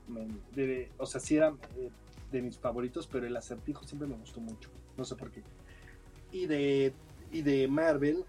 de- 0.55 0.91
o 0.99 1.07
sea, 1.07 1.21
sí 1.21 1.37
era 1.37 1.55
eh, 1.77 1.91
de 2.33 2.43
mis 2.43 2.59
favoritos, 2.59 3.07
pero 3.07 3.27
el 3.27 3.37
acertijo 3.37 3.85
siempre 3.85 4.09
me 4.09 4.17
gustó 4.17 4.41
mucho. 4.41 4.71
No 4.97 5.05
sé 5.05 5.15
por 5.17 5.31
qué. 5.31 5.43
Y 6.33 6.47
de, 6.47 6.93
y 7.33 7.43
de 7.43 7.69
Marvel, 7.69 8.25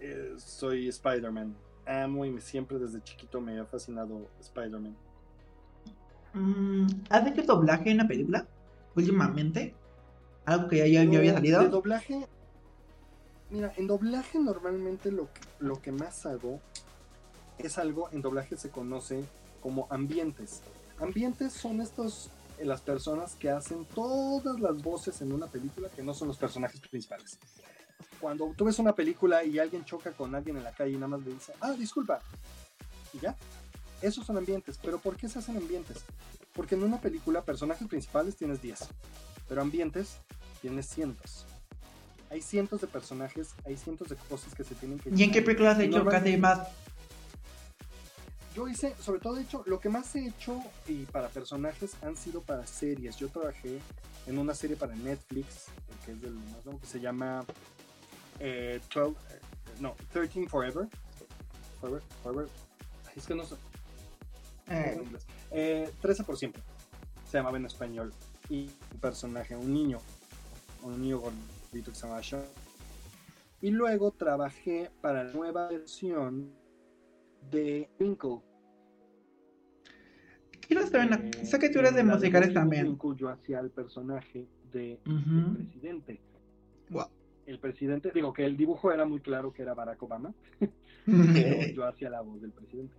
eh, 0.00 0.34
soy 0.36 0.88
Spider-Man. 0.88 1.54
Amo 1.86 2.24
y 2.24 2.40
siempre 2.40 2.78
desde 2.78 3.02
chiquito 3.02 3.40
me 3.40 3.58
ha 3.58 3.64
fascinado 3.66 4.28
Spider-Man. 4.40 4.96
Mm, 6.32 6.86
¿Has 7.10 7.26
hecho 7.26 7.42
doblaje 7.42 7.90
en 7.90 7.98
la 7.98 8.08
película? 8.08 8.46
Últimamente. 8.96 9.74
Algo 10.46 10.68
que 10.68 10.78
ya, 10.78 10.86
ya- 10.86 11.00
había 11.02 11.20
De 11.20 11.32
salido. 11.32 11.68
doblaje. 11.68 12.26
Mira, 13.50 13.72
en 13.76 13.86
doblaje 13.86 14.38
normalmente 14.38 15.10
lo 15.12 15.32
que, 15.32 15.40
lo 15.60 15.80
que 15.80 15.92
más 15.92 16.26
hago 16.26 16.60
es 17.58 17.78
algo, 17.78 18.08
en 18.10 18.20
doblaje 18.22 18.56
se 18.56 18.70
conoce 18.70 19.24
como 19.62 19.86
ambientes. 19.90 20.60
Ambientes 20.98 21.52
son 21.52 21.80
estos, 21.80 22.30
eh, 22.58 22.64
las 22.64 22.80
personas 22.80 23.34
que 23.36 23.50
hacen 23.50 23.84
todas 23.86 24.58
las 24.60 24.82
voces 24.82 25.20
en 25.20 25.32
una 25.32 25.46
película 25.46 25.88
que 25.88 26.02
no 26.02 26.14
son 26.14 26.28
los 26.28 26.36
personajes 26.36 26.80
principales. 26.80 27.38
Cuando 28.20 28.52
tú 28.56 28.64
ves 28.64 28.78
una 28.78 28.94
película 28.94 29.44
y 29.44 29.58
alguien 29.58 29.84
choca 29.84 30.12
con 30.12 30.34
alguien 30.34 30.56
en 30.56 30.64
la 30.64 30.72
calle 30.72 30.92
y 30.92 30.96
nada 30.96 31.08
más 31.08 31.22
le 31.24 31.32
dice, 31.34 31.52
ah, 31.60 31.72
disculpa, 31.72 32.20
y 33.12 33.18
ya. 33.20 33.36
Esos 34.02 34.26
son 34.26 34.36
ambientes. 34.36 34.78
¿Pero 34.82 34.98
por 34.98 35.16
qué 35.16 35.28
se 35.28 35.38
hacen 35.38 35.56
ambientes? 35.56 36.04
Porque 36.52 36.74
en 36.74 36.82
una 36.82 37.00
película, 37.00 37.42
personajes 37.42 37.86
principales 37.88 38.36
tienes 38.36 38.60
10, 38.60 38.88
pero 39.48 39.62
ambientes 39.62 40.18
tienes 40.60 40.86
cientos. 40.86 41.46
Hay 42.30 42.40
cientos 42.42 42.80
de 42.80 42.86
personajes, 42.86 43.54
hay 43.64 43.76
cientos 43.76 44.08
de 44.08 44.16
cosas 44.16 44.54
que 44.54 44.64
se 44.64 44.74
tienen 44.74 44.98
que 44.98 45.10
¿Y 45.10 45.22
en 45.22 45.30
qué 45.30 45.42
película 45.42 45.72
has 45.72 45.80
hecho 45.80 46.04
casi 46.04 46.36
más? 46.36 46.68
Yo 48.56 48.68
hice, 48.68 48.94
sobre 49.00 49.20
todo 49.20 49.38
he 49.38 49.42
hecho, 49.42 49.64
lo 49.66 49.80
que 49.80 49.88
más 49.88 50.14
he 50.14 50.28
hecho 50.28 50.62
y 50.86 51.04
para 51.06 51.28
personajes 51.28 51.96
han 52.02 52.16
sido 52.16 52.40
para 52.40 52.66
series. 52.66 53.16
Yo 53.16 53.28
trabajé 53.28 53.80
en 54.26 54.38
una 54.38 54.54
serie 54.54 54.76
para 54.76 54.94
Netflix, 54.94 55.66
que 56.04 56.12
es 56.12 56.20
del 56.20 56.34
más 56.34 56.64
nuevo, 56.64 56.80
que 56.80 56.86
se 56.86 57.00
llama 57.00 57.44
eh, 58.38 58.80
12, 58.94 59.10
eh, 59.10 59.40
no, 59.80 59.96
13 60.12 60.48
Forever. 60.48 60.88
Forever, 61.80 62.02
Forever. 62.22 62.48
Es 63.16 63.26
que 63.26 63.34
no 63.34 63.44
sé. 63.44 63.56
Eh, 64.68 64.92
en 64.94 65.02
inglés. 65.02 65.26
Eh, 65.50 65.90
13 66.00 66.24
por 66.24 66.36
siempre. 66.36 66.62
Se 67.30 67.38
llamaba 67.38 67.56
en 67.56 67.66
español. 67.66 68.12
Y 68.48 68.70
un 68.92 69.00
personaje, 69.00 69.56
un 69.56 69.72
niño. 69.72 69.98
Un 70.82 71.00
niño 71.00 71.18
gordito 71.20 71.90
que 71.90 71.94
se 71.96 72.02
llamaba 72.02 72.22
Sean. 72.22 72.42
Y 73.60 73.70
luego 73.70 74.10
trabajé 74.12 74.90
para 75.00 75.24
la 75.24 75.32
nueva 75.32 75.68
versión 75.68 76.52
de 77.50 77.88
Winkle. 77.98 78.40
quiero 80.66 80.86
saber 80.86 81.06
una- 81.08 81.16
Eh, 81.16 81.44
Sé 81.44 81.58
que 81.58 81.68
tú 81.68 81.78
eres 81.80 81.94
de 81.94 82.02
musicales 82.04 82.48
Winkle, 82.48 82.54
también. 82.54 82.86
Winkle 82.88 83.14
yo 83.16 83.28
hacía 83.28 83.60
el 83.60 83.70
personaje 83.70 84.46
de 84.72 84.98
Ujú. 85.06 85.38
el 85.60 85.66
presidente. 85.66 86.20
Wow. 86.90 87.06
El 87.46 87.58
presidente, 87.58 88.10
digo 88.14 88.32
que 88.32 88.46
el 88.46 88.56
dibujo 88.56 88.90
era 88.90 89.04
muy 89.04 89.20
claro 89.20 89.52
que 89.52 89.60
era 89.60 89.74
Barack 89.74 90.02
Obama, 90.02 90.32
pero 91.06 91.66
yo 91.74 91.86
hacía 91.86 92.08
la 92.08 92.22
voz 92.22 92.40
del 92.40 92.52
presidente. 92.52 92.94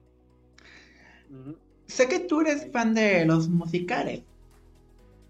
Ujú. 1.32 1.58
sé 1.88 2.08
que 2.08 2.20
tú 2.20 2.42
eres 2.42 2.72
fan 2.72 2.94
de 2.94 3.26
los 3.26 3.50
musicales. 3.50 4.24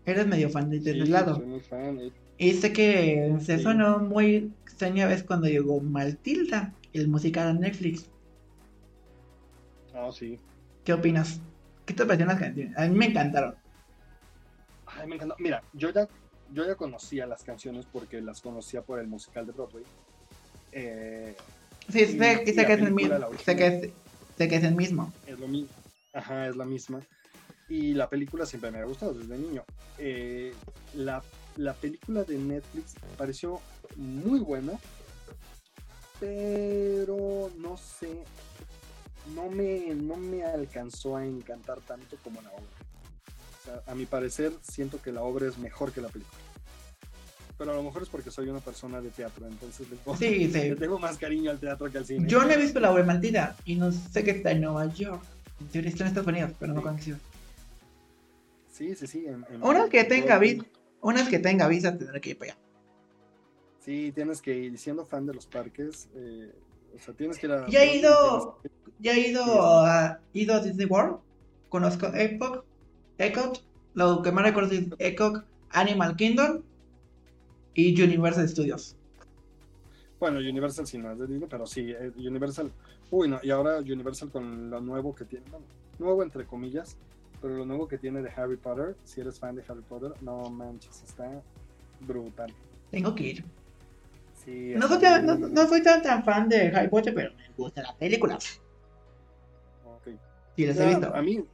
Eres 0.05 0.27
medio 0.27 0.49
fan 0.49 0.69
de, 0.69 0.79
de 0.79 0.93
Sí, 0.93 1.05
lado. 1.05 1.35
soy 1.35 1.45
muy 1.45 1.59
fan. 1.61 1.99
eh. 1.99 2.11
Y 2.37 2.53
sé 2.53 2.73
que 2.73 3.35
se 3.41 3.57
Sí. 3.57 3.63
sonó 3.63 3.99
muy 3.99 4.51
extraña 4.63 5.07
vez 5.07 5.23
cuando 5.23 5.47
llegó 5.47 5.79
Maltilda, 5.79 6.73
el 6.93 7.07
musical 7.07 7.47
a 7.47 7.53
Netflix. 7.53 8.09
Ah, 9.93 10.09
sí. 10.11 10.37
¿Qué 10.83 10.93
opinas? 10.93 11.39
¿Qué 11.85 11.93
te 11.93 12.03
parecieron 12.05 12.33
las 12.33 12.43
canciones? 12.43 12.77
A 12.77 12.85
mí 12.87 12.95
me 12.97 13.05
encantaron. 13.07 13.55
Ay, 14.85 15.07
me 15.07 15.15
encantó. 15.15 15.35
Mira, 15.39 15.63
yo 15.73 15.91
ya, 15.91 16.07
yo 16.51 16.65
ya 16.67 16.75
conocía 16.75 17.25
las 17.25 17.43
canciones 17.43 17.85
porque 17.91 18.21
las 18.21 18.41
conocía 18.41 18.81
por 18.81 18.99
el 18.99 19.07
musical 19.07 19.45
de 19.45 19.51
Broadway. 19.53 19.83
Eh, 20.71 21.35
Sí, 21.87 21.99
Y- 22.01 22.05
sé, 22.17 22.43
y 22.43 22.47
sé 22.47 22.55
la 22.55 22.65
que 22.67 22.73
es 22.73 22.81
el 22.81 22.91
mismo. 22.91 23.15
Sé 23.43 23.55
que 23.55 23.67
es, 23.67 23.89
sé 24.39 24.47
que 24.47 24.55
es 24.55 24.63
el 24.63 24.73
mismo. 24.75 25.13
es 25.27 25.39
lo 25.39 25.47
mismo. 25.47 25.69
Ajá, 26.13 26.47
es 26.47 26.55
la 26.55 26.65
misma. 26.65 26.99
Y 27.67 27.93
la 27.93 28.07
película 28.09 28.45
siempre 28.45 28.71
me 28.71 28.79
ha 28.79 28.85
gustado 28.85 29.13
desde 29.13 29.37
niño. 29.37 29.63
Eh, 29.97 30.53
la, 30.95 31.23
la 31.57 31.73
película 31.73 32.23
de 32.23 32.37
Netflix 32.37 32.93
pareció 33.17 33.59
muy 33.95 34.39
buena, 34.39 34.73
pero 36.19 37.51
no 37.57 37.77
sé, 37.77 38.23
no 39.33 39.49
me, 39.49 39.93
no 39.95 40.15
me 40.15 40.43
alcanzó 40.43 41.17
a 41.17 41.25
encantar 41.25 41.79
tanto 41.81 42.17
como 42.23 42.41
la 42.41 42.49
obra. 42.51 42.63
O 42.63 43.65
sea, 43.65 43.81
a 43.91 43.95
mi 43.95 44.05
parecer, 44.05 44.53
siento 44.61 45.01
que 45.01 45.11
la 45.11 45.23
obra 45.23 45.47
es 45.47 45.57
mejor 45.57 45.91
que 45.91 46.01
la 46.01 46.09
película. 46.09 46.37
Pero 47.57 47.71
a 47.71 47.75
lo 47.75 47.83
mejor 47.83 48.03
es 48.03 48.09
porque 48.09 48.31
soy 48.31 48.49
una 48.49 48.59
persona 48.59 49.01
de 49.01 49.09
teatro, 49.09 49.47
entonces 49.47 49.89
le, 49.89 49.95
pongo- 49.97 50.17
Sí, 50.17 50.47
le 50.53 50.69
sí. 50.73 50.75
tengo 50.79 50.99
más 50.99 51.17
cariño 51.17 51.49
al 51.51 51.59
teatro 51.59 51.89
que 51.91 51.97
al 51.97 52.05
cine. 52.05 52.27
Yo 52.29 52.43
no 52.43 52.51
he 52.51 52.57
visto 52.57 52.79
la 52.79 52.91
obra 52.91 53.03
maldita 53.03 53.55
y 53.65 53.75
no 53.75 53.91
sé 53.91 54.23
que 54.23 54.31
está 54.31 54.51
en 54.51 54.61
Nueva 54.61 54.93
York. 54.93 55.23
En 55.61 55.67
teoría 55.69 55.89
está 55.89 56.03
en 56.03 56.07
Estados 56.09 56.27
Unidos, 56.27 56.51
pero 56.59 56.73
no 56.73 56.83
qué 56.95 57.01
ciudad. 57.01 57.19
Sí, 58.75 58.93
sí, 58.93 59.07
sí. 59.07 59.25
en- 59.25 59.45
en- 59.49 59.63
Una 59.63 59.87
que 59.87 60.01
en- 60.01 60.07
tenga 60.09 60.37
visa, 60.37 60.65
una 61.01 61.19
vez 61.21 61.29
que 61.29 61.39
tenga 61.39 61.65
visa 61.69 61.97
tendré 61.97 62.19
que 62.19 62.31
ir 62.31 62.37
para 62.37 62.51
allá. 62.51 62.61
Sí, 63.79 64.11
tienes 64.13 64.41
que 64.41 64.53
ir 64.53 64.77
siendo 64.77 65.05
fan 65.05 65.25
de 65.25 65.33
los 65.33 65.45
parques. 65.47 66.09
eh, 66.13 66.51
o 66.93 66.99
sea, 66.99 67.13
tienes 67.13 67.37
que 67.39 67.47
ir 67.47 67.53
a. 67.53 67.69
Ya 67.69 67.83
he 67.83 67.97
ido, 67.99 68.59
ya 68.99 69.13
he 69.13 69.29
ido 69.29 69.43
a, 69.85 70.19
ido 70.33 70.55
a 70.55 70.59
Disney 70.59 70.87
World, 70.87 71.19
conozco 71.69 72.07
Epoch, 72.13 72.65
Epcot, 73.17 73.63
lo 73.93 74.21
que 74.21 74.31
más 74.33 74.43
recuerdo 74.43 74.73
es 74.73 74.87
Epcot, 74.99 75.45
Animal 75.69 76.17
Kingdom 76.17 76.61
y 77.75 78.01
Universal 78.01 78.49
Studios. 78.49 78.97
Bueno, 80.19 80.39
Universal 80.39 80.85
sí 80.87 80.97
no 80.97 81.11
es 81.11 81.19
de 81.19 81.27
Disney, 81.27 81.47
pero 81.49 81.65
sí, 81.65 81.91
eh, 81.91 82.11
Universal. 82.17 82.71
Uy, 83.11 83.29
no, 83.29 83.39
y 83.41 83.51
ahora 83.51 83.77
Universal 83.79 84.31
con 84.31 84.69
lo 84.69 84.81
nuevo 84.81 85.15
que 85.15 85.23
tiene. 85.25 85.45
Bueno, 85.49 85.65
nuevo 85.99 86.23
entre 86.23 86.45
comillas, 86.45 86.97
pero 87.45 87.57
lo 87.57 87.65
nuevo 87.67 87.87
que 87.87 87.99
tiene 87.99 88.23
de 88.23 88.31
Harry 88.35 88.57
Potter. 88.57 88.95
Si 89.03 89.21
eres 89.21 89.37
fan 89.39 89.55
de 89.55 89.63
Harry 89.69 89.83
Potter, 89.83 90.13
no 90.21 90.49
manches, 90.49 91.03
está 91.03 91.29
brutal. 91.99 92.51
Tengo 92.89 93.13
que 93.13 93.23
ir. 93.23 93.45
Sí, 94.43 94.73
No 94.75 94.87
soy, 94.87 94.95
está 94.97 95.17
tan, 95.17 95.25
no, 95.27 95.37
muy 95.37 95.51
no 95.51 95.67
soy 95.67 95.83
tan, 95.83 96.01
tan 96.01 96.23
fan 96.23 96.49
de 96.49 96.69
Harry 96.69 96.87
Potter, 96.89 97.13
pero 97.13 97.35
me 97.35 97.43
gusta 97.55 97.83
la 97.83 97.95
película. 97.95 98.39
Ok. 99.85 100.07
Sí, 100.55 100.65
les 100.65 100.75
he 100.79 100.87
visto. 100.87 101.13
a 101.15 101.21
mí, 101.21 101.45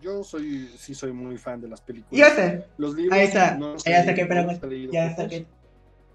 yo 0.00 0.24
soy, 0.24 0.66
sí 0.78 0.94
soy 0.94 1.12
muy 1.12 1.36
fan 1.36 1.60
de 1.60 1.68
las 1.68 1.82
películas. 1.82 2.26
Ya 2.26 2.34
sé, 2.34 2.64
Los 2.78 2.94
libros. 2.94 3.18
ahí 3.18 3.26
está. 3.26 3.56
no 3.58 3.74
los 3.74 3.84
Ya 3.84 4.02
sé 4.02 4.14
que, 4.14 4.24
pero 4.24 4.50
ya 4.90 5.10
sé 5.10 5.14
todos. 5.16 5.28
que, 5.28 5.46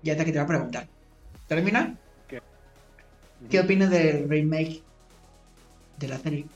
ya 0.01 0.15
sé 0.17 0.25
que 0.25 0.31
te 0.31 0.39
va 0.39 0.45
a 0.45 0.47
preguntar. 0.47 0.87
¿Termina? 1.47 1.95
Ujú. 3.41 3.49
¿Qué 3.51 3.59
opinas 3.59 3.91
del 3.91 4.27
remake 4.27 4.81
de 5.99 6.07
la 6.07 6.17
serie? 6.17 6.47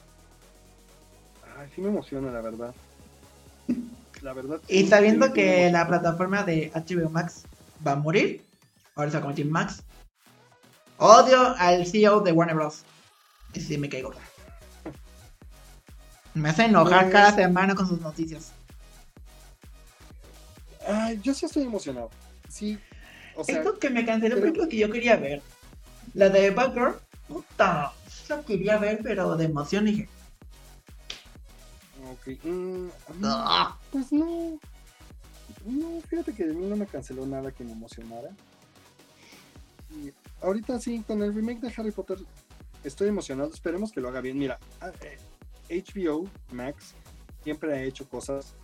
Sí 1.75 1.81
me 1.81 1.89
emociona, 1.89 2.31
la 2.31 2.41
verdad. 2.41 2.73
La 4.21 4.33
verdad. 4.33 4.59
Y 4.67 4.87
sabiendo 4.87 5.27
sí 5.27 5.33
que 5.33 5.69
la 5.71 5.87
plataforma 5.87 6.43
de 6.43 6.71
HBO 6.73 7.09
Max 7.09 7.43
va 7.85 7.93
a 7.93 7.95
morir, 7.95 8.45
ahora 8.95 9.09
se 9.11 9.15
va 9.15 9.19
a 9.19 9.21
convertir 9.21 9.45
en 9.47 9.51
Max. 9.51 9.83
Odio 10.97 11.55
al 11.57 11.85
CEO 11.85 12.21
de 12.21 12.31
Warner 12.31 12.55
Bros. 12.55 12.83
Y 13.53 13.59
sí 13.59 13.77
me 13.77 13.89
caigo. 13.89 14.13
Me 16.33 16.49
hace 16.49 16.65
enojar 16.65 17.01
Pues- 17.03 17.13
cada 17.13 17.35
semana 17.35 17.75
con 17.75 17.87
sus 17.87 17.99
noticias. 18.01 18.51
Ay, 20.87 21.19
yo 21.23 21.33
sí 21.33 21.45
estoy 21.45 21.63
emocionado. 21.63 22.09
Sí. 22.49 22.77
O 23.35 23.43
sea, 23.43 23.57
Esto 23.59 23.79
que 23.79 23.89
me 23.89 24.05
canceló 24.05 24.35
pero- 24.35 24.45
película 24.47 24.67
que 24.69 24.77
yo 24.77 24.91
quería 24.91 25.15
ver. 25.17 25.41
La 26.13 26.29
de 26.29 26.51
Batgirl, 26.51 26.95
puta, 27.27 27.91
la 28.29 28.41
quería 28.41 28.77
ver, 28.77 28.99
pero 29.03 29.35
de 29.35 29.45
emoción 29.45 29.85
dije. 29.85 30.07
Ok. 32.11 32.43
mm, 32.43 32.87
"Ah". 33.23 33.77
pues 33.91 34.11
no. 34.11 34.59
No, 35.65 36.01
fíjate 36.01 36.33
que 36.33 36.45
de 36.45 36.53
mí 36.53 36.65
no 36.67 36.75
me 36.75 36.85
canceló 36.85 37.25
nada 37.25 37.51
que 37.51 37.63
me 37.63 37.71
emocionara. 37.71 38.29
Y 39.91 40.11
ahorita 40.41 40.79
sí, 40.79 41.03
con 41.07 41.21
el 41.21 41.33
remake 41.33 41.61
de 41.61 41.73
Harry 41.77 41.91
Potter 41.91 42.17
estoy 42.83 43.07
emocionado. 43.09 43.51
Esperemos 43.53 43.91
que 43.91 44.01
lo 44.01 44.09
haga 44.09 44.21
bien. 44.21 44.37
Mira, 44.37 44.59
ah, 44.81 44.91
eh, 45.69 45.83
HBO 45.85 46.27
Max 46.51 46.93
siempre 47.43 47.73
ha 47.73 47.81
hecho 47.83 48.07
cosas 48.09 48.55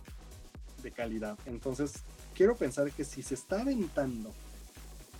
de 0.82 0.90
calidad. 0.90 1.38
Entonces, 1.46 2.02
quiero 2.34 2.54
pensar 2.56 2.90
que 2.92 3.04
si 3.04 3.22
se 3.22 3.34
está 3.34 3.62
aventando 3.62 4.30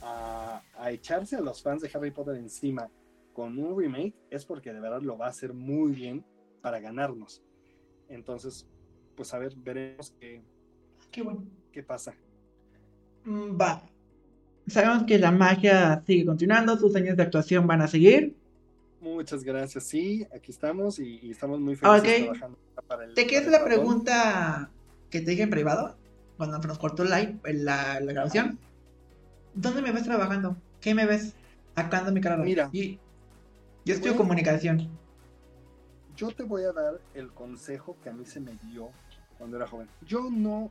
a, 0.03 0.63
a 0.79 0.91
echarse 0.91 1.37
a 1.37 1.41
los 1.41 1.63
fans 1.63 1.83
de 1.83 1.91
Harry 1.95 2.11
Potter 2.11 2.37
encima 2.37 2.89
con 3.33 3.59
un 3.59 3.79
remake, 3.79 4.15
es 4.31 4.45
porque 4.45 4.73
de 4.73 4.81
verdad 4.81 5.03
lo 5.03 5.17
va 5.17 5.27
a 5.27 5.31
hacer 5.31 5.55
muy 5.55 5.93
bien 5.93 6.25
para 6.63 6.81
ganarnos. 6.81 7.43
Entonces, 8.11 8.67
pues 9.17 9.33
a 9.33 9.39
ver, 9.39 9.55
veremos 9.57 10.13
qué, 10.21 10.43
Qué 11.11 11.23
bueno. 11.23 11.45
qué 11.73 11.83
pasa. 11.83 12.15
Mm, 13.25 13.59
Va. 13.61 13.83
Sabemos 14.67 15.05
que 15.05 15.19
la 15.19 15.31
magia 15.33 16.03
sigue 16.07 16.27
continuando, 16.27 16.77
sus 16.77 16.95
años 16.95 17.17
de 17.17 17.23
actuación 17.23 17.67
van 17.67 17.81
a 17.83 17.89
seguir. 17.89 18.37
Muchas 19.01 19.43
gracias. 19.43 19.85
Sí, 19.85 20.27
aquí 20.35 20.51
estamos 20.53 20.99
y, 20.99 21.19
y 21.23 21.31
estamos 21.31 21.59
muy 21.59 21.75
felices 21.75 22.01
Ok. 22.01 22.19
trabajando 22.25 22.59
para 22.87 23.05
el. 23.07 23.15
¿Te 23.15 23.27
quieres 23.27 23.49
la 23.51 23.59
ratón. 23.59 23.69
pregunta 23.73 24.71
que 25.09 25.21
te 25.23 25.31
dije 25.31 25.45
en 25.45 25.51
privado? 25.51 25.97
Cuando 26.37 26.59
nos 26.59 26.79
cortó 26.79 27.03
el 27.03 27.11
live, 27.11 27.39
en 27.45 27.65
la, 27.65 28.01
la 28.01 28.13
grabación. 28.13 28.59
¿Dónde 29.55 29.83
me 29.83 29.93
ves 29.93 30.05
trabajando? 30.05 30.57
¿Qué 30.81 30.95
me 30.95 31.07
ves? 31.07 31.35
Acando 31.75 32.13
mi 32.13 32.21
carrera. 32.21 32.45
Mira. 32.45 32.71
Y 32.73 32.99
yo 33.85 33.95
estudio 33.95 34.13
Bueno. 34.13 34.19
comunicación. 34.19 34.89
Yo 36.17 36.31
te 36.31 36.43
voy 36.43 36.65
a 36.65 36.73
dar 36.73 37.01
el 37.15 37.33
consejo 37.33 37.97
que 38.03 38.11
a 38.11 38.13
mí 38.13 38.25
se 38.25 38.41
me 38.41 38.57
dio 38.65 38.91
cuando 39.39 39.57
era 39.57 39.67
joven. 39.67 39.89
Yo 40.03 40.31
no, 40.31 40.71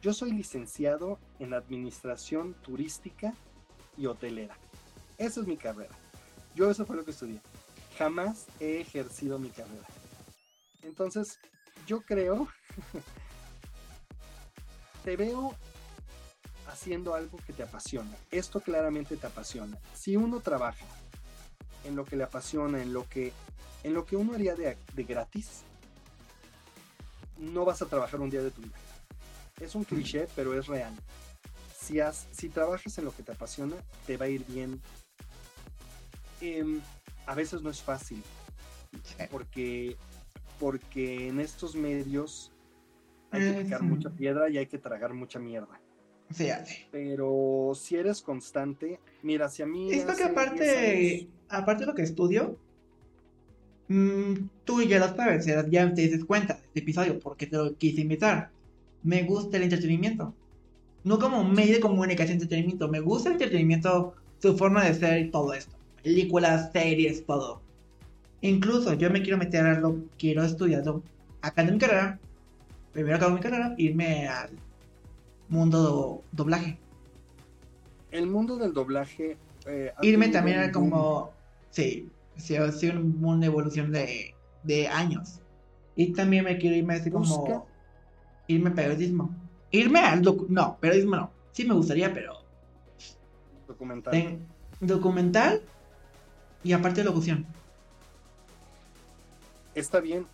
yo 0.00 0.12
soy 0.12 0.32
licenciado 0.32 1.18
en 1.38 1.54
administración 1.54 2.54
turística 2.54 3.34
y 3.96 4.06
hotelera. 4.06 4.56
Esa 5.18 5.40
es 5.40 5.46
mi 5.46 5.56
carrera. 5.56 5.94
Yo 6.54 6.70
eso 6.70 6.86
fue 6.86 6.96
lo 6.96 7.04
que 7.04 7.10
estudié. 7.10 7.40
Jamás 7.98 8.46
he 8.60 8.80
ejercido 8.80 9.38
mi 9.38 9.50
carrera. 9.50 9.86
Entonces, 10.82 11.38
yo 11.86 12.00
creo, 12.00 12.48
te 15.04 15.16
veo 15.16 15.54
haciendo 16.66 17.14
algo 17.14 17.38
que 17.46 17.52
te 17.52 17.62
apasiona. 17.62 18.16
Esto 18.30 18.60
claramente 18.60 19.16
te 19.16 19.26
apasiona. 19.26 19.78
Si 19.94 20.16
uno 20.16 20.40
trabaja 20.40 20.84
en 21.86 21.96
lo 21.96 22.04
que 22.04 22.16
le 22.16 22.24
apasiona, 22.24 22.82
en 22.82 22.92
lo 22.92 23.08
que, 23.08 23.32
en 23.82 23.94
lo 23.94 24.04
que 24.04 24.16
uno 24.16 24.34
haría 24.34 24.54
de, 24.54 24.76
de 24.94 25.04
gratis, 25.04 25.62
no 27.38 27.64
vas 27.64 27.82
a 27.82 27.86
trabajar 27.86 28.20
un 28.20 28.30
día 28.30 28.42
de 28.42 28.50
tu 28.50 28.62
vida. 28.62 28.76
Es 29.60 29.74
un 29.74 29.84
cliché, 29.84 30.26
pero 30.34 30.58
es 30.58 30.66
real. 30.66 30.94
Si, 31.78 32.00
has- 32.00 32.26
si 32.32 32.48
trabajas 32.48 32.98
en 32.98 33.04
lo 33.04 33.14
que 33.14 33.22
te 33.22 33.32
apasiona, 33.32 33.76
te 34.06 34.16
va 34.16 34.26
a 34.26 34.28
ir 34.28 34.44
bien. 34.46 34.80
Em, 36.40 36.80
a 37.26 37.34
veces 37.34 37.62
no 37.62 37.70
es 37.70 37.80
fácil, 37.82 38.22
porque, 39.30 39.96
porque 40.60 41.28
en 41.28 41.40
estos 41.40 41.74
medios 41.74 42.52
hay 43.30 43.40
que 43.40 43.62
picar 43.64 43.80
sí. 43.80 43.86
mucha 43.86 44.10
piedra 44.10 44.48
y 44.50 44.58
hay 44.58 44.66
que 44.66 44.78
tragar 44.78 45.14
mucha 45.14 45.38
mierda. 45.38 45.80
Se 46.32 46.52
hace. 46.52 46.86
Pero 46.90 47.72
si 47.74 47.96
eres 47.96 48.20
constante, 48.22 48.98
mira, 49.22 49.48
si 49.48 49.62
a 49.62 49.66
mí. 49.66 49.90
Es 49.92 50.04
que 50.04 50.10
hace 50.12 50.22
10 50.24 50.30
aparte, 50.30 51.16
años- 51.18 51.26
aparte 51.48 51.80
de 51.82 51.86
lo 51.86 51.94
que 51.94 52.02
estudio, 52.02 52.56
mm, 53.88 54.34
tú 54.64 54.82
ya 54.82 54.98
lo 54.98 55.14
sabes, 55.14 55.46
ya 55.46 55.64
ya 55.68 55.92
te 55.94 56.02
dices 56.02 56.24
cuenta 56.24 56.54
de 56.54 56.60
este 56.66 56.80
episodio 56.80 57.18
porque 57.20 57.46
te 57.46 57.56
lo 57.56 57.74
quise 57.76 58.00
invitar. 58.00 58.50
Me 59.02 59.22
gusta 59.22 59.56
el 59.56 59.62
entretenimiento. 59.64 60.34
No 61.04 61.18
como 61.20 61.44
medio 61.44 61.74
de 61.74 61.80
comunicación 61.80 62.34
entretenimiento, 62.40 62.88
me 62.88 62.98
gusta 63.00 63.28
el 63.28 63.34
entretenimiento, 63.34 64.14
su 64.42 64.56
forma 64.58 64.84
de 64.84 64.94
ser 64.94 65.18
y 65.26 65.30
todo 65.30 65.54
esto. 65.54 65.76
Películas, 66.02 66.70
series, 66.72 67.24
todo. 67.24 67.60
Incluso 68.40 68.94
yo 68.94 69.08
me 69.10 69.22
quiero 69.22 69.38
meter 69.38 69.64
a 69.64 69.78
lo, 69.78 69.96
quiero 70.18 70.42
estudiarlo 70.44 71.02
acá 71.40 71.62
en 71.62 71.72
mi 71.74 71.78
carrera. 71.78 72.18
Primero 72.92 73.16
acabo 73.16 73.34
mi 73.36 73.40
carrera, 73.40 73.74
irme 73.78 74.26
al 74.26 74.50
mundo 75.48 75.82
do- 75.82 76.22
doblaje. 76.32 76.78
el 78.10 78.26
mundo 78.26 78.56
del 78.56 78.72
doblaje. 78.72 79.36
eh, 79.66 79.92
irme 80.02 80.28
también 80.28 80.58
un 80.58 80.64
a 80.64 80.72
boom. 80.72 80.90
como 80.90 81.30
sí 81.70 82.08
sí 82.36 82.56
un- 82.88 83.18
una 83.24 83.46
evolución 83.46 83.90
de, 83.92 84.34
de 84.62 84.88
años 84.88 85.40
y 85.96 86.12
también 86.12 86.44
me 86.44 86.56
quiero 86.58 86.76
irme 86.76 86.94
así 86.94 87.10
como 87.10 87.24
Busca. 87.26 87.62
irme 88.46 88.70
a 88.70 88.74
periodismo 88.74 89.34
irme 89.70 90.00
al 90.00 90.22
no 90.48 90.76
periodismo 90.78 91.16
no 91.16 91.30
sí 91.52 91.64
me 91.64 91.74
gustaría 91.74 92.12
pero 92.14 92.34
documental. 93.66 94.12
ten- 94.12 94.46
documental 94.80 95.60
y 96.62 96.72
aparte 96.72 97.02
locución 97.04 97.46
Está 99.74 100.00
bien. 100.00 100.26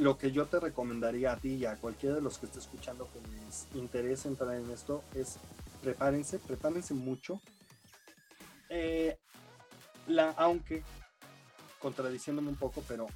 Lo 0.00 0.16
que 0.16 0.32
yo 0.32 0.46
te 0.46 0.58
recomendaría 0.58 1.32
a 1.32 1.36
ti 1.36 1.56
y 1.56 1.66
a 1.66 1.76
cualquiera 1.76 2.14
de 2.14 2.22
los 2.22 2.38
que 2.38 2.46
esté 2.46 2.58
escuchando 2.58 3.06
que 3.12 3.20
les 3.20 3.66
interese 3.74 4.28
entrar 4.28 4.54
en 4.54 4.70
esto 4.70 5.04
es 5.14 5.36
prepárense, 5.82 6.38
prepárense 6.38 6.94
mucho. 6.94 7.38
Eh, 8.70 9.18
la, 10.06 10.30
aunque, 10.38 10.82
contradiciéndome 11.80 12.48
un 12.48 12.56
poco, 12.56 12.82
pero 12.88 13.08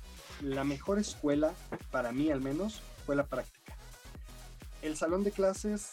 la 0.42 0.64
mejor 0.64 0.98
escuela, 0.98 1.54
para 1.90 2.12
mí 2.12 2.30
al 2.30 2.42
menos, 2.42 2.82
escuela 2.98 3.24
práctica. 3.24 3.74
El 4.82 4.98
salón 4.98 5.24
de 5.24 5.30
clases 5.30 5.88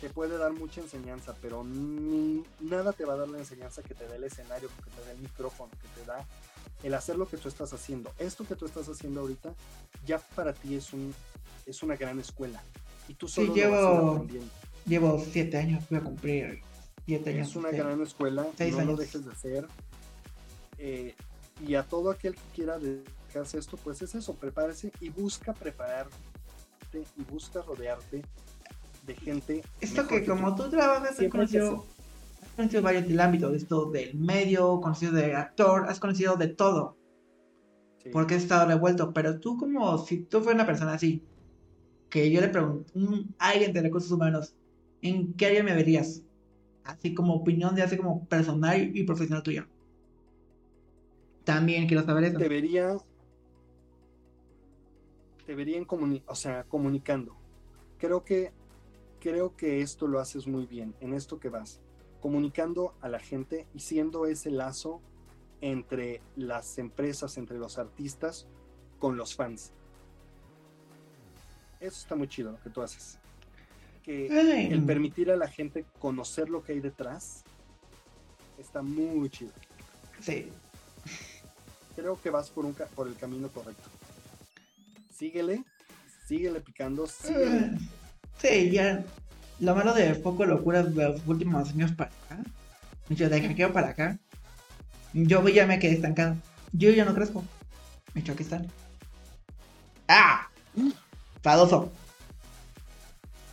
te 0.00 0.10
puede 0.10 0.38
dar 0.38 0.52
mucha 0.52 0.80
enseñanza, 0.80 1.34
pero 1.42 1.64
nada 1.64 2.92
te 2.92 3.04
va 3.04 3.14
a 3.14 3.16
dar 3.16 3.28
la 3.28 3.38
enseñanza 3.38 3.82
que 3.82 3.94
te 3.94 4.06
da 4.06 4.14
el 4.14 4.22
escenario, 4.22 4.68
que 4.68 4.90
te 4.92 5.04
da 5.04 5.10
el 5.10 5.18
micrófono, 5.18 5.72
que 5.72 6.00
te 6.00 6.06
da 6.06 6.24
el 6.82 6.94
hacer 6.94 7.16
lo 7.16 7.28
que 7.28 7.36
tú 7.36 7.48
estás 7.48 7.72
haciendo. 7.72 8.12
Esto 8.18 8.46
que 8.46 8.54
tú 8.54 8.66
estás 8.66 8.88
haciendo 8.88 9.20
ahorita 9.20 9.54
ya 10.06 10.18
para 10.18 10.52
ti 10.52 10.74
es 10.74 10.92
un 10.92 11.14
es 11.66 11.82
una 11.82 11.96
gran 11.96 12.18
escuela 12.18 12.62
y 13.08 13.14
tú 13.14 13.28
solo 13.28 13.52
Sí, 13.52 13.60
llevo-. 13.60 14.26
Llevo 14.86 15.22
siete 15.30 15.58
años, 15.58 15.84
voy 15.90 15.98
a 15.98 16.02
cumplir 16.02 16.62
siete 17.04 17.30
años. 17.30 17.48
Es 17.48 17.56
una 17.56 17.70
gran 17.70 18.00
escuela, 18.00 18.46
Seis 18.56 18.74
no 18.76 18.84
lo 18.84 18.96
dejes 18.96 19.24
de 19.24 19.32
hacer. 19.32 19.66
Eh, 20.78 21.14
y 21.66 21.74
a 21.74 21.82
todo 21.82 22.10
aquel 22.10 22.34
que 22.34 22.40
quiera 22.54 22.78
dedicarse 22.78 23.58
esto, 23.58 23.76
pues 23.76 24.00
es 24.00 24.14
eso, 24.14 24.34
prepárese 24.34 24.92
y 25.00 25.10
busca 25.10 25.52
prepararte 25.52 26.14
y 26.94 27.22
busca 27.24 27.60
rodearte 27.62 28.22
de 29.06 29.14
gente. 29.14 29.62
Esto 29.80 30.06
que 30.06 30.24
como 30.24 30.54
tú 30.54 30.70
trabajas, 30.70 31.18
hay 31.18 31.28
que 31.28 31.78
conocido, 32.58 32.80
has 32.80 32.82
conocido 32.82 32.82
varios 32.82 33.08
del 33.08 33.20
ámbito, 33.20 33.50
de 33.50 33.56
esto 33.56 33.90
del 33.90 34.14
medio, 34.18 34.80
conocido 34.80 35.12
de 35.12 35.34
actor, 35.34 35.86
has 35.88 36.00
conocido 36.00 36.36
de 36.36 36.48
todo, 36.48 36.96
Sí. 38.02 38.10
porque 38.10 38.34
has 38.36 38.42
estado 38.42 38.68
revuelto, 38.68 39.12
pero 39.12 39.40
tú 39.40 39.56
como 39.56 39.98
si 39.98 40.22
tú 40.24 40.38
fueras 40.40 40.54
una 40.56 40.66
persona 40.66 40.94
así, 40.94 41.22
que 42.08 42.30
yo 42.30 42.40
le 42.40 42.48
pregunto, 42.48 42.90
un, 42.94 43.34
alguien 43.38 43.72
de 43.72 43.82
recursos 43.82 44.10
humanos, 44.10 44.54
¿en 45.02 45.34
qué 45.34 45.46
área 45.46 45.62
me 45.62 45.74
verías? 45.74 46.22
Así 46.84 47.14
como 47.14 47.34
opinión 47.34 47.74
de 47.74 47.82
así 47.82 47.96
como 47.96 48.24
personal 48.26 48.96
y 48.96 49.04
profesional 49.04 49.42
tuya. 49.42 49.68
También 51.44 51.86
quiero 51.86 52.04
saber 52.04 52.24
eso. 52.24 52.38
debería 52.38 52.96
deberían 55.46 55.84
comuni 55.84 56.22
o 56.26 56.34
sea, 56.34 56.64
comunicando. 56.64 57.36
Creo 57.98 58.24
que 58.24 58.52
creo 59.20 59.56
que 59.56 59.80
esto 59.80 60.06
lo 60.06 60.20
haces 60.20 60.46
muy 60.46 60.66
bien 60.66 60.94
en 61.00 61.14
esto 61.14 61.38
que 61.40 61.48
vas, 61.48 61.80
comunicando 62.20 62.94
a 63.00 63.08
la 63.08 63.18
gente 63.18 63.66
y 63.74 63.80
siendo 63.80 64.26
ese 64.26 64.50
lazo 64.50 65.00
entre 65.60 66.20
las 66.36 66.78
empresas, 66.78 67.36
entre 67.36 67.58
los 67.58 67.78
artistas 67.78 68.46
con 68.98 69.16
los 69.16 69.34
fans. 69.34 69.72
Eso 71.80 71.96
está 71.96 72.16
muy 72.16 72.28
chido 72.28 72.52
lo 72.52 72.60
que 72.60 72.70
tú 72.70 72.82
haces. 72.82 73.18
Que 74.02 74.28
Ay, 74.30 74.72
el 74.72 74.84
permitir 74.84 75.30
a 75.30 75.36
la 75.36 75.48
gente 75.48 75.84
conocer 75.98 76.48
lo 76.48 76.62
que 76.62 76.72
hay 76.72 76.80
detrás 76.80 77.44
está 78.58 78.82
muy 78.82 79.30
chido. 79.30 79.52
sí. 80.20 80.50
creo 81.94 82.20
que 82.20 82.30
vas 82.30 82.50
por, 82.50 82.64
un 82.64 82.74
por 82.94 83.08
el 83.08 83.16
camino 83.16 83.48
correcto. 83.48 83.88
Síguele, 85.12 85.64
síguele 86.26 86.60
picando, 86.60 87.06
síguele. 87.06 87.76
Sí, 88.40 88.70
ya. 88.70 89.04
Lo 89.60 89.74
malo 89.74 89.92
de 89.92 90.14
Foco 90.14 90.44
Locura 90.46 90.82
de 90.82 91.08
los 91.08 91.26
últimos 91.26 91.68
años 91.70 91.92
para 91.92 92.10
acá. 92.10 92.42
Yo 93.08 93.28
de 93.28 93.40
hackeo 93.40 93.72
para 93.72 93.88
acá. 93.88 94.18
Yo 95.12 95.46
ya 95.48 95.66
me 95.66 95.78
quedé 95.78 95.94
estancado. 95.94 96.36
Yo 96.72 96.90
ya 96.90 97.04
no 97.04 97.14
crezco. 97.14 97.44
Me 98.14 98.20
hecho 98.20 98.32
aquí 98.32 98.42
están. 98.42 98.66
¡Ah! 100.06 100.48
Fadoso. 101.42 101.90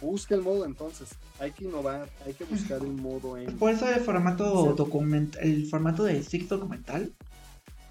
Busca 0.02 0.36
el 0.36 0.42
modo 0.42 0.66
entonces. 0.66 1.10
Hay 1.40 1.52
que 1.52 1.66
innovar, 1.66 2.08
hay 2.26 2.34
que 2.34 2.46
buscar 2.46 2.82
el 2.82 2.94
modo 2.94 3.38
en. 3.38 3.58
Por 3.58 3.72
eso 3.72 3.90
el 3.90 4.00
formato 4.02 4.74
documental, 4.74 5.44
el 5.44 5.66
formato 5.68 6.04
de 6.04 6.24
Six 6.24 6.48
documental, 6.48 7.12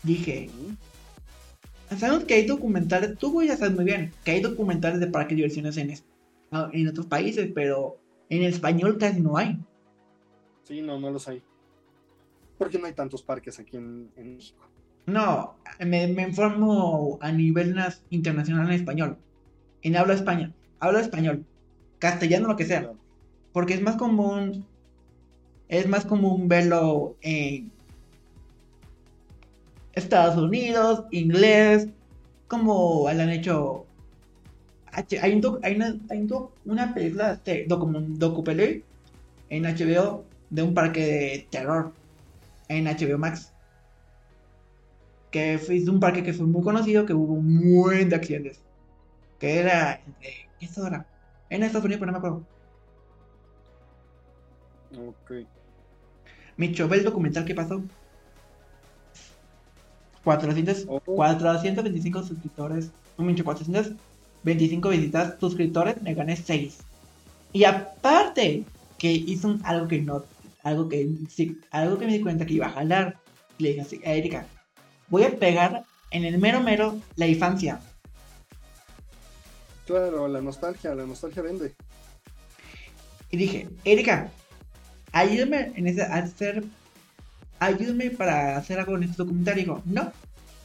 dije, 0.03 0.49
sabemos 1.99 2.25
que 2.25 2.35
hay 2.35 2.47
documentales, 2.47 3.19
tú 3.19 3.43
ya 3.43 3.57
sabes 3.57 3.75
muy 3.75 3.85
bien, 3.85 4.13
que 4.25 4.33
hay 4.33 4.41
documentales 4.41 5.01
de 5.01 5.09
parques 5.09 5.31
de 5.31 5.37
diversiones 5.37 5.77
en, 5.77 5.95
ah, 6.53 6.71
en 6.73 6.89
otros 6.89 7.07
países, 7.07 7.51
pero 7.55 8.01
en 8.29 8.43
español 8.43 8.99
casi 8.99 9.21
no 9.21 9.37
hay. 9.37 9.59
Sí, 10.63 10.81
no, 10.81 10.99
no 10.99 11.11
los 11.11 11.29
hay. 11.29 11.43
Porque 12.59 12.79
no 12.79 12.87
hay 12.87 12.93
tantos 12.93 13.23
parques 13.23 13.59
aquí 13.59 13.77
en, 13.77 14.11
en 14.17 14.37
México. 14.37 14.65
No, 15.07 15.57
me, 15.81 16.07
me 16.07 16.23
informo 16.23 17.19
a 17.21 17.31
nivel 17.31 17.77
internacional 18.11 18.69
en 18.69 18.73
español. 18.73 19.19
En 19.83 19.97
habla 19.97 20.15
español. 20.15 20.55
Habla 20.81 21.01
español. 21.01 21.45
Castellano, 21.99 22.49
lo 22.49 22.57
que 22.57 22.65
sea. 22.65 22.81
Claro. 22.81 22.99
Porque 23.53 23.75
es 23.75 23.83
más 23.83 23.97
común. 23.97 24.65
Es 25.69 25.89
más 25.89 26.07
común 26.07 26.49
verlo 26.49 27.17
en 27.21 27.71
Estados 29.93 30.37
Unidos, 30.37 31.05
inglés. 31.11 31.89
Como 32.49 33.07
le 33.13 33.23
han 33.23 33.31
hecho 33.31 33.87
hay, 35.21 35.33
un 35.33 35.41
doc, 35.41 35.61
hay, 35.63 35.77
una, 35.77 35.97
un 36.65 36.95
película, 36.95 37.37
de, 37.45 37.65
docu, 37.67 37.91
docupele 37.91 38.85
en 39.51 39.65
HBO 39.65 40.25
de 40.51 40.63
un 40.63 40.75
parque 40.75 41.01
de 41.01 41.49
terror 41.51 41.93
en 42.69 42.85
HBO 42.85 43.19
Max. 43.19 43.53
Que 45.31 45.55
es 45.55 45.89
un 45.89 45.99
parque 45.99 46.23
que 46.23 46.33
fue 46.33 46.47
muy 46.47 46.63
conocido, 46.63 47.07
que 47.07 47.15
hubo 47.15 47.35
un 47.35 47.75
buen 47.75 48.09
de 48.09 48.17
accidentes. 48.17 48.61
Que 49.41 49.59
era. 49.59 50.01
¿qué 50.21 50.47
¿Esto 50.61 50.87
era? 50.87 51.07
En 51.51 51.63
Estados 51.63 51.85
Unidos, 51.85 52.01
pero 52.01 52.13
no 52.13 52.19
me 52.21 52.27
acuerdo. 52.27 52.47
Ok. 55.09 55.47
Me 56.57 56.73
chové 56.73 56.99
el 56.99 57.05
documental 57.05 57.45
que 57.45 57.55
pasó. 57.55 57.83
400, 60.23 60.87
oh. 60.89 61.01
425 61.01 62.23
suscriptores. 62.23 62.93
No, 63.19 63.25
me 63.25 63.35
400 63.35 63.93
25 64.45 64.89
visitas, 64.91 65.35
suscriptores, 65.41 66.01
me 66.03 66.15
gané 66.15 66.37
6. 66.37 66.79
Y 67.53 67.65
aparte, 67.65 68.65
que 68.99 69.13
hizo 69.13 69.59
algo 69.65 69.89
que 69.89 70.01
no, 70.01 70.25
algo 70.63 70.89
que, 70.89 71.09
sí, 71.29 71.61
algo 71.71 71.99
que 71.99 72.07
me 72.07 72.15
di 72.15 72.21
cuenta 72.21 72.47
que 72.47 72.55
iba 72.55 72.67
a 72.67 72.71
jalar. 72.73 73.19
Le 73.59 73.71
dije 73.71 73.81
así, 73.81 74.01
Erika, 74.03 74.47
voy 75.09 75.25
a 75.25 75.39
pegar 75.39 75.85
en 76.11 76.25
el 76.25 76.39
mero 76.39 76.61
mero 76.61 76.99
la 77.17 77.27
infancia. 77.27 77.81
Claro, 79.87 80.27
la 80.29 80.41
nostalgia, 80.41 80.95
la 80.95 81.07
nostalgia 81.07 81.43
vende. 81.43 81.75
Y 83.31 83.37
dije, 83.37 83.69
Erika, 83.85 84.31
ayúdame 85.13 85.73
en 85.77 85.87
ese, 85.87 86.03
hacer, 86.03 86.65
ayúdame 87.59 88.11
para 88.11 88.57
hacer 88.57 88.79
algo 88.79 88.97
en 88.97 89.05
este 89.05 89.17
documentario. 89.19 89.63
Y 89.63 89.65
dijo, 89.65 89.83
no, 89.85 90.13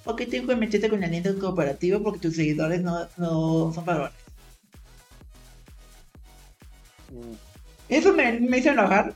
porque 0.03 0.27
tengo 0.27 0.47
que 0.49 0.55
meterte 0.55 0.89
con 0.89 0.99
la 1.01 1.07
alianza 1.07 1.33
cooperativa 1.39 1.99
porque 2.01 2.19
tus 2.19 2.35
seguidores 2.35 2.81
no, 2.81 3.07
no 3.17 3.71
son 3.73 3.85
valores. 3.85 4.15
Mm, 7.09 7.33
Eso 7.87 8.13
me, 8.13 8.39
me 8.39 8.57
hizo 8.59 8.69
enojar 8.71 9.13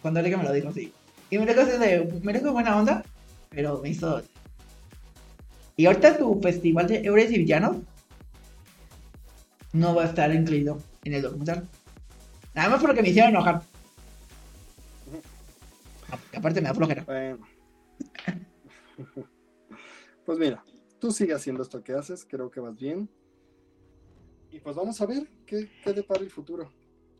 cuando 0.00 0.20
Erika 0.20 0.36
me 0.38 0.44
lo 0.44 0.52
dijo 0.52 0.68
así. 0.68 0.92
Y 1.30 1.38
me 1.38 1.46
dijo 1.46 1.60
así 1.60 1.78
de, 1.78 2.20
me 2.22 2.32
dijo 2.32 2.52
buena 2.52 2.76
onda, 2.76 3.04
pero 3.50 3.80
me 3.82 3.90
hizo... 3.90 4.22
Y 5.76 5.86
ahorita 5.86 6.18
tu 6.18 6.40
festival 6.40 6.86
de 6.88 6.98
héroes 6.98 7.30
y 7.30 7.38
villanos 7.38 7.76
no 9.72 9.94
va 9.94 10.02
a 10.04 10.06
estar 10.06 10.34
incluido 10.34 10.78
en 11.04 11.14
el 11.14 11.22
documental. 11.22 11.68
Nada 12.54 12.70
más 12.70 12.80
porque 12.82 13.02
me 13.02 13.10
hicieron 13.10 13.30
enojar. 13.30 13.62
Aparte 16.34 16.60
me 16.60 16.68
da 16.68 16.74
flojera. 16.74 17.04
Bueno. 17.04 17.38
pues 20.26 20.38
mira, 20.38 20.64
tú 20.98 21.10
sigue 21.12 21.32
haciendo 21.32 21.62
esto 21.62 21.82
que 21.82 21.92
haces, 21.94 22.26
creo 22.28 22.50
que 22.50 22.60
vas 22.60 22.76
bien. 22.76 23.08
Y 24.50 24.60
pues 24.60 24.76
vamos 24.76 25.00
a 25.00 25.06
ver 25.06 25.28
qué, 25.46 25.70
qué 25.82 25.92
depara 25.92 26.20
el 26.20 26.30
futuro. 26.30 26.70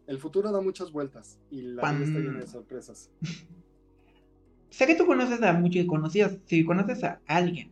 El 0.06 0.18
futuro 0.18 0.52
da 0.52 0.60
muchas 0.60 0.92
vueltas 0.92 1.38
y 1.50 1.62
la 1.62 1.82
vida 1.92 2.04
está 2.04 2.18
llena 2.18 2.40
de 2.40 2.46
sorpresas. 2.46 3.10
Sé 4.70 4.86
que 4.86 4.94
tú 4.94 5.06
conoces 5.06 5.42
a 5.42 5.52
muchos 5.54 5.86
conocidos. 5.86 6.38
Si 6.46 6.64
conoces 6.64 7.02
a 7.04 7.20
alguien, 7.26 7.70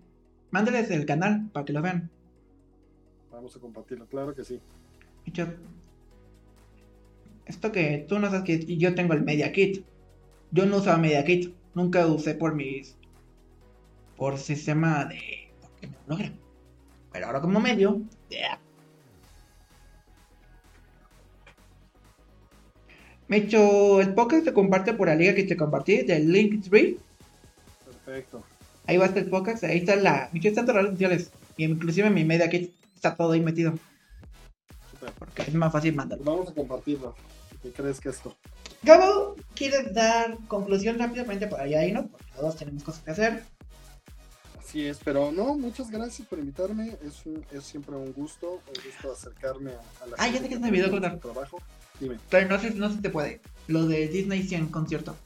mándales 0.50 0.90
el 0.90 1.04
canal 1.06 1.48
para 1.52 1.64
que 1.66 1.72
lo 1.72 1.82
vean. 1.82 2.10
Vamos 3.30 3.54
a 3.56 3.60
compartirlo, 3.60 4.06
claro 4.06 4.34
que 4.34 4.44
sí. 4.44 4.60
Yo- 5.26 5.46
Esto 7.46 7.72
que 7.72 8.06
tú 8.08 8.18
no 8.18 8.30
sabes 8.30 8.44
que 8.44 8.76
yo 8.76 8.94
tengo 8.94 9.12
el 9.14 9.22
Media 9.22 9.52
Kit. 9.52 9.84
Yo 10.50 10.66
no 10.66 10.78
usaba 10.78 10.98
Media 10.98 11.24
Kit. 11.24 11.54
Nunca 11.74 12.06
usé 12.06 12.34
por 12.34 12.54
mis. 12.54 12.96
Por 14.16 14.38
sistema 14.38 15.04
de. 15.04 15.50
Me 15.82 15.88
logra. 16.06 16.32
Pero 17.12 17.26
ahora 17.26 17.40
como 17.40 17.60
medio. 17.60 18.02
yeah. 18.28 18.58
Me 23.28 23.38
he 23.38 23.40
hecho 23.40 24.00
el 24.00 24.14
podcast 24.14 24.44
se 24.44 24.52
comparte 24.52 24.92
por 24.92 25.08
la 25.08 25.14
liga 25.14 25.34
que 25.34 25.44
te 25.44 25.56
compartí 25.56 26.02
del 26.02 26.30
Linktree. 26.30 26.98
Perfecto. 27.84 28.44
Ahí 28.86 28.98
va 28.98 29.04
a 29.04 29.08
estar 29.08 29.22
el 29.22 29.30
podcast, 29.30 29.64
ahí 29.64 29.78
está 29.78 29.96
la. 29.96 30.28
Me 30.32 30.40
están 30.40 30.66
todas 30.66 30.76
las 30.76 30.84
redes 30.84 30.98
sociales. 30.98 31.30
Y 31.56 31.64
inclusive 31.64 32.10
mi 32.10 32.24
media 32.24 32.50
kit 32.50 32.74
está 32.94 33.14
todo 33.16 33.32
ahí 33.32 33.40
metido. 33.40 33.74
Súper. 34.90 35.12
Porque 35.12 35.42
es 35.42 35.54
más 35.54 35.72
fácil 35.72 35.94
mandarlo. 35.94 36.24
Vamos 36.24 36.50
a 36.50 36.54
compartirlo. 36.54 37.14
¿Qué 37.62 37.72
crees 37.72 37.98
que 37.98 38.10
esto? 38.10 38.36
Gabo, 38.82 39.36
¿quieres 39.54 39.94
dar 39.94 40.36
conclusión 40.48 40.98
rápidamente 40.98 41.46
para 41.46 41.62
allá 41.62 41.86
no? 41.92 42.08
Porque 42.08 42.26
todos 42.36 42.56
tenemos 42.56 42.82
cosas 42.82 43.02
que 43.02 43.10
hacer. 43.10 43.53
Así 44.64 44.86
es, 44.86 44.98
pero 45.04 45.30
no, 45.30 45.54
muchas 45.54 45.90
gracias 45.90 46.26
por 46.26 46.38
invitarme. 46.38 46.96
Es, 47.02 47.26
un, 47.26 47.44
es 47.52 47.64
siempre 47.64 47.94
un 47.96 48.12
gusto, 48.12 48.52
un 48.52 48.84
gusto 48.84 49.12
acercarme 49.12 49.72
a, 49.72 50.02
a 50.02 50.06
la 50.06 50.16
Ah, 50.18 50.28
ya 50.28 50.40
sé 50.40 50.48
que 50.48 50.54
se 50.54 50.60
me 50.60 50.68
olvidó 50.68 50.90
contar. 50.90 51.18
trabajo. 51.20 51.58
Dime. 52.00 52.18
Pero 52.30 52.48
no 52.48 52.58
sé, 52.58 52.70
no 52.70 52.90
si 52.90 52.96
te 53.00 53.10
puede. 53.10 53.40
Lo 53.68 53.86
de 53.86 54.08
Disney 54.08 54.42
100 54.42 54.68
concierto. 54.68 55.16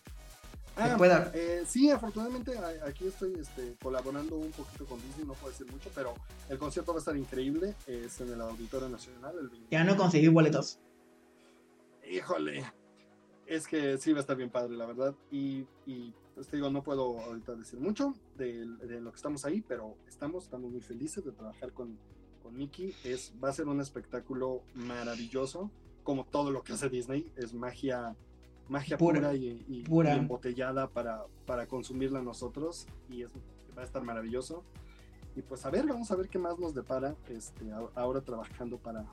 Ah, 0.77 0.95
puede 0.97 1.11
dar? 1.11 1.33
eh, 1.35 1.65
sí, 1.67 1.91
afortunadamente 1.91 2.53
aquí 2.87 3.09
estoy 3.09 3.35
este, 3.35 3.75
colaborando 3.83 4.37
un 4.37 4.53
poquito 4.53 4.85
con 4.87 5.01
Disney, 5.03 5.27
no 5.27 5.35
puedo 5.35 5.51
decir 5.51 5.67
mucho, 5.73 5.91
pero 5.93 6.15
el 6.49 6.57
concierto 6.57 6.93
va 6.93 6.99
a 6.99 7.01
estar 7.01 7.17
increíble. 7.17 7.75
Es 7.87 8.21
en 8.21 8.33
el 8.33 8.41
Auditorio 8.41 8.89
Nacional. 8.89 9.35
El 9.41 9.49
20 9.49 9.69
Ya 9.71 9.83
no 9.85 9.97
conseguí 9.97 10.29
boletos. 10.29 10.79
Híjole, 12.11 12.65
es 13.47 13.67
que 13.67 13.99
sí 13.99 14.13
va 14.13 14.19
a 14.19 14.21
estar 14.21 14.37
bien 14.37 14.51
padre, 14.51 14.77
la 14.77 14.87
verdad. 14.87 15.15
Y, 15.31 15.65
y 15.87 16.13
pues 16.39 16.49
te 16.49 16.57
digo, 16.57 16.71
no 16.71 16.85
puedo 16.85 17.19
ahorita 17.19 17.57
decir 17.57 17.81
mucho 17.81 18.15
de, 18.37 18.65
de 18.65 19.01
lo 19.01 19.11
que 19.11 19.17
estamos 19.17 19.45
ahí, 19.45 19.61
pero 19.61 19.97
estamos, 20.07 20.45
estamos 20.45 20.71
muy 20.71 20.81
felices 20.81 21.25
de 21.25 21.33
trabajar 21.33 21.73
con, 21.73 21.99
con 22.45 22.57
Mickey. 22.57 22.95
Es, 23.03 23.33
va 23.43 23.49
a 23.49 23.53
ser 23.53 23.67
un 23.67 23.81
espectáculo 23.81 24.63
maravilloso, 24.77 25.69
como 26.05 26.25
todo 26.25 26.53
lo 26.53 26.63
que 26.63 26.75
hace 26.75 26.89
Disney. 26.89 27.29
Es 27.37 27.53
magia, 27.55 28.15
magia 28.69 28.97
Pura, 28.97 29.19
pura, 29.19 29.35
y, 29.35 29.65
y- 29.69 29.83
pura. 29.83 30.15
y 30.15 30.19
embotellada 30.19 30.89
para, 30.89 31.25
para 31.45 31.67
consumirla 31.67 32.23
nosotros. 32.23 32.87
Y 33.11 33.23
es, 33.23 33.31
va 33.77 33.83
a 33.83 33.85
estar 33.85 34.05
maravilloso. 34.05 34.63
Y 35.35 35.43
pues 35.43 35.67
a 35.67 35.71
ver, 35.71 35.87
vamos 35.89 36.09
a 36.13 36.15
ver 36.17 36.29
qué 36.29 36.39
más 36.39 36.57
nos 36.57 36.73
depara 36.73 37.17
este, 37.29 37.73
a- 37.73 37.89
ahora 37.97 38.21
trabajando 38.21 38.79
para, 38.79 39.05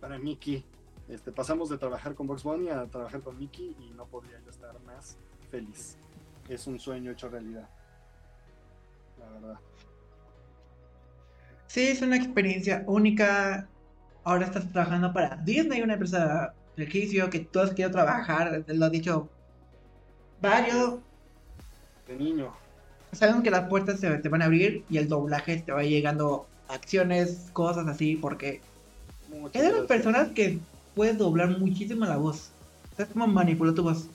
para 0.00 0.18
Mickey. 0.18 0.64
Este, 1.08 1.30
pasamos 1.30 1.68
de 1.68 1.78
trabajar 1.78 2.16
con 2.16 2.26
Box 2.26 2.42
Bunny 2.42 2.70
a 2.70 2.86
trabajar 2.86 3.20
con 3.22 3.38
Mickey 3.38 3.76
y 3.80 3.90
no 3.96 4.06
podría 4.06 4.40
yo 4.44 4.50
estar 4.50 4.74
más 4.82 5.16
feliz. 5.48 5.96
Es 6.50 6.66
un 6.66 6.80
sueño 6.80 7.12
hecho 7.12 7.28
realidad. 7.28 7.68
La 9.20 9.30
verdad. 9.30 9.60
Sí, 11.68 11.86
es 11.86 12.02
una 12.02 12.16
experiencia 12.16 12.82
única. 12.88 13.68
Ahora 14.24 14.46
estás 14.46 14.68
trabajando 14.72 15.12
para 15.12 15.36
Disney, 15.36 15.80
una 15.80 15.92
empresa 15.92 16.52
de 16.74 16.84
servicio 16.84 17.30
que 17.30 17.38
todos 17.38 17.70
quieren 17.70 17.92
trabajar. 17.92 18.64
Lo 18.66 18.84
ha 18.84 18.90
dicho 18.90 19.28
varios. 20.42 20.98
De 22.08 22.16
niño. 22.16 22.52
Saben 23.12 23.44
que 23.44 23.50
las 23.52 23.68
puertas 23.68 24.00
se 24.00 24.18
te 24.18 24.28
van 24.28 24.42
a 24.42 24.46
abrir 24.46 24.84
y 24.90 24.98
el 24.98 25.08
doblaje 25.08 25.58
te 25.58 25.70
va 25.70 25.84
llegando 25.84 26.48
acciones, 26.66 27.48
cosas 27.52 27.86
así, 27.86 28.16
porque 28.16 28.60
Muchas 29.28 29.62
es 29.62 29.68
de 29.68 29.78
las 29.78 29.86
personas 29.86 30.28
que 30.30 30.58
puedes 30.96 31.16
doblar 31.16 31.56
muchísimo 31.60 32.04
la 32.06 32.16
voz. 32.16 32.50
¿Sabes 32.96 33.12
cómo 33.12 33.28
manipuló 33.28 33.72
tu 33.72 33.84
voz? 33.84 34.08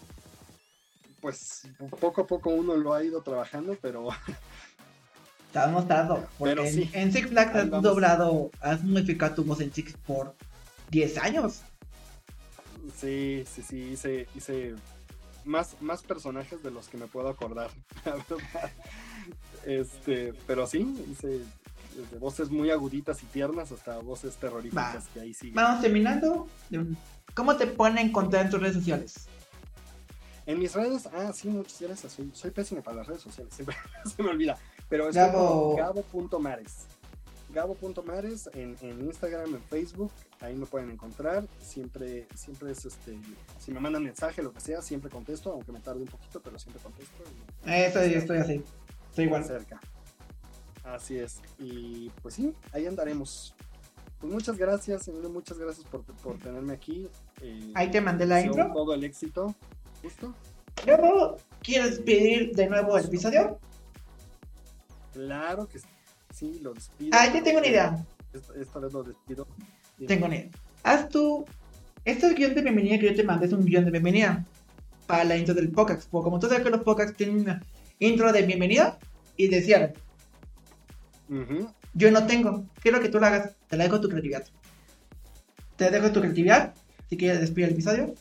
Pues 1.25 1.63
poco 1.99 2.21
a 2.21 2.27
poco 2.27 2.51
uno 2.51 2.75
lo 2.75 2.93
ha 2.93 3.03
ido 3.03 3.19
trabajando, 3.23 3.75
pero 3.81 4.09
Estábamos 5.47 5.87
tardando. 5.87 6.27
Porque 6.37 6.51
Pero 6.53 6.63
en- 6.67 6.71
sí. 6.71 6.89
en, 6.93 7.11
Six 7.11 7.29
Flags 7.29 7.55
has 7.55 7.81
doblado, 7.81 8.51
has 8.61 8.83
modificado 8.83 9.33
tu 9.33 9.43
voz 9.43 9.59
en 9.59 9.73
Six 9.73 9.95
por 10.05 10.35
10 10.91 11.17
años. 11.17 11.61
sí, 12.95 13.43
sí, 13.51 13.63
sí, 13.67 13.77
hice, 13.93 14.27
hice 14.35 14.75
más, 15.45 15.75
más 15.81 16.03
personajes 16.03 16.61
de 16.61 16.69
los 16.69 16.89
que 16.89 16.97
me 16.97 17.07
puedo 17.07 17.27
acordar, 17.27 17.71
la 18.05 18.11
verdad. 18.11 18.69
Este, 19.65 20.31
pero 20.45 20.67
sí, 20.67 20.95
hice 21.11 21.39
desde 21.97 22.19
voces 22.19 22.51
muy 22.51 22.69
aguditas 22.69 23.23
y 23.23 23.25
tiernas 23.25 23.71
hasta 23.71 23.97
voces 23.97 24.35
terroríficas 24.35 25.05
Va. 25.05 25.09
que 25.11 25.19
ahí. 25.21 25.33
Vamos 25.55 25.81
terminando. 25.81 26.47
¿Cómo 27.33 27.55
te 27.55 27.65
pueden 27.65 27.97
encontrar 27.97 28.45
en 28.45 28.51
tus 28.51 28.61
redes 28.61 28.75
sociales? 28.75 29.27
En 30.45 30.59
mis 30.59 30.73
redes, 30.73 31.07
ah, 31.13 31.31
sí, 31.33 31.49
muchas 31.49 31.81
gracias. 31.81 32.13
Soy, 32.13 32.29
soy 32.33 32.51
pésimo 32.51 32.81
para 32.83 32.97
las 32.97 33.07
redes 33.07 33.21
sociales, 33.21 33.53
siempre 33.53 33.75
se 34.15 34.21
me 34.21 34.29
olvida. 34.29 34.57
Pero 34.89 35.09
es 35.09 35.15
Gabo. 35.15 35.75
gabo.mares. 35.75 36.85
Gabo.mares 37.53 38.49
en, 38.53 38.75
en 38.81 39.01
Instagram, 39.05 39.55
en 39.55 39.61
Facebook, 39.63 40.11
ahí 40.41 40.55
me 40.55 40.65
pueden 40.65 40.91
encontrar. 40.91 41.47
Siempre, 41.61 42.27
siempre 42.35 42.71
es 42.71 42.85
este, 42.85 43.17
si 43.59 43.71
me 43.71 43.79
mandan 43.79 44.03
mensaje, 44.03 44.43
lo 44.43 44.51
que 44.51 44.59
sea, 44.59 44.81
siempre 44.81 45.09
contesto, 45.09 45.51
aunque 45.53 45.71
me 45.71 45.79
tarde 45.79 46.01
un 46.01 46.07
poquito, 46.07 46.41
pero 46.41 46.59
siempre 46.59 46.81
contesto. 46.83 47.23
y 47.65 47.71
Eso 47.71 48.05
yo 48.05 48.17
estoy 48.17 48.37
así. 48.39 48.63
Estoy 49.09 49.25
igual. 49.25 49.45
cerca. 49.45 49.79
Así 50.83 51.17
es. 51.17 51.39
Y 51.57 52.09
pues 52.21 52.35
sí, 52.35 52.53
ahí 52.73 52.85
andaremos. 52.85 53.55
Pues 54.19 54.31
muchas 54.31 54.57
gracias, 54.57 55.07
Emilio, 55.07 55.29
muchas 55.29 55.57
gracias 55.57 55.85
por, 55.87 56.03
por 56.03 56.37
tenerme 56.37 56.73
aquí. 56.73 57.07
Eh, 57.41 57.71
Ahí 57.73 57.89
te 57.89 58.01
mandé 58.01 58.25
la 58.25 58.41
intro. 58.41 58.71
Todo 58.73 58.93
el 58.93 59.03
éxito. 59.03 59.55
¿Listo? 60.05 60.35
Luego, 60.85 61.37
¿quieres 61.63 61.97
pedir 61.97 62.55
de 62.55 62.67
nuevo 62.67 62.95
el 62.95 63.05
episodio? 63.05 63.59
Claro 65.13 65.67
que 65.67 65.79
sí, 66.31 66.59
lo 66.61 66.75
despido. 66.75 67.09
Ah, 67.11 67.25
ya 67.33 67.41
tengo 67.41 67.57
una 67.57 67.67
idea. 67.67 68.05
Esta, 68.31 68.53
esta 68.53 68.79
vez 68.79 68.93
lo 68.93 69.01
despido. 69.01 69.47
Dime. 69.97 70.07
Tengo 70.07 70.27
una 70.27 70.35
idea. 70.35 70.51
Haz 70.83 71.09
tú. 71.09 71.43
Este 72.03 72.31
guion 72.35 72.53
de 72.53 72.61
bienvenida 72.61 72.99
que 72.99 73.07
yo 73.07 73.15
te 73.15 73.23
mandé 73.23 73.47
es 73.47 73.53
un 73.53 73.65
guion 73.65 73.83
de 73.83 73.89
bienvenida 73.89 74.45
para 75.07 75.23
la 75.23 75.37
intro 75.37 75.55
del 75.55 75.71
podcast. 75.71 76.07
Porque 76.11 76.25
como 76.25 76.39
tú 76.39 76.49
sabes 76.49 76.63
que 76.63 76.69
los 76.69 76.83
podcasts 76.83 77.17
tienen 77.17 77.39
una 77.39 77.63
intro 77.97 78.31
de 78.31 78.43
bienvenida 78.43 78.99
y 79.37 79.47
de 79.47 79.61
cierre. 79.63 79.93
Ujú. 81.29 81.67
Yo 81.95 82.11
no 82.11 82.27
tengo. 82.27 82.63
Quiero 82.79 82.99
que 82.99 83.09
tú 83.09 83.19
lo 83.19 83.25
hagas. 83.25 83.55
Te 83.67 83.75
la 83.75 83.85
dejo 83.85 83.99
tu 83.99 84.09
creatividad. 84.09 84.45
Te 85.77 85.89
dejo 85.89 86.11
tu 86.11 86.19
creatividad. 86.19 86.75
Si 87.09 87.17
quieres 87.17 87.39
despedir 87.39 87.69
el 87.69 87.73
episodio. 87.73 88.13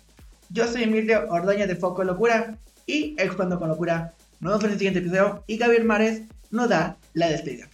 Yo 0.51 0.66
soy 0.66 0.84
Emilio 0.84 1.26
Ordoña 1.30 1.66
de 1.66 1.76
Foco 1.76 2.05
Locura. 2.05 2.59
Y 2.86 3.14
Explorando 3.18 3.59
con 3.59 3.68
Locura. 3.68 4.14
Nos 4.40 4.53
vemos 4.53 4.64
en 4.64 4.70
el 4.72 4.78
siguiente 4.78 5.01
episodio. 5.01 5.45
Y 5.47 5.57
Gabriel 5.57 5.84
Mares 5.84 6.22
nos 6.51 6.68
da 6.68 6.99
la 7.14 7.28
despedida. 7.28 7.68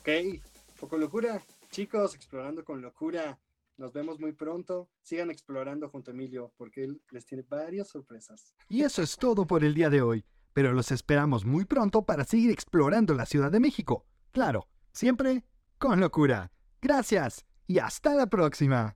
Ok, 0.00 0.40
poco 0.80 0.96
locura. 0.96 1.42
Chicos, 1.70 2.14
explorando 2.14 2.64
con 2.64 2.80
locura. 2.80 3.38
Nos 3.76 3.92
vemos 3.92 4.18
muy 4.20 4.32
pronto. 4.32 4.88
Sigan 5.02 5.30
explorando 5.30 5.88
junto 5.88 6.10
a 6.10 6.14
Emilio 6.14 6.52
porque 6.56 6.84
él 6.84 7.02
les 7.10 7.26
tiene 7.26 7.44
varias 7.48 7.88
sorpresas. 7.88 8.54
Y 8.68 8.82
eso 8.82 9.02
es 9.02 9.16
todo 9.16 9.46
por 9.46 9.64
el 9.64 9.74
día 9.74 9.90
de 9.90 10.02
hoy, 10.02 10.24
pero 10.52 10.72
los 10.72 10.90
esperamos 10.90 11.44
muy 11.44 11.64
pronto 11.64 12.02
para 12.02 12.24
seguir 12.24 12.50
explorando 12.50 13.14
la 13.14 13.26
Ciudad 13.26 13.50
de 13.50 13.60
México. 13.60 14.06
Claro, 14.32 14.68
siempre 14.92 15.44
con 15.78 16.00
locura. 16.00 16.52
Gracias 16.80 17.44
y 17.66 17.78
hasta 17.78 18.14
la 18.14 18.26
próxima. 18.26 18.86